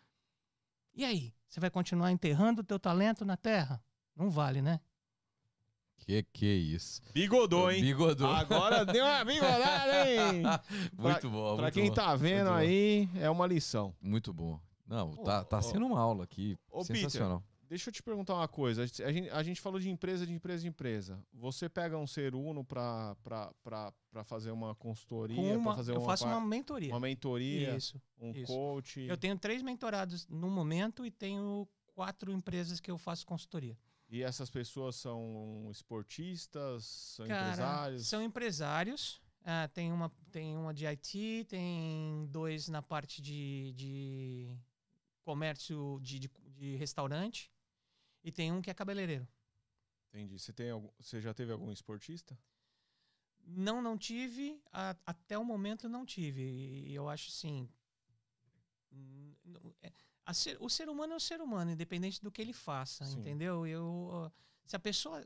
[0.94, 3.84] E aí, você vai continuar enterrando o teu talento na terra?
[4.16, 4.80] Não vale, né?
[5.98, 7.02] Que que é isso?
[7.14, 7.82] Bigodou, hein?
[7.82, 8.32] Bigodou.
[8.32, 10.44] Agora deu uma bigodada, hein?
[10.98, 11.56] muito bom.
[11.56, 12.56] Pra muito quem bom, tá vendo muito bom.
[12.56, 13.94] aí, é uma lição.
[14.02, 14.58] Muito bom.
[14.90, 16.58] Não, Ô, tá, tá sendo uma aula aqui.
[16.72, 17.44] ô, sensacional.
[17.70, 18.82] Deixa eu te perguntar uma coisa.
[18.82, 21.24] A gente, a gente falou de empresa, de empresa, de empresa.
[21.32, 25.98] Você pega um ser uno pra, pra, pra, pra fazer uma consultoria, pra fazer eu
[26.00, 26.92] uma, faço par- uma mentoria.
[26.92, 28.02] uma mentoria, Isso.
[28.20, 28.48] um isso.
[28.52, 29.02] coach.
[29.02, 33.78] Eu tenho três mentorados no momento e tenho quatro empresas que eu faço consultoria.
[34.10, 38.08] E essas pessoas são esportistas, são Cara, empresários?
[38.08, 39.22] São empresários.
[39.46, 44.50] Ah, tem, uma, tem uma de IT, tem dois na parte de, de
[45.22, 47.52] comércio de, de, de restaurante
[48.24, 49.28] e tem um que é cabeleireiro.
[50.10, 50.40] Entendi.
[50.40, 52.38] Você, tem algum, você já teve algum esportista?
[53.46, 54.62] Não, não tive.
[54.72, 56.42] a- até o momento não tive.
[56.44, 57.70] E eu acho assim.
[59.82, 63.20] é- ser- o ser humano é o ser humano, independente do que ele faça, Sim.
[63.20, 63.66] entendeu?
[63.66, 64.32] Eu,
[64.66, 65.26] se a pessoa.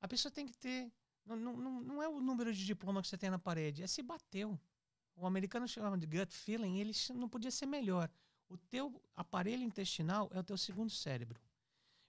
[0.00, 0.92] A pessoa tem que ter.
[1.24, 4.02] Não, não, não é o número de diploma que você tem na parede, é se
[4.02, 4.58] bateu.
[5.16, 8.08] O americano chama de gut feeling, ele não podia ser melhor.
[8.48, 11.40] O teu aparelho intestinal é o teu segundo cérebro.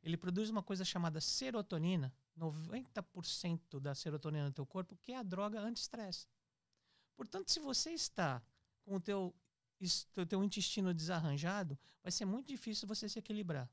[0.04, 5.24] Ele produz uma coisa chamada serotonina, 90% da serotonina do teu corpo, que é a
[5.24, 6.28] droga anti-estresse.
[7.16, 8.42] Portanto, se você está
[8.84, 9.34] com o teu,
[10.16, 13.68] o teu intestino desarranjado, vai ser muito difícil você se equilibrar.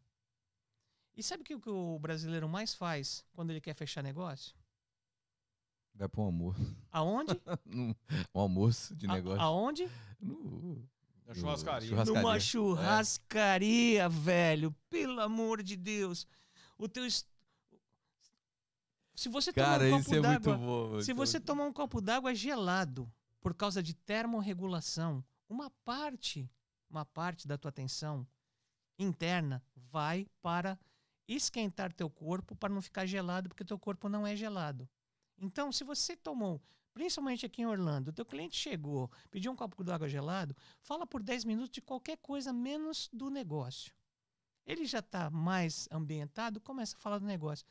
[1.17, 4.57] E sabe o que, o que o brasileiro mais faz quando ele quer fechar negócio?
[5.95, 6.77] Vai para um almoço.
[6.91, 7.41] Aonde?
[8.35, 9.41] Um almoço de A- negócio.
[9.41, 9.89] aonde?
[10.19, 10.83] No-
[11.27, 11.89] Na No churrascaria.
[11.89, 12.23] churrascaria.
[12.23, 14.75] Numa churrascaria, velho.
[14.91, 16.27] Pelo amor de Deus.
[16.79, 17.07] O teu.
[17.07, 17.27] est-
[19.15, 20.57] Se você Cara, tomar um copo é d'água.
[20.57, 21.01] bom.
[21.01, 23.11] Se você tomar um copo d'água gelado
[23.41, 26.51] por causa de termorregulação, uma parte,
[26.91, 28.27] uma parte da tua atenção
[28.99, 30.79] interna vai para
[31.29, 34.89] esquentar teu corpo para não ficar gelado, porque teu corpo não é gelado.
[35.39, 36.61] Então, se você tomou,
[36.95, 41.23] principalmente aqui em Orlando, teu cliente chegou, pediu um copo de água gelado, fala por
[41.23, 43.93] 10 minutos de qualquer coisa menos do negócio.
[44.65, 47.67] Ele já está mais ambientado, começa a falar do negócio.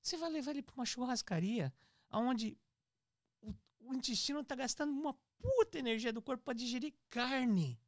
[0.00, 1.74] Você vai levar ele para uma churrascaria
[2.10, 2.56] onde
[3.42, 7.78] o, o intestino está gastando uma puta energia do corpo para digerir carne.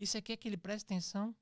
[0.00, 1.36] E você quer que ele preste atenção?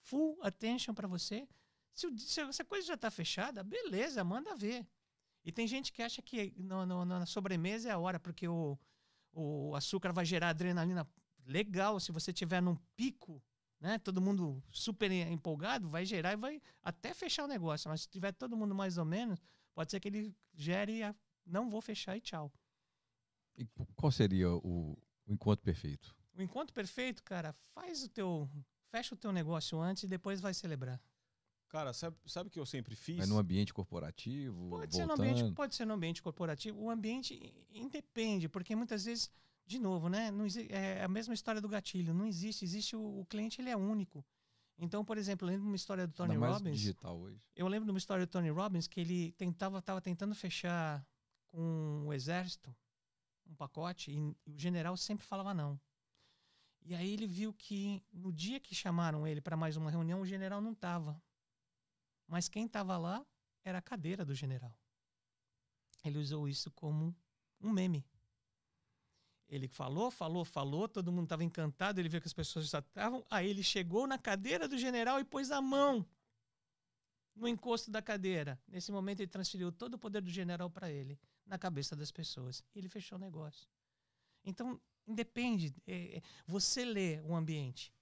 [0.00, 1.46] Full attention para você?
[1.92, 4.86] Se, o, se, a coisa já está fechada, beleza, manda ver.
[5.44, 8.78] E tem gente que acha que no, no, na sobremesa é a hora, porque o,
[9.32, 11.08] o açúcar vai gerar adrenalina.
[11.44, 13.42] Legal, se você tiver num pico,
[13.80, 13.98] né?
[13.98, 17.90] Todo mundo super empolgado, vai gerar e vai até fechar o negócio.
[17.90, 19.40] Mas se tiver todo mundo mais ou menos,
[19.74, 21.14] pode ser que ele gere a,
[21.44, 22.52] não vou fechar e tchau.
[23.56, 23.66] E
[23.96, 24.96] qual seria o,
[25.26, 26.14] o encontro perfeito?
[26.34, 28.48] O encontro perfeito, cara, faz o teu.
[28.90, 31.00] Fecha o teu negócio antes e depois vai celebrar.
[31.72, 33.20] Cara, sabe, sabe o que eu sempre fiz?
[33.20, 34.68] É no ambiente corporativo?
[34.68, 34.92] Pode voltando.
[34.92, 36.78] ser, no ambiente, pode ser no ambiente corporativo.
[36.78, 39.30] O ambiente independe, porque muitas vezes,
[39.66, 40.30] de novo, né?
[40.30, 42.12] Não é a mesma história do gatilho.
[42.12, 42.62] Não existe.
[42.62, 44.22] Existe o, o cliente, ele é único.
[44.78, 46.76] Então, por exemplo, eu lembro de uma história do Tony Ainda mais Robbins.
[46.76, 47.40] digital hoje.
[47.56, 51.02] Eu lembro de uma história do Tony Robbins que ele tentava, estava tentando fechar
[51.48, 52.74] com o exército
[53.48, 55.80] um pacote e o general sempre falava não.
[56.84, 60.26] E aí ele viu que no dia que chamaram ele para mais uma reunião, o
[60.26, 61.20] general não estava.
[62.32, 63.22] Mas quem estava lá
[63.62, 64.74] era a cadeira do general.
[66.02, 67.14] Ele usou isso como
[67.60, 68.02] um meme.
[69.46, 73.22] Ele falou, falou, falou, todo mundo estava encantado, ele viu que as pessoas estavam.
[73.30, 76.08] Aí ele chegou na cadeira do general e pôs a mão
[77.36, 78.58] no encosto da cadeira.
[78.66, 82.64] Nesse momento ele transferiu todo o poder do general para ele, na cabeça das pessoas.
[82.74, 83.68] E ele fechou o negócio.
[84.42, 85.74] Então, independe.
[85.86, 87.92] É, é, você lê o ambiente.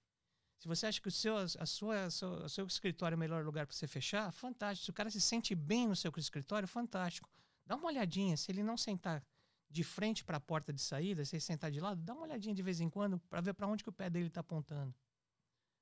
[0.61, 3.19] Se você acha que o seu, a sua, a sua, o seu escritório é o
[3.19, 4.85] melhor lugar para você fechar, fantástico.
[4.85, 7.31] Se o cara se sente bem no seu escritório, fantástico.
[7.65, 8.37] Dá uma olhadinha.
[8.37, 9.25] Se ele não sentar
[9.71, 12.55] de frente para a porta de saída, se ele sentar de lado, dá uma olhadinha
[12.55, 14.95] de vez em quando para ver para onde que o pé dele está apontando.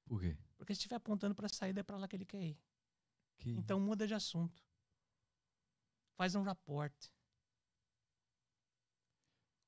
[0.06, 0.38] Por quê?
[0.56, 2.58] Porque se estiver apontando para a saída, é para lá que ele quer ir.
[3.36, 3.50] Que...
[3.50, 4.62] Então muda de assunto.
[6.14, 7.12] Faz um raporte.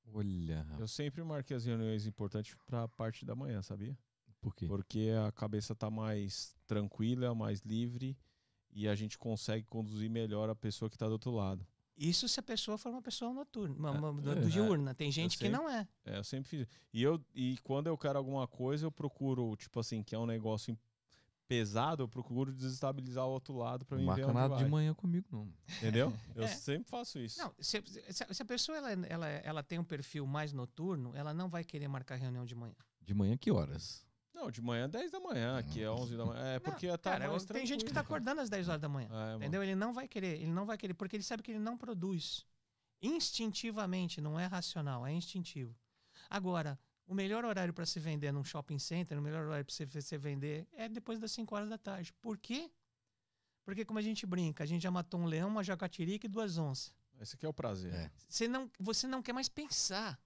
[0.05, 0.65] Olha.
[0.79, 3.97] Eu sempre marquei as reuniões importantes para a parte da manhã, sabia?
[4.41, 4.65] Por quê?
[4.67, 8.17] Porque a cabeça tá mais tranquila, mais livre
[8.71, 11.65] e a gente consegue conduzir melhor a pessoa que está do outro lado.
[11.95, 14.95] Isso se a pessoa for uma pessoa noturna, uma, É, uma- do, é, do diurna.
[14.95, 15.87] Tem gente que sempre- não é.
[16.03, 16.67] É, eu sempre fiz.
[16.91, 20.25] E eu e quando eu quero alguma coisa, eu procuro, tipo assim, que é um
[20.25, 20.75] negócio
[21.47, 24.63] pesado, eu procuro desestabilizar o outro lado para mim ver marca onde nada vai.
[24.63, 25.53] de manhã comigo, não.
[25.77, 26.13] Entendeu?
[26.35, 26.47] Eu É.
[26.47, 27.37] sempre faço isso.
[27.39, 31.33] Não, se, se- se a pessoa ela, ela, ela tem um perfil mais noturno, ela
[31.33, 32.73] não vai querer marcar reunião de manhã.
[33.01, 34.01] De manhã, que horas?
[34.41, 36.43] Não, de manhã 10 da manhã, aqui é 11 da manhã.
[36.55, 38.89] É porque Não, tá cara, mais tem gente que tá acordando às 10 horas da
[38.89, 39.07] manhã.
[39.11, 39.37] É, mano.
[39.37, 39.61] Entendeu?
[39.61, 42.45] Ele não vai querer, ele não vai querer, porque ele sabe que ele não produz.
[43.01, 45.75] Instintivamente, não é racional, é instintivo.
[46.29, 49.85] Agora, o melhor horário para se vender num shopping center, o melhor horário para você,
[49.85, 52.11] você vender é depois das 5 horas da tarde.
[52.13, 52.71] Por quê?
[53.63, 56.57] Porque como a gente brinca, a gente já matou um leão, uma jacatirica e duas
[56.57, 56.93] onças.
[57.19, 57.93] Esse aqui é o prazer.
[57.93, 58.11] É.
[58.27, 60.19] Você não, você não quer mais pensar.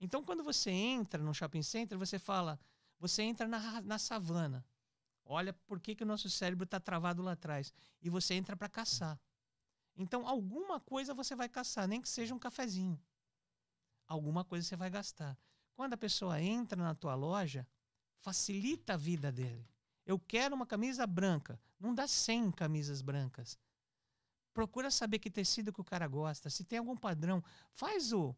[0.00, 2.60] Então, quando você entra no shopping center, você fala,
[2.98, 4.64] você entra na, na savana.
[5.24, 7.72] Olha por que, que o nosso cérebro está travado lá atrás.
[8.00, 9.20] E você entra para caçar.
[9.96, 13.00] Então, alguma coisa você vai caçar, nem que seja um cafezinho.
[14.06, 15.36] Alguma coisa você vai gastar.
[15.74, 17.66] Quando a pessoa entra na tua loja,
[18.20, 19.68] facilita a vida dele.
[20.06, 21.60] Eu quero uma camisa branca.
[21.78, 23.58] Não dá 100 camisas brancas.
[24.54, 27.44] Procura saber que tecido que o cara gosta, se tem algum padrão.
[27.70, 28.34] Faz o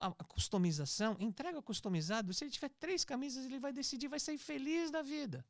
[0.00, 2.32] a, customização, entrega customizado.
[2.32, 5.44] Se ele tiver três camisas, ele vai decidir, vai sair feliz da vida.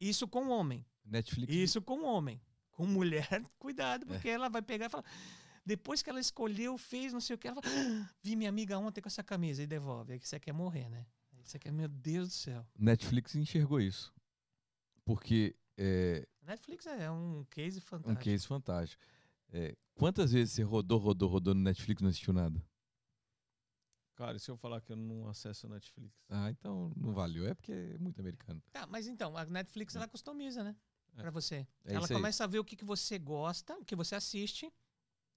[0.00, 0.84] Isso com homem.
[1.04, 1.52] Netflix.
[1.54, 2.40] Isso com homem.
[2.72, 5.04] Com mulher, cuidado, porque ela vai pegar e falar.
[5.64, 8.78] Depois que ela escolheu, fez, não sei o que, ela fala, "Ah, vi minha amiga
[8.78, 10.12] ontem com essa camisa e devolve.
[10.14, 11.06] Aí você quer morrer, né?
[11.32, 12.66] Aí você quer, meu Deus do céu.
[12.76, 14.12] Netflix enxergou isso.
[15.04, 18.24] Porque é Netflix é um case um fantástico.
[18.24, 19.02] case fantástico.
[19.52, 22.62] É, quantas vezes você rodou, rodou, rodou no Netflix e não assistiu nada?
[24.14, 26.14] Cara, e se eu falar que eu não acesso a Netflix?
[26.28, 27.46] Ah, então não valeu.
[27.46, 28.62] É porque é muito americano.
[28.70, 30.76] Tá, mas então, a Netflix ela customiza, né?
[31.16, 31.20] É.
[31.22, 31.66] Pra você.
[31.84, 34.72] É ela começa a ver o que, que você gosta, o que você assiste.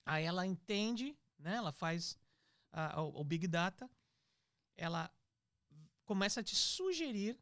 [0.05, 1.55] Aí ela entende, né?
[1.55, 2.17] Ela faz
[2.71, 3.89] a- o, o Big Data.
[4.77, 5.11] Ela
[6.05, 7.37] começa a te sugerir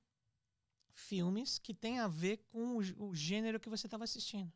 [0.94, 4.52] filmes que tem a ver com o, o gênero que você estava assistindo.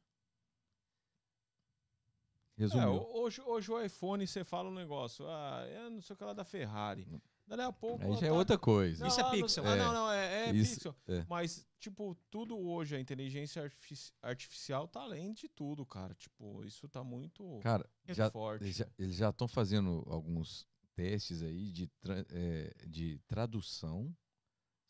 [2.57, 2.93] É, Resumiu.
[2.93, 6.23] ho- hoje, hoje o iPhone você fala um negócio, ah, é não sei o que
[6.23, 7.07] lá da Ferrari.
[7.45, 8.03] Dali a pouco.
[8.03, 9.07] Aí já é tá- outra coisa.
[9.07, 9.63] Isso é ah, não- pixel.
[9.65, 9.77] Ah, É.
[9.77, 10.95] não, não, é, é Isso- pixel.
[11.07, 11.25] é.
[11.29, 16.13] Mas, tipo, tudo hoje, a inteligência artifici- artificial tá além de tudo, cara.
[16.15, 18.63] Tipo, isso tá muito, Cara, muito já, forte.
[18.65, 24.13] eles já- eles já estão fazendo alguns testes aí de, tra- é, de tradução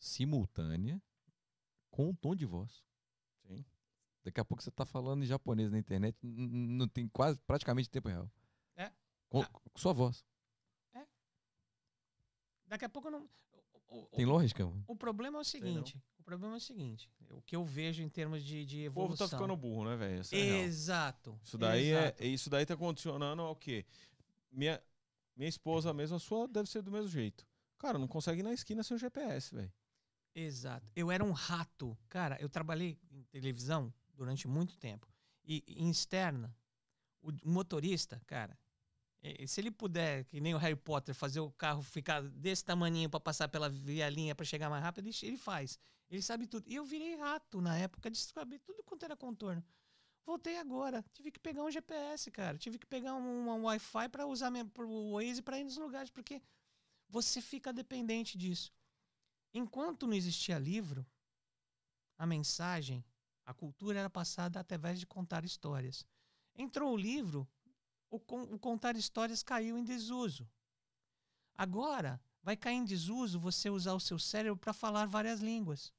[0.00, 1.00] simultânea
[1.90, 2.82] com um tom de voz.
[3.46, 3.64] Sim.
[4.24, 8.08] Daqui a pouco você tá falando em japonês na internet, não tem quase praticamente tempo
[8.08, 8.30] real.
[8.76, 8.90] É.
[9.28, 9.46] Com, Ah.
[9.48, 10.24] com sua voz.
[12.66, 13.28] Daqui a pouco não.
[13.90, 14.66] o- Tem lógica?
[14.86, 15.98] O problema é o seguinte.
[16.18, 17.10] O problema é o seguinte.
[17.30, 19.28] O que eu vejo em termos de, de O povo evolução.
[19.28, 20.22] tá ficando burro, né, velho?
[20.30, 20.36] É.
[20.60, 21.38] Exato.
[21.42, 22.22] Isso daí exato.
[22.22, 23.86] é, isso daí tá condicionando ao quê?
[24.52, 24.82] Minha
[25.34, 27.46] minha esposa mesmo, a sua deve ser do mesmo jeito.
[27.78, 29.72] Cara, não consegue ir na esquina sem o GPS, velho.
[30.34, 30.92] Exato.
[30.96, 31.96] Eu era um rato.
[32.08, 35.06] Cara, eu trabalhei em televisão durante muito tempo.
[35.44, 36.54] E em externa,
[37.22, 38.58] o o motorista, cara,
[39.46, 43.18] se ele puder, que nem o Harry Potter, fazer o carro ficar desse tamaninho pra
[43.18, 45.78] passar pela linha pra chegar mais rápido, ele, faz.
[46.08, 46.64] Ele sabe tudo.
[46.68, 49.64] E eu virei rato na época de saber tudo quanto era contorno.
[50.24, 51.04] Voltei agora.
[51.12, 52.58] Tive que pegar um GPS, cara.
[52.58, 56.10] Tive que pegar um, um Wi-Fi pra usar minha, pro Waze pra ir nos lugares,
[56.10, 56.40] porque
[57.08, 58.72] você fica dependente disso.
[59.52, 61.04] Enquanto não existia livro,
[62.16, 63.04] a mensagem,
[63.48, 66.04] a cultura era passada através de contar histórias.
[66.54, 67.48] Entrou o livro,
[68.10, 70.46] o, o contar histórias caiu em desuso.
[71.54, 75.94] Agora, vai cair em desuso você usar o seu cérebro para falar várias línguas.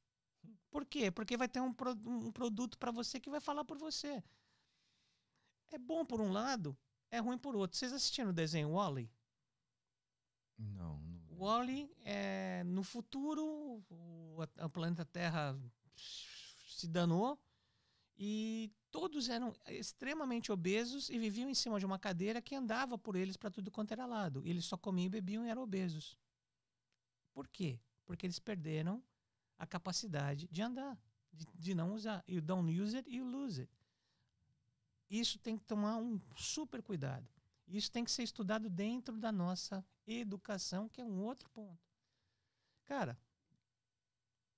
[0.70, 1.10] Por quê?
[1.10, 4.24] Porque vai ter um, pro- um produto para você que vai falar por você.
[5.72, 6.78] É bom por um lado,
[7.10, 7.76] é ruim por outro.
[7.80, 9.10] Vocês assistiram o desenho Wall-E?
[10.56, 11.20] Não, não.
[11.30, 15.60] O Wall-E é no futuro o, a- o planeta Terra
[16.80, 17.40] se danou
[18.18, 23.16] e todos eram extremamente obesos e viviam em cima de uma cadeira que andava por
[23.16, 24.46] eles para tudo quanto era lado.
[24.46, 26.18] E eles só comiam e bebiam e eram obesos.
[27.34, 27.80] Por quê?
[28.06, 29.02] Porque eles perderam
[29.58, 30.98] a capacidade de andar,
[31.32, 32.24] de, de não usar.
[32.28, 33.72] You don't use it, you lose it.
[35.10, 37.28] Isso tem que tomar um super cuidado.
[37.68, 41.80] Isso tem que ser estudado dentro da nossa educação, que é um outro ponto.
[42.86, 43.18] Cara,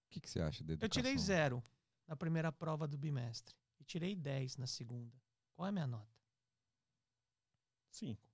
[0.05, 0.89] O que, que você acha da eu educação?
[1.03, 1.63] tirei zero
[2.07, 5.15] na primeira prova do bimestre e tirei 10 na segunda.
[5.55, 6.11] Qual é a minha nota?
[7.89, 8.29] Cinco.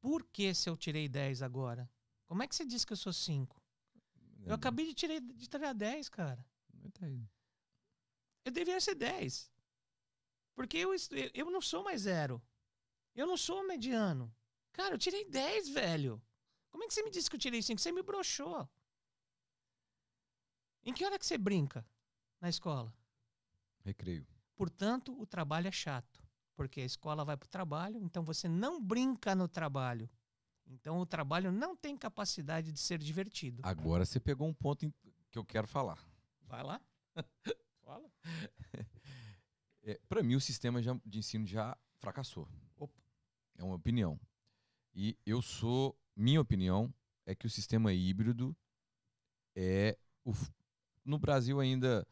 [0.00, 1.90] Por que se eu tirei 10 agora?
[2.26, 3.60] Como é que você diz que eu sou 5?
[4.44, 6.44] É, Eu acabei de, tirei, de tirar 10, cara.
[8.44, 9.50] Eu deveria ser 10.
[10.54, 10.90] Porque eu-
[11.34, 12.42] eu não sou mais zero.
[13.14, 14.34] Eu não sou mediano.
[14.72, 16.22] Cara, eu tirei 10, velho.
[16.70, 17.80] Como é que você me disse que eu tirei 5?
[17.80, 18.68] Você me broxou.
[20.84, 21.84] Em que hora que você brinca
[22.40, 22.94] na escola?
[23.88, 24.26] Recreio.
[24.54, 26.22] Portanto, o trabalho é chato.
[26.54, 30.10] Porque a escola vai para o trabalho, então você não brinca no trabalho.
[30.66, 33.62] Então o trabalho não tem capacidade de ser divertido.
[33.64, 34.92] Agora você pegou um ponto
[35.30, 35.98] que eu quero falar.
[36.42, 36.80] Vai lá.
[37.82, 38.10] Fala.
[39.82, 42.46] É, para mim, o sistema de ensino já fracassou.
[42.76, 43.00] Opa.
[43.56, 44.20] É uma opinião.
[44.94, 45.98] E eu sou.
[46.14, 46.92] Minha opinião
[47.24, 48.54] é que o sistema híbrido
[49.56, 49.96] é.
[50.26, 50.34] O,
[51.04, 52.06] no Brasil ainda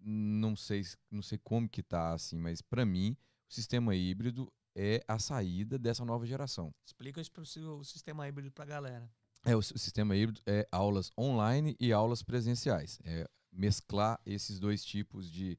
[0.00, 3.16] não sei, não sei como que tá assim, mas para mim,
[3.48, 6.74] o sistema híbrido é a saída dessa nova geração.
[6.84, 9.12] Explica isso para o sistema híbrido para a galera.
[9.44, 12.98] É, o, o sistema híbrido é aulas online e aulas presenciais.
[13.04, 15.58] É mesclar esses dois tipos de,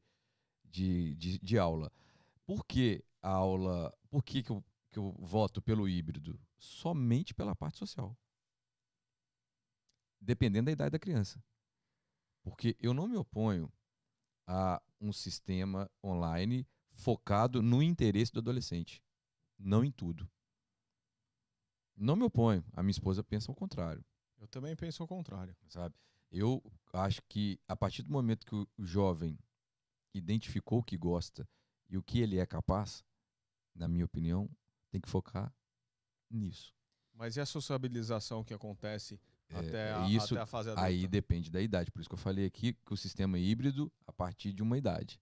[0.63, 1.91] de, de, de aula.
[2.45, 3.93] Por que a aula.
[4.09, 6.39] Por que, que, eu, que eu voto pelo híbrido?
[6.57, 8.17] Somente pela parte social.
[10.19, 11.43] Dependendo da idade da criança.
[12.43, 13.71] Porque eu não me oponho
[14.47, 19.03] a um sistema online focado no interesse do adolescente.
[19.57, 20.29] Não em tudo.
[21.95, 22.63] Não me oponho.
[22.73, 24.03] A minha esposa pensa ao contrário
[24.39, 25.55] Eu também penso ao contrário.
[25.67, 25.95] sabe?
[26.31, 26.63] Eu
[26.93, 29.37] acho que a partir do momento que o o jovem
[30.13, 31.47] identificou o que gosta
[31.89, 33.03] e o que ele é capaz,
[33.75, 34.49] na minha opinião,
[34.89, 35.53] tem que focar
[36.29, 36.73] nisso.
[37.13, 39.19] Mas e a sociabilização que acontece
[39.53, 40.87] É, até, a, isso até a fase adulta?
[40.87, 41.91] aí depende da idade.
[41.91, 44.77] Por isso que eu falei aqui que o sistema é híbrido a partir de uma
[44.77, 45.19] idade.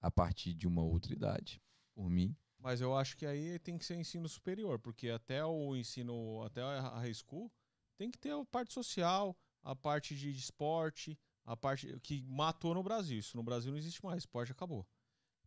[0.00, 1.60] A partir de uma outra idade,
[1.94, 5.76] por mim, Mas eu acho que aí tem que ser ensino superior, porque até o
[5.76, 7.52] ensino, até a high school,
[7.96, 12.82] tem que ter a parte social, a parte de esporte, a parte que matou no
[12.82, 13.18] Brasil.
[13.18, 14.86] Isso no Brasil não existe mais, esporte acabou.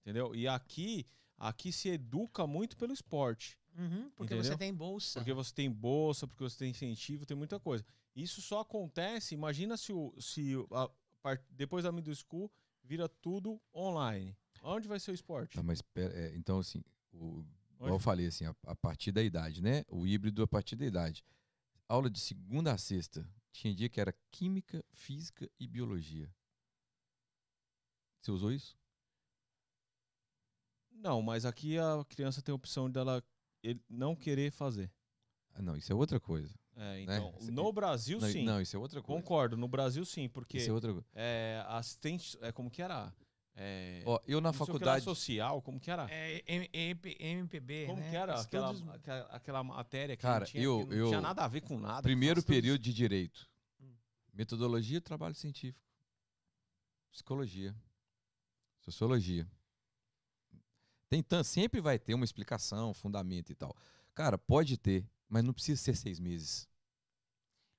[0.02, 0.36] Entendeu?
[0.36, 1.06] E aqui,
[1.38, 3.58] aqui se educa muito pelo esporte.
[3.76, 4.52] Uhum, porque Entendeu?
[4.52, 5.20] você tem bolsa.
[5.20, 7.84] Porque você tem bolsa, porque você tem incentivo, tem muita coisa.
[8.16, 10.90] Isso só acontece, imagina se, o, se a,
[11.22, 12.52] par- depois da middle school
[12.84, 14.36] vira tudo online.
[14.62, 15.56] Onde vai ser o esporte?
[15.56, 17.44] Tá, mas pera- é, então assim, o,
[17.76, 19.84] igual eu falei assim, a, a partir da idade, né?
[19.90, 21.24] O híbrido a partir da idade.
[21.90, 26.32] Aula de segunda a sexta, tinha dia que era química, física e biologia.
[28.22, 28.78] Você usou isso?
[30.92, 33.22] Não, mas aqui a criança tem a opção dela
[33.64, 34.92] ele não querer fazer.
[35.54, 36.54] Ah, não, isso é outra coisa.
[36.76, 38.44] É, então, Isso no Brasil, Não, sim.
[38.44, 39.22] não, isso é outra coisa.
[39.22, 41.08] Concordo, no Brasil, sim, porque Isso é outra coisa.
[41.14, 42.36] é, assistente.
[42.42, 43.14] É, como que era?
[43.56, 45.04] É, Ó, eu na faculdade.
[45.06, 46.08] social, como que era?
[46.10, 48.10] É, M- MP, MPB, Como né?
[48.10, 51.08] que era aquela, Estudos- aquela, aquela matéria que Cara, não, tinha, eu- que não eu-
[51.10, 52.02] tinha nada a ver com nada?
[52.02, 53.48] Primeiro período de direito.
[53.80, 53.94] Hum.
[54.34, 55.80] Metodologia, trabalho científico.
[57.12, 57.76] Psicologia.
[58.80, 59.48] Sociologia.
[61.22, 63.76] Tem sempre vai ter uma explicação, fundamento e tal.
[64.16, 66.68] Cara, pode ter, mas não precisa ser seis meses.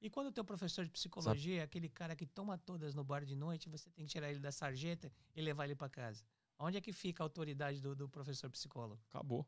[0.00, 3.24] E quando o teu professor de psicologia é aquele cara que toma todas no bar
[3.24, 6.24] de noite, você tem que tirar ele da sarjeta e levar ele para casa.
[6.58, 9.02] Onde é que fica a autoridade do, do professor psicólogo?
[9.08, 9.44] Acabou.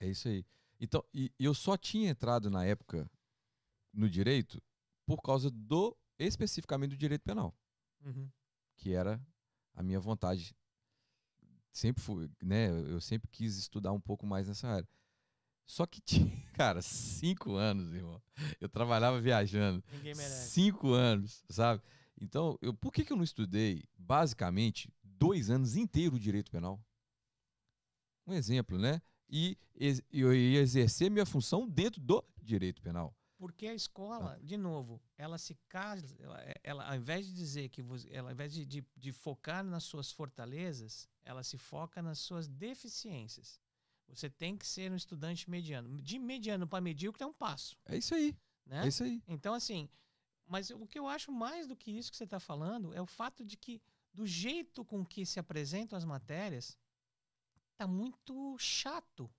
[0.00, 0.46] É isso aí.
[0.80, 3.10] Então, e eu só tinha entrado na época
[3.92, 4.62] no direito
[5.04, 7.54] por causa do especificamente do direito penal,
[8.00, 8.30] Uhum.
[8.76, 9.20] que era
[9.74, 10.56] a minha vontade.
[11.78, 12.70] Sempre fui, né?
[12.70, 14.88] Eu sempre quis estudar um pouco mais nessa área.
[15.64, 18.20] Só que tinha, cara, cinco anos, irmão.
[18.60, 19.84] Eu trabalhava viajando.
[19.92, 20.50] Ninguém merece.
[20.50, 21.80] Cinco anos, sabe?
[22.20, 26.84] Então, eu, por que, que eu não estudei, basicamente, dois anos inteiros direito penal?
[28.26, 29.00] Um exemplo, né?
[29.28, 33.14] E ex- eu ia exercer minha função dentro do direito penal.
[33.38, 37.80] Porque a escola, de novo, ela se casa, ela, ela, ao invés de dizer que
[37.80, 42.18] você, ela, ao invés de, de, de focar nas suas fortalezas, ela se foca nas
[42.20, 43.60] suas deficiências.
[44.08, 46.00] Você tem que ser um estudante mediano.
[46.00, 48.34] De mediano para medíocre é um passo, É isso aí,
[48.64, 48.84] né?
[48.84, 49.22] é isso aí.
[49.28, 49.90] Então, assim,
[50.46, 53.06] mas o que eu acho mais do que isso que você está falando é o
[53.06, 56.78] fato de que, do jeito com que se apresentam as matérias,
[57.76, 59.30] tá muito chato.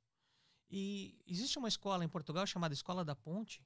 [0.70, 3.66] E existe uma escola em Portugal chamada Escola da Ponte,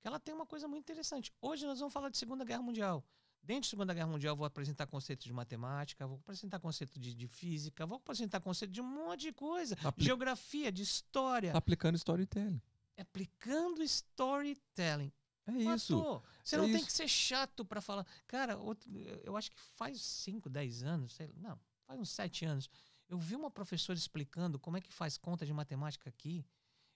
[0.00, 1.32] que ela tem uma coisa muito interessante.
[1.40, 3.04] Hoje nós vamos falar de Segunda Guerra Mundial.
[3.42, 7.14] Dentro da Segunda Guerra Mundial, eu vou apresentar conceitos de matemática, vou apresentar conceito de,
[7.14, 9.76] de física, vou apresentar conceito de um monte de coisa.
[9.82, 11.52] Apli- Geografia, de história.
[11.52, 12.60] Tá aplicando storytelling.
[12.98, 15.10] Aplicando storytelling.
[15.46, 15.96] É isso.
[15.96, 16.22] Matou.
[16.44, 16.86] Você é não tem isso.
[16.86, 18.06] que ser chato pra falar.
[18.26, 18.90] Cara, outro-
[19.24, 22.68] eu acho que faz 5, 10 anos, sei lá, não, faz uns 7 anos.
[23.08, 26.44] Eu vi uma professora explicando como é que faz conta de matemática aqui.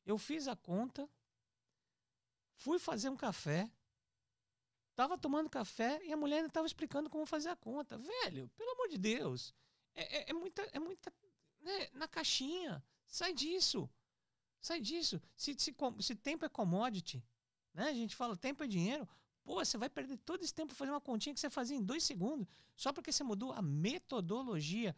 [0.06, 1.08] Eu fiz a conta,
[2.54, 3.68] fui fazer um café,
[4.94, 7.98] tava tomando café e a mulher ainda tava explicando como fazer a conta.
[7.98, 9.54] Velho, pelo amor de Deus,
[9.94, 11.12] é, é- é muita, é muita,
[11.60, 12.82] né, na caixinha.
[13.06, 13.88] Sai disso,
[14.60, 15.20] sai disso.
[15.36, 17.22] Se, se, se tempo é commodity,
[17.72, 17.88] né?
[17.88, 19.08] A gente fala tempo é dinheiro.
[19.44, 22.02] Pô, você vai perder todo esse tempo fazendo uma continha que você fazia em dois
[22.02, 24.96] segundos só porque você mudou a metodologia.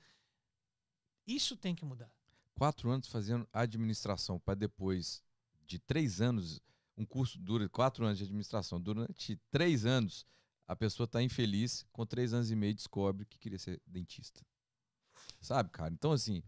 [1.27, 2.11] Isso tem que mudar.
[2.55, 5.23] Quatro anos fazendo administração para depois
[5.67, 6.61] de três anos,
[6.97, 8.81] um curso dura quatro anos de administração.
[8.81, 10.27] Durante três anos,
[10.67, 14.45] a pessoa está infeliz, com três anos e meio descobre que queria ser dentista.
[15.41, 15.93] Sabe, cara?
[15.93, 16.43] Então, assim,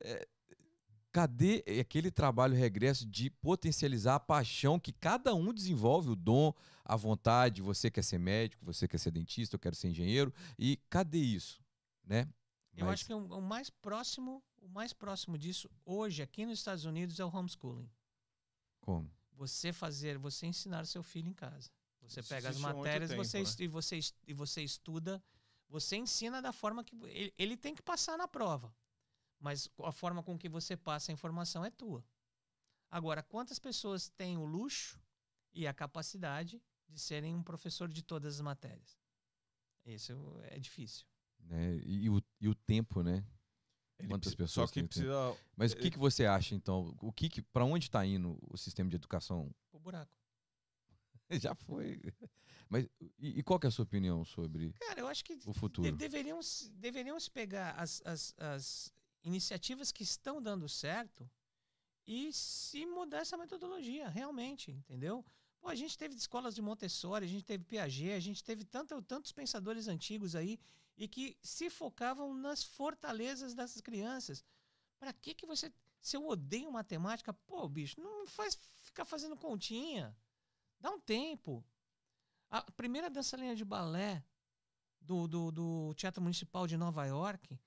[0.00, 0.26] é,
[1.12, 6.52] cadê aquele trabalho regresso de potencializar a paixão que cada um desenvolve, o dom,
[6.84, 7.62] a vontade?
[7.62, 10.32] Você quer ser médico, você quer ser dentista, eu quero ser engenheiro.
[10.58, 11.62] E cadê isso?
[12.04, 12.28] Né?
[12.76, 16.58] Eu Mas- acho que o, o mais próximo, o mais próximo disso hoje aqui nos
[16.58, 17.88] Estados Unidos é o homeschooling.
[18.80, 19.10] Como?
[19.40, 21.70] Você fazer, você ensinar seu filho em casa.
[22.02, 23.44] Você pega as matérias tempo, você, né?
[23.60, 25.22] e, você, e você estuda,
[25.66, 28.74] você ensina da forma que ele, ele tem que passar na prova.
[29.38, 32.04] Mas a forma com que você passa a informação é tua.
[32.90, 35.00] Agora, quantas pessoas têm o luxo
[35.54, 38.98] e a capacidade de serem um professor de todas as matérias?
[39.86, 40.12] Isso
[40.42, 41.06] é difícil.
[41.38, 41.76] né?
[41.78, 43.24] E, e o, e o tempo, né?
[44.00, 45.36] Ele Quantas pessoas Só que precisa.
[45.56, 46.96] Mas o que, que você acha, então?
[47.00, 49.54] O que, que para onde está indo o sistema de educação?
[49.72, 50.12] O buraco.
[51.30, 52.00] Já foi.
[52.68, 55.52] Mas e, e qual que é a sua opinião sobre Cara, eu acho que o
[55.52, 55.90] futuro?
[55.90, 61.28] De- deveriam, se- deveriam se pegar as, as, as iniciativas que estão dando certo
[62.06, 65.24] e se mudar essa metodologia, realmente, entendeu?
[65.60, 69.00] Pô, a gente teve escolas de Montessori, a gente teve Piaget, a gente teve tanto,
[69.02, 70.58] tantos pensadores antigos aí
[71.00, 74.44] e que se focavam nas fortalezas dessas crianças.
[74.98, 75.72] Pra que que você...
[75.98, 78.54] Se eu odeio matemática, pô, bicho, não faz
[78.84, 80.14] ficar fazendo continha.
[80.78, 81.64] Dá um tempo.
[82.50, 84.22] A primeira dançarina de balé
[85.00, 87.58] do, do, do Teatro Municipal de Nova York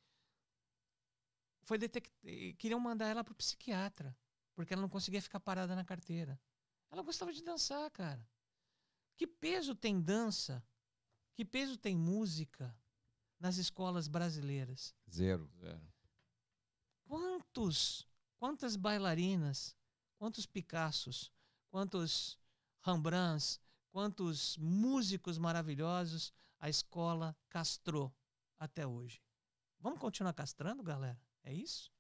[1.64, 2.12] foi detect...
[2.24, 4.16] eh, queriam mandar ela pro psiquiatra,
[4.54, 6.40] porque ela não conseguia ficar parada na carteira.
[6.92, 8.24] Ela gostava de dançar, cara.
[9.18, 10.64] Que peso tem dança?
[11.34, 12.76] Que peso tem música
[13.44, 14.96] nas escolas brasileiras?
[15.12, 15.52] Zero.
[15.60, 15.82] Zero.
[17.04, 18.08] Quantos,
[18.38, 19.76] quantas bailarinas,
[20.18, 21.30] quantos Picassos,
[21.70, 22.40] quantos
[22.82, 23.60] Rembrandts,
[23.92, 28.16] quantos músicos maravilhosos a escola castrou
[28.58, 29.22] até hoje.
[29.78, 31.22] Vamos continuar castrando, galera?
[31.44, 31.92] É isso?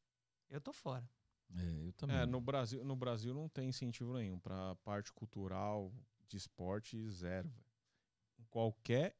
[0.49, 1.09] Eu tô fora.
[1.53, 2.15] É, eu também.
[2.15, 5.93] É, no Brasil, no Brasil não tem incentivo nenhum para parte cultural
[6.25, 7.49] de esporte zero.
[7.49, 7.65] véio.
[8.39, 9.17] Em qualquer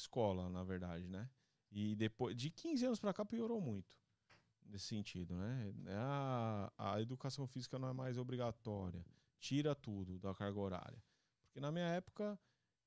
[0.00, 1.28] escola, na verdade, né?
[1.70, 3.96] E depois de 15 anos para cá piorou muito
[4.66, 5.72] nesse sentido, né?
[5.88, 9.04] A, a educação física não é mais obrigatória.
[9.38, 11.02] Tira tudo da carga horária.
[11.44, 12.38] Porque na minha época,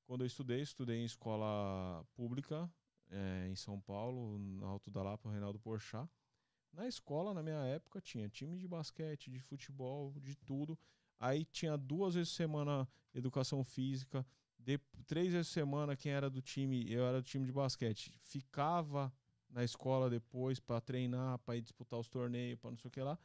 [0.06, 2.70] quando eu estudei, estudei em escola pública
[3.10, 6.08] é, em São Paulo, no Alto da Lapa, Reinaldo Porchat.
[6.72, 10.78] Na escola, na minha época, tinha time de basquete, de futebol, de tudo.
[11.20, 14.26] Aí tinha duas vezes por semana educação física.
[14.64, 18.10] De, três vezes por semana, quem era do time, eu era do time de basquete,
[18.22, 19.12] ficava
[19.50, 23.00] na escola depois para treinar, para ir disputar os torneios, para não sei o que
[23.02, 23.18] lá.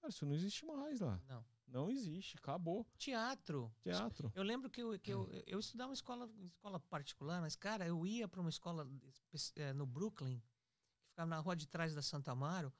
[0.00, 1.20] Cara, isso não existe mais lá.
[1.28, 1.44] Não.
[1.68, 2.84] Não existe, acabou.
[2.98, 3.72] Teatro.
[3.80, 4.30] Teatro.
[4.34, 8.04] Eu lembro que eu, que eu, eu estudava uma escola, escola particular, mas, cara, eu
[8.04, 8.86] ia para uma escola
[9.56, 12.70] eh, no Brooklyn, que ficava na rua de trás da Santa Amaro,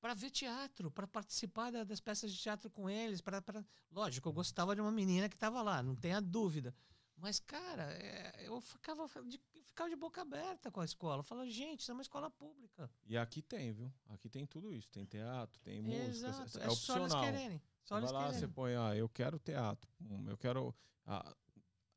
[0.00, 3.20] para ver teatro, para participar da- das peças de teatro com eles.
[3.22, 3.64] Pra, pra...
[3.90, 6.74] Lógico, eu gostava de uma menina que estava lá, não tenha dúvida.
[7.22, 11.20] Mas, cara, é, eu ficava de, ficava de boca aberta com a escola.
[11.20, 12.90] Eu falava, gente, isso é uma escola pública.
[13.06, 13.92] E aqui tem, viu?
[14.08, 14.90] Aqui tem tudo isso.
[14.90, 16.26] Tem teatro, tem música.
[16.28, 16.40] Exato.
[16.40, 17.20] É, É só eles opcional.
[17.24, 17.62] quererem.
[17.84, 18.54] Só Você eles vai lá, você quererem.
[18.54, 19.88] põe, ah, eu quero teatro.
[20.00, 20.74] hum, Eu quero.
[21.06, 21.32] ah,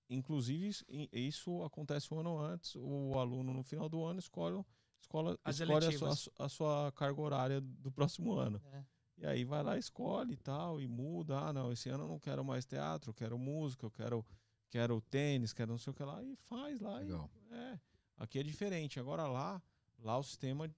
[0.09, 0.69] inclusive,
[1.11, 2.75] isso- acontece um ano antes.
[2.75, 4.63] O aluno, no final do ano, escolhe,
[5.01, 6.13] escola, As escolhe a sua,
[6.45, 8.61] a sua carga horária do próximo ano.
[8.73, 8.85] É.
[9.17, 11.39] E aí vai lá, escolhe e tal, e muda.
[11.39, 14.25] Ah, não, esse ano eu não quero mais teatro, eu quero música, eu quero,
[14.69, 16.21] quero tênis, quero não sei o que lá.
[16.23, 17.01] E faz lá.
[17.01, 17.29] e- Legal.
[17.51, 17.79] é.
[18.17, 18.99] Aqui é diferente.
[18.99, 19.61] Agora lá,
[19.99, 20.69] lá o sistema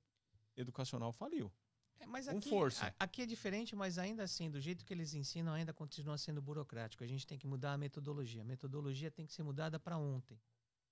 [0.56, 1.52] educacional faliu.
[2.00, 2.88] É, mas Com aqui, força.
[2.88, 6.42] a- aqui é diferente, mas ainda assim, do jeito que eles ensinam, ainda continua sendo
[6.42, 7.04] burocrático.
[7.04, 8.42] A gente tem que mudar a metodologia.
[8.42, 10.40] A metodologia tem que ser mudada para ontem.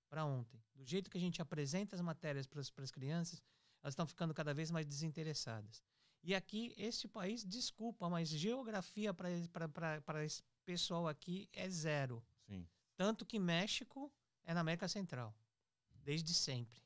[0.10, 0.62] Para ontem.
[0.74, 3.44] Do jeito que a gente apresenta as matérias para as crianças,
[3.84, 5.84] elas estão ficando cada vez mais desinteressadas.
[6.24, 12.24] E aqui, este país, desculpa, mas geografia para esse pessoal aqui é zero.
[12.48, 12.68] Sim.
[12.96, 14.12] Tanto que México
[14.44, 15.36] é na América Central.
[16.04, 16.86] Desde sempre.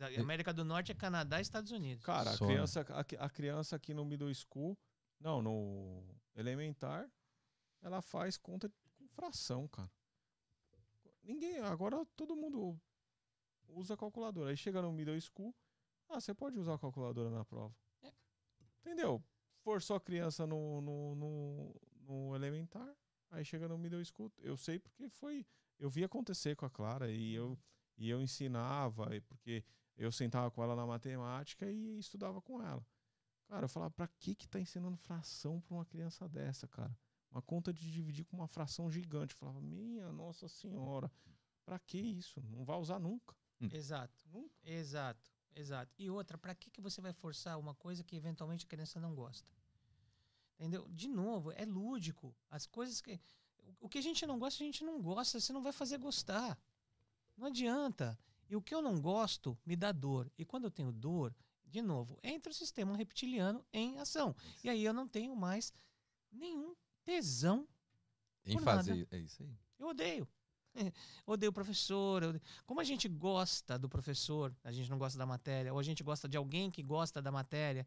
[0.00, 2.04] A América do Norte é Canadá e Estados Unidos.
[2.04, 4.76] Cara, a Só, criança, a, a criança aqui no middle school,
[5.20, 6.04] não, no
[6.34, 7.08] elementar,
[7.80, 9.90] ela faz conta com fração, cara.
[11.22, 12.80] Ninguém, agora todo mundo
[13.68, 14.50] usa calculadora.
[14.50, 15.54] Aí chega no middle school,
[16.08, 17.74] ah, você pode usar a calculadora na prova.
[18.02, 18.12] É.
[18.80, 19.22] Entendeu?
[19.60, 22.92] Forçou a criança no, no, no, no elementar,
[23.32, 25.46] aí chega no middle school, eu sei porque foi,
[25.78, 27.58] eu vi acontecer com a Clara e eu,
[27.96, 29.64] e eu ensinava, porque
[29.96, 32.86] eu sentava com ela na matemática e estudava com ela.
[33.48, 36.96] Cara, eu falava, pra que que tá ensinando fração pra uma criança dessa, cara?
[37.30, 39.34] Uma conta de dividir com uma fração gigante.
[39.34, 41.10] Eu falava, minha nossa senhora,
[41.64, 42.40] pra que isso?
[42.42, 43.34] Não vai usar nunca.
[43.60, 44.24] Exato.
[44.30, 44.54] Nunca.
[44.64, 45.94] Exato, exato.
[45.98, 49.14] E outra, para que, que você vai forçar uma coisa que eventualmente a criança não
[49.14, 49.50] gosta?
[50.62, 50.86] Entendeu?
[50.90, 52.32] De novo, é lúdico.
[52.48, 53.18] As coisas que.
[53.80, 55.40] O que a gente não gosta, a gente não gosta.
[55.40, 56.56] Você não vai fazer gostar.
[57.36, 58.16] Não adianta.
[58.48, 60.30] E o que eu não gosto me dá dor.
[60.38, 61.34] E quando eu tenho dor,
[61.66, 64.36] de novo, entra o sistema reptiliano em ação.
[64.62, 65.72] E aí eu não tenho mais
[66.30, 67.66] nenhum tesão
[68.46, 68.94] Em fazer.
[68.94, 69.08] nada.
[69.16, 69.50] É isso aí.
[69.80, 70.28] eu odeio.
[71.26, 72.22] odeio o professor.
[72.22, 75.82] odeio- Como a gente gosta do professor, a gente não gosta da matéria, ou a
[75.82, 77.84] gente gosta de alguém que gosta da matéria,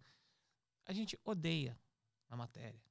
[0.86, 1.80] a gente odeia
[2.30, 2.82] a matéria.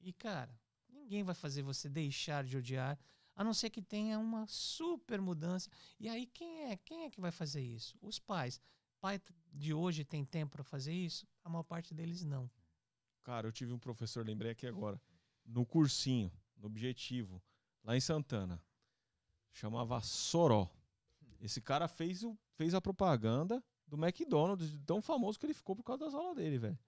[0.00, 0.58] E, cara,
[0.88, 2.98] ninguém vai fazer você deixar de odiar,
[3.34, 5.68] a não ser que tenha uma super mudança.
[5.98, 6.76] E aí, quem é?
[6.76, 7.96] Quem é que vai fazer isso?
[8.00, 8.60] Os pais.
[9.00, 9.20] Pai
[9.52, 11.26] de hoje tem tempo para fazer isso?
[11.44, 12.50] A maior parte deles não.
[13.22, 15.00] Cara, eu tive um professor, lembrei aqui agora,
[15.44, 17.42] no cursinho, no objetivo,
[17.82, 18.62] lá em Santana.
[19.52, 20.70] Chamava Soró.
[21.40, 25.82] Esse cara fez, o, fez a propaganda do McDonald's, tão famoso que ele ficou por
[25.82, 26.78] causa das aulas dele, velho.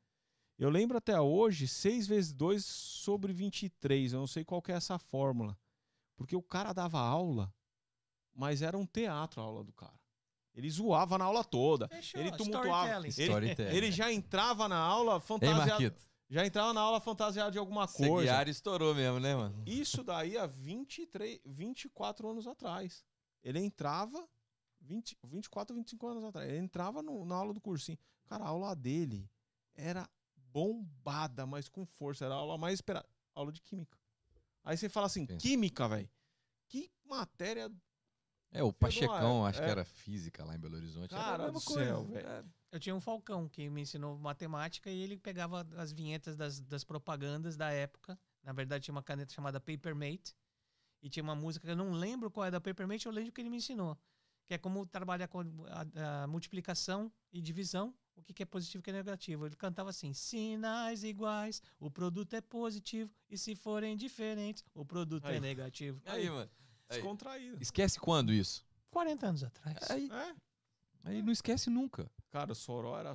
[0.59, 4.12] Eu lembro até hoje, 6 vezes 2 sobre 23.
[4.12, 5.57] Eu não sei qual que é essa fórmula.
[6.16, 7.53] Porque o cara dava aula,
[8.35, 9.99] mas era um teatro a aula do cara.
[10.55, 11.87] Ele zoava na aula toda.
[11.89, 12.87] Fechou, Ele tumultuava.
[13.19, 13.33] Ele,
[13.77, 15.77] ele já entrava na aula fantasiado.
[16.28, 18.23] Já entrava na aula fantasiado de alguma coisa.
[18.23, 19.62] Guiara estourou mesmo, né, mano?
[19.66, 23.05] Isso daí há 23, 24 anos atrás.
[23.45, 24.27] Ele entrava,
[24.81, 26.49] 20, 24, 25 anos atrás.
[26.49, 27.99] Ele entrava no- na aula do cursinho.
[28.24, 29.31] Cara, a aula dele
[29.74, 30.09] era
[30.57, 32.24] bombada, mas com força.
[32.24, 33.07] Era a aula mais esperada.
[33.35, 33.99] Aula de química.
[34.65, 35.47] Aí você fala assim, Pensa.
[35.47, 36.09] química, velho.
[36.66, 37.70] Que matéria.
[38.51, 39.65] É, o Pachecão, acho é.
[39.66, 41.15] que era física lá em Belo Horizonte.
[41.15, 42.27] era a Cara do céu, velho.
[42.27, 42.45] É.
[42.73, 46.85] Eu tinha um Falcão que me ensinou matemática e ele pegava as vinhetas das, das
[46.85, 48.19] propagandas da época.
[48.43, 50.35] Na verdade, tinha uma caneta chamada Papermate.
[51.03, 53.41] E tinha uma música que eu não lembro qual é da Peppermint, eu lembro que
[53.41, 53.97] ele me ensinou.
[54.47, 58.80] Que é como trabalhar com a, a multiplicação e divisão, o que, que é positivo
[58.80, 59.47] e o que é negativo.
[59.47, 65.26] Ele cantava assim: sinais iguais, o produto é positivo, e se forem diferentes, o produto
[65.26, 65.40] é Aí.
[65.40, 66.01] negativo.
[66.06, 66.51] Aí, mano.
[66.88, 66.97] Aí.
[66.97, 67.59] Descontraído.
[67.60, 68.64] Esquece quando isso?
[68.90, 69.90] 40 anos atrás.
[69.90, 70.34] Aí, É.
[71.05, 72.10] aí não esquece nunca.
[72.30, 73.12] Cara, o Soró era.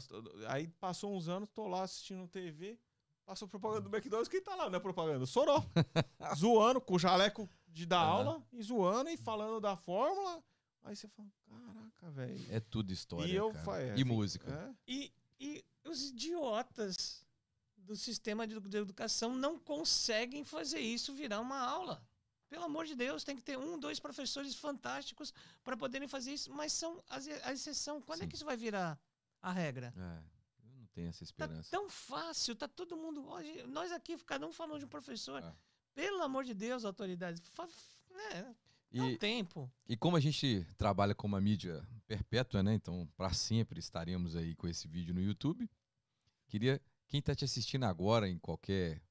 [0.48, 2.80] Aí passou uns anos, tô lá assistindo TV.
[3.26, 4.28] Passou propaganda do McDonald's.
[4.28, 5.24] Quem tá lá na propaganda?
[5.24, 5.64] O Soró.
[6.36, 8.12] zoando, com o jaleco de dar Aham.
[8.12, 10.44] aula, e zoando e falando da fórmula.
[10.84, 12.46] Aí você fala, caraca, velho.
[12.50, 13.32] É tudo história.
[13.32, 13.64] E eu cara.
[13.66, 14.52] fa- é, E fi- música.
[14.52, 14.76] é.
[14.88, 17.24] E, e os idiotas
[17.78, 22.04] do sistema de, de educação não conseguem fazer isso virar uma aula.
[22.50, 25.34] Pelo amor de Deus, tem que ter um, dois professores fantásticos
[25.64, 28.02] para poderem fazer isso, mas são as- a exceção.
[28.02, 28.30] Quando é Sim.
[28.30, 29.00] que isso vai virar
[29.42, 29.94] a regra?
[29.96, 30.24] É,
[30.68, 31.70] eu não tenho essa Tá esperança.
[31.72, 33.26] tão fácil, tá todo mundo.
[33.30, 35.42] Hoje, nós aqui, cada um falando de um professor.
[35.44, 35.54] É.
[35.94, 37.42] Pelo amor de Deus, autoridades,
[38.94, 39.72] é, um E, tempo.
[39.88, 42.74] e como a gente trabalha com uma mídia perpétua, né?
[42.74, 45.70] Então, para sempre estaremos aí com esse vídeo no YouTube.
[46.48, 49.02] Queria, quem tá te assistindo agora, em qualquer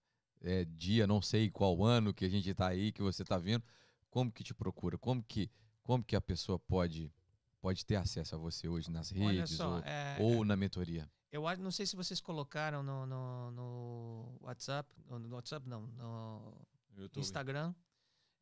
[0.43, 3.65] é, dia, não sei qual ano que a gente tá aí, que você tá vendo,
[4.11, 4.99] como que te procura?
[4.99, 5.51] Como que,
[5.83, 7.13] como que a pessoa pode,
[7.61, 11.11] pode ter acesso a você hoje nas redes só, ou, é, ou na mentoria?
[11.33, 16.67] Eu não sei se vocês colocaram no, no, no WhatsApp, no, no WhatsApp não, no
[16.97, 17.23] YouTube.
[17.23, 17.73] Instagram.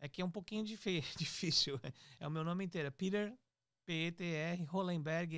[0.01, 1.79] É que é um pouquinho difícil.
[2.19, 3.35] É o meu nome inteiro, é Peter
[3.85, 5.37] P-E-T-R Hollenberg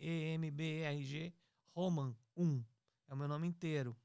[0.00, 1.32] R-O-L-L-E-M-B-R-G
[1.74, 2.62] Roman 1.
[3.08, 3.96] É o meu nome inteiro.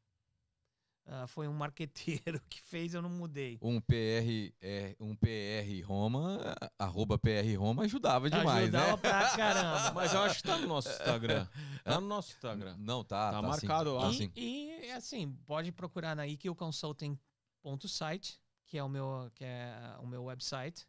[1.11, 3.57] Ah, foi um marqueteiro que fez, eu não mudei.
[3.61, 8.97] Um PR, é, um PR Roma, arroba PR Roma ajudava demais, Ajudava né?
[8.97, 9.91] pra caramba.
[9.95, 11.47] Mas eu acho que tá no nosso Instagram.
[11.83, 12.75] Tá no nosso Instagram.
[12.77, 13.31] Não, tá.
[13.31, 14.01] Tá sim, marcado lá.
[14.03, 14.31] tá E, sim.
[14.35, 18.39] e, assim, pode procurar na iqconsulting.site,
[18.69, 20.87] que é o meu que é o meu website,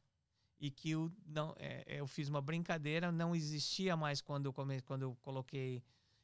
[0.60, 4.80] e que eu não é, eu fiz uma brincadeira, não existia mais quando eu come,
[4.82, 5.82] quando eu coloquei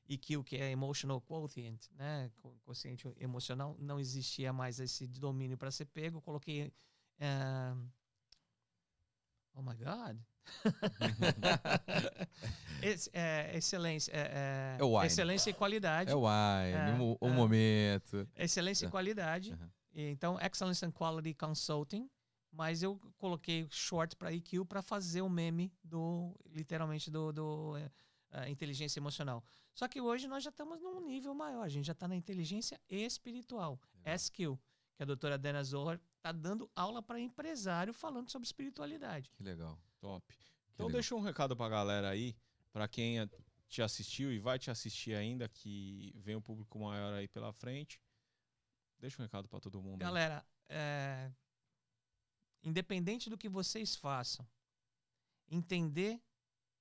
[0.08, 5.70] EQ, que é emotional quotient, né, co- quociente emocional, não existia mais esse domínio para
[5.70, 6.72] ser pego, eu coloquei
[7.18, 7.74] eh,
[9.54, 10.18] Oh my God.
[12.82, 16.10] Ex- é, excelência, é, é, É excelência e qualidade.
[16.10, 17.32] É o wine, o, o é.
[17.32, 18.28] momento.
[18.36, 18.90] Excelência e É.
[18.90, 19.52] qualidade.
[19.52, 19.70] Aham.
[19.96, 22.10] Então, Excellence and Quality Consulting.
[22.52, 27.90] Mas eu coloquei short para EQ para fazer o meme do, literalmente, do, do é,
[28.30, 29.44] é, inteligência emocional.
[29.74, 31.62] Só que hoje nós já estamos num nível maior.
[31.62, 33.78] A gente já está na inteligência espiritual.
[34.04, 34.58] SQ,
[34.96, 39.30] que a doutora Dana Zohar está dando aula para empresário falando sobre espiritualidade.
[39.36, 39.78] Que legal.
[40.00, 40.24] Top.
[40.26, 40.34] que
[40.72, 40.96] Então legal.
[40.96, 42.34] deixa um recado pra galera aí,
[42.72, 43.28] pra quem eh,
[43.68, 48.00] te assistiu e vai te assistir ainda, que vem um público maior aí pela frente.
[48.98, 49.98] Deixa um recado pra todo mundo.
[49.98, 51.30] Galera, é,
[52.62, 54.46] independente do que vocês façam,
[55.48, 56.20] entender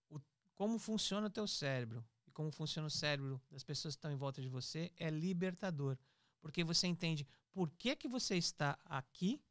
[0.10, 0.20] o-
[0.56, 4.16] como funciona o teu cérebro e como funciona o cérebro das pessoas que estão em
[4.16, 5.98] volta de você é libertador.
[6.42, 9.42] Porque você entende por que, que você está aqui,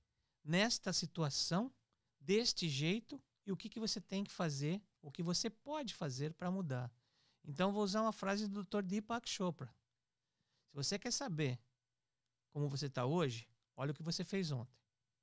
[0.43, 1.73] nesta situação,
[2.21, 6.33] deste jeito, e o que, que você tem que fazer, o que você pode fazer
[6.35, 6.91] para mudar.
[7.45, 8.83] Então, vou usar uma frase do Dr.
[8.83, 9.67] Deepak Chopra.
[10.69, 11.59] Se você quer saber
[12.55, 14.79] como você está hoje, olha o que você fez ontem.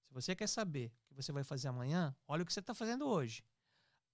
[0.05, 2.73] Se você quer saber o que você vai fazer amanhã, olha o que você está
[2.73, 3.41] fazendo hoje.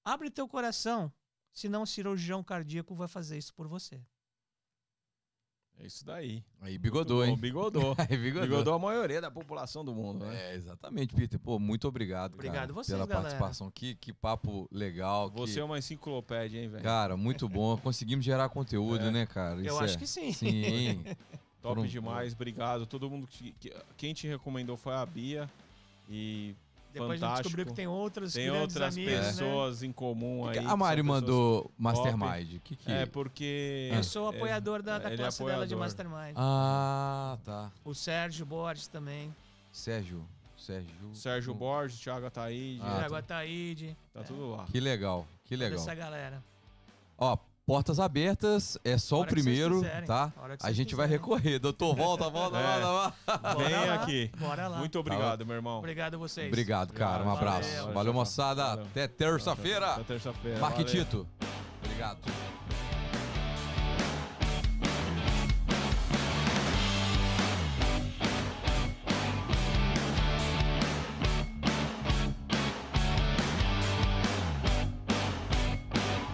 [0.05, 1.11] Abre teu coração,
[1.51, 3.99] senão o cirurgião cardíaco vai fazer isso por você.
[5.79, 6.43] É isso daí.
[6.61, 7.35] Aí bigodou, hein?
[7.35, 7.95] Bigodou.
[7.97, 8.47] Aí bigodou.
[8.47, 10.51] bigodou a maioria da população do mundo, né?
[10.51, 11.39] É, exatamente, Peter.
[11.39, 13.23] Pô, muito obrigado, Obrigado cara, vocês, pela galera.
[13.29, 13.71] participação.
[13.71, 15.29] Que, que papo legal.
[15.31, 15.59] Você que...
[15.59, 16.83] é uma enciclopédia, hein, velho?
[16.83, 17.77] Cara, muito bom.
[17.77, 19.11] Conseguimos gerar conteúdo, É.
[19.11, 19.59] né, cara?
[19.59, 20.31] Eu Isso acho é- que sim.
[20.33, 21.03] Sim.
[21.61, 22.85] Top demais, obrigado.
[22.85, 25.49] Todo mundo que, que- Quem te recomendou foi a Bia.
[26.09, 26.55] E
[26.93, 27.43] Depois a gente Fantástico.
[27.43, 29.19] descobriu que tem outros tem outras amigos, né?
[29.27, 30.57] pessoas em comum aí.
[30.59, 32.59] a Mari mandou Mastermind.
[32.63, 33.91] Que que É porque.
[33.93, 35.75] Eu sou apoiador da, da ele é classe dela de.
[35.75, 36.33] Mastermind.
[36.35, 37.71] Ah, tá.
[37.83, 39.33] O Sérgio Borges também.
[39.71, 40.25] Sérgio.
[40.57, 40.89] Sérgio.
[41.13, 42.81] Sérgio Borges, Thiago Ataíde.
[42.83, 43.19] Ah, Thiago tá.
[43.19, 43.95] Ataíde.
[44.13, 44.65] Tá é, tudo lá.
[44.65, 45.27] Que legal.
[45.45, 45.79] Que toda legal.
[45.79, 46.43] essa galera.
[47.17, 48.77] Ó, portas abertas.
[48.83, 50.31] É só o primeiro, tá?
[50.63, 51.09] A gente vai quiserem.
[51.11, 51.59] recorrer.
[51.59, 52.81] Doutor, volta, volta, É.
[52.81, 53.55] volta, volta.
[53.63, 54.31] Vem lá, aqui.
[54.37, 54.77] Bora lá.
[54.77, 55.79] Muito obrigado, meu irmão.
[55.79, 56.47] Obrigado a vocês.
[56.47, 57.23] Obrigado, cara.
[57.25, 57.69] Um abraço.
[57.75, 57.93] Valeu.
[57.93, 58.63] Valeu, moçada.
[58.63, 58.85] Valeu.
[58.85, 59.91] Até terça-feira.
[59.95, 60.59] Até terça-feira.
[60.59, 61.03] Marque valeu.
[61.05, 61.27] Tito.
[61.83, 62.86] Obrigado.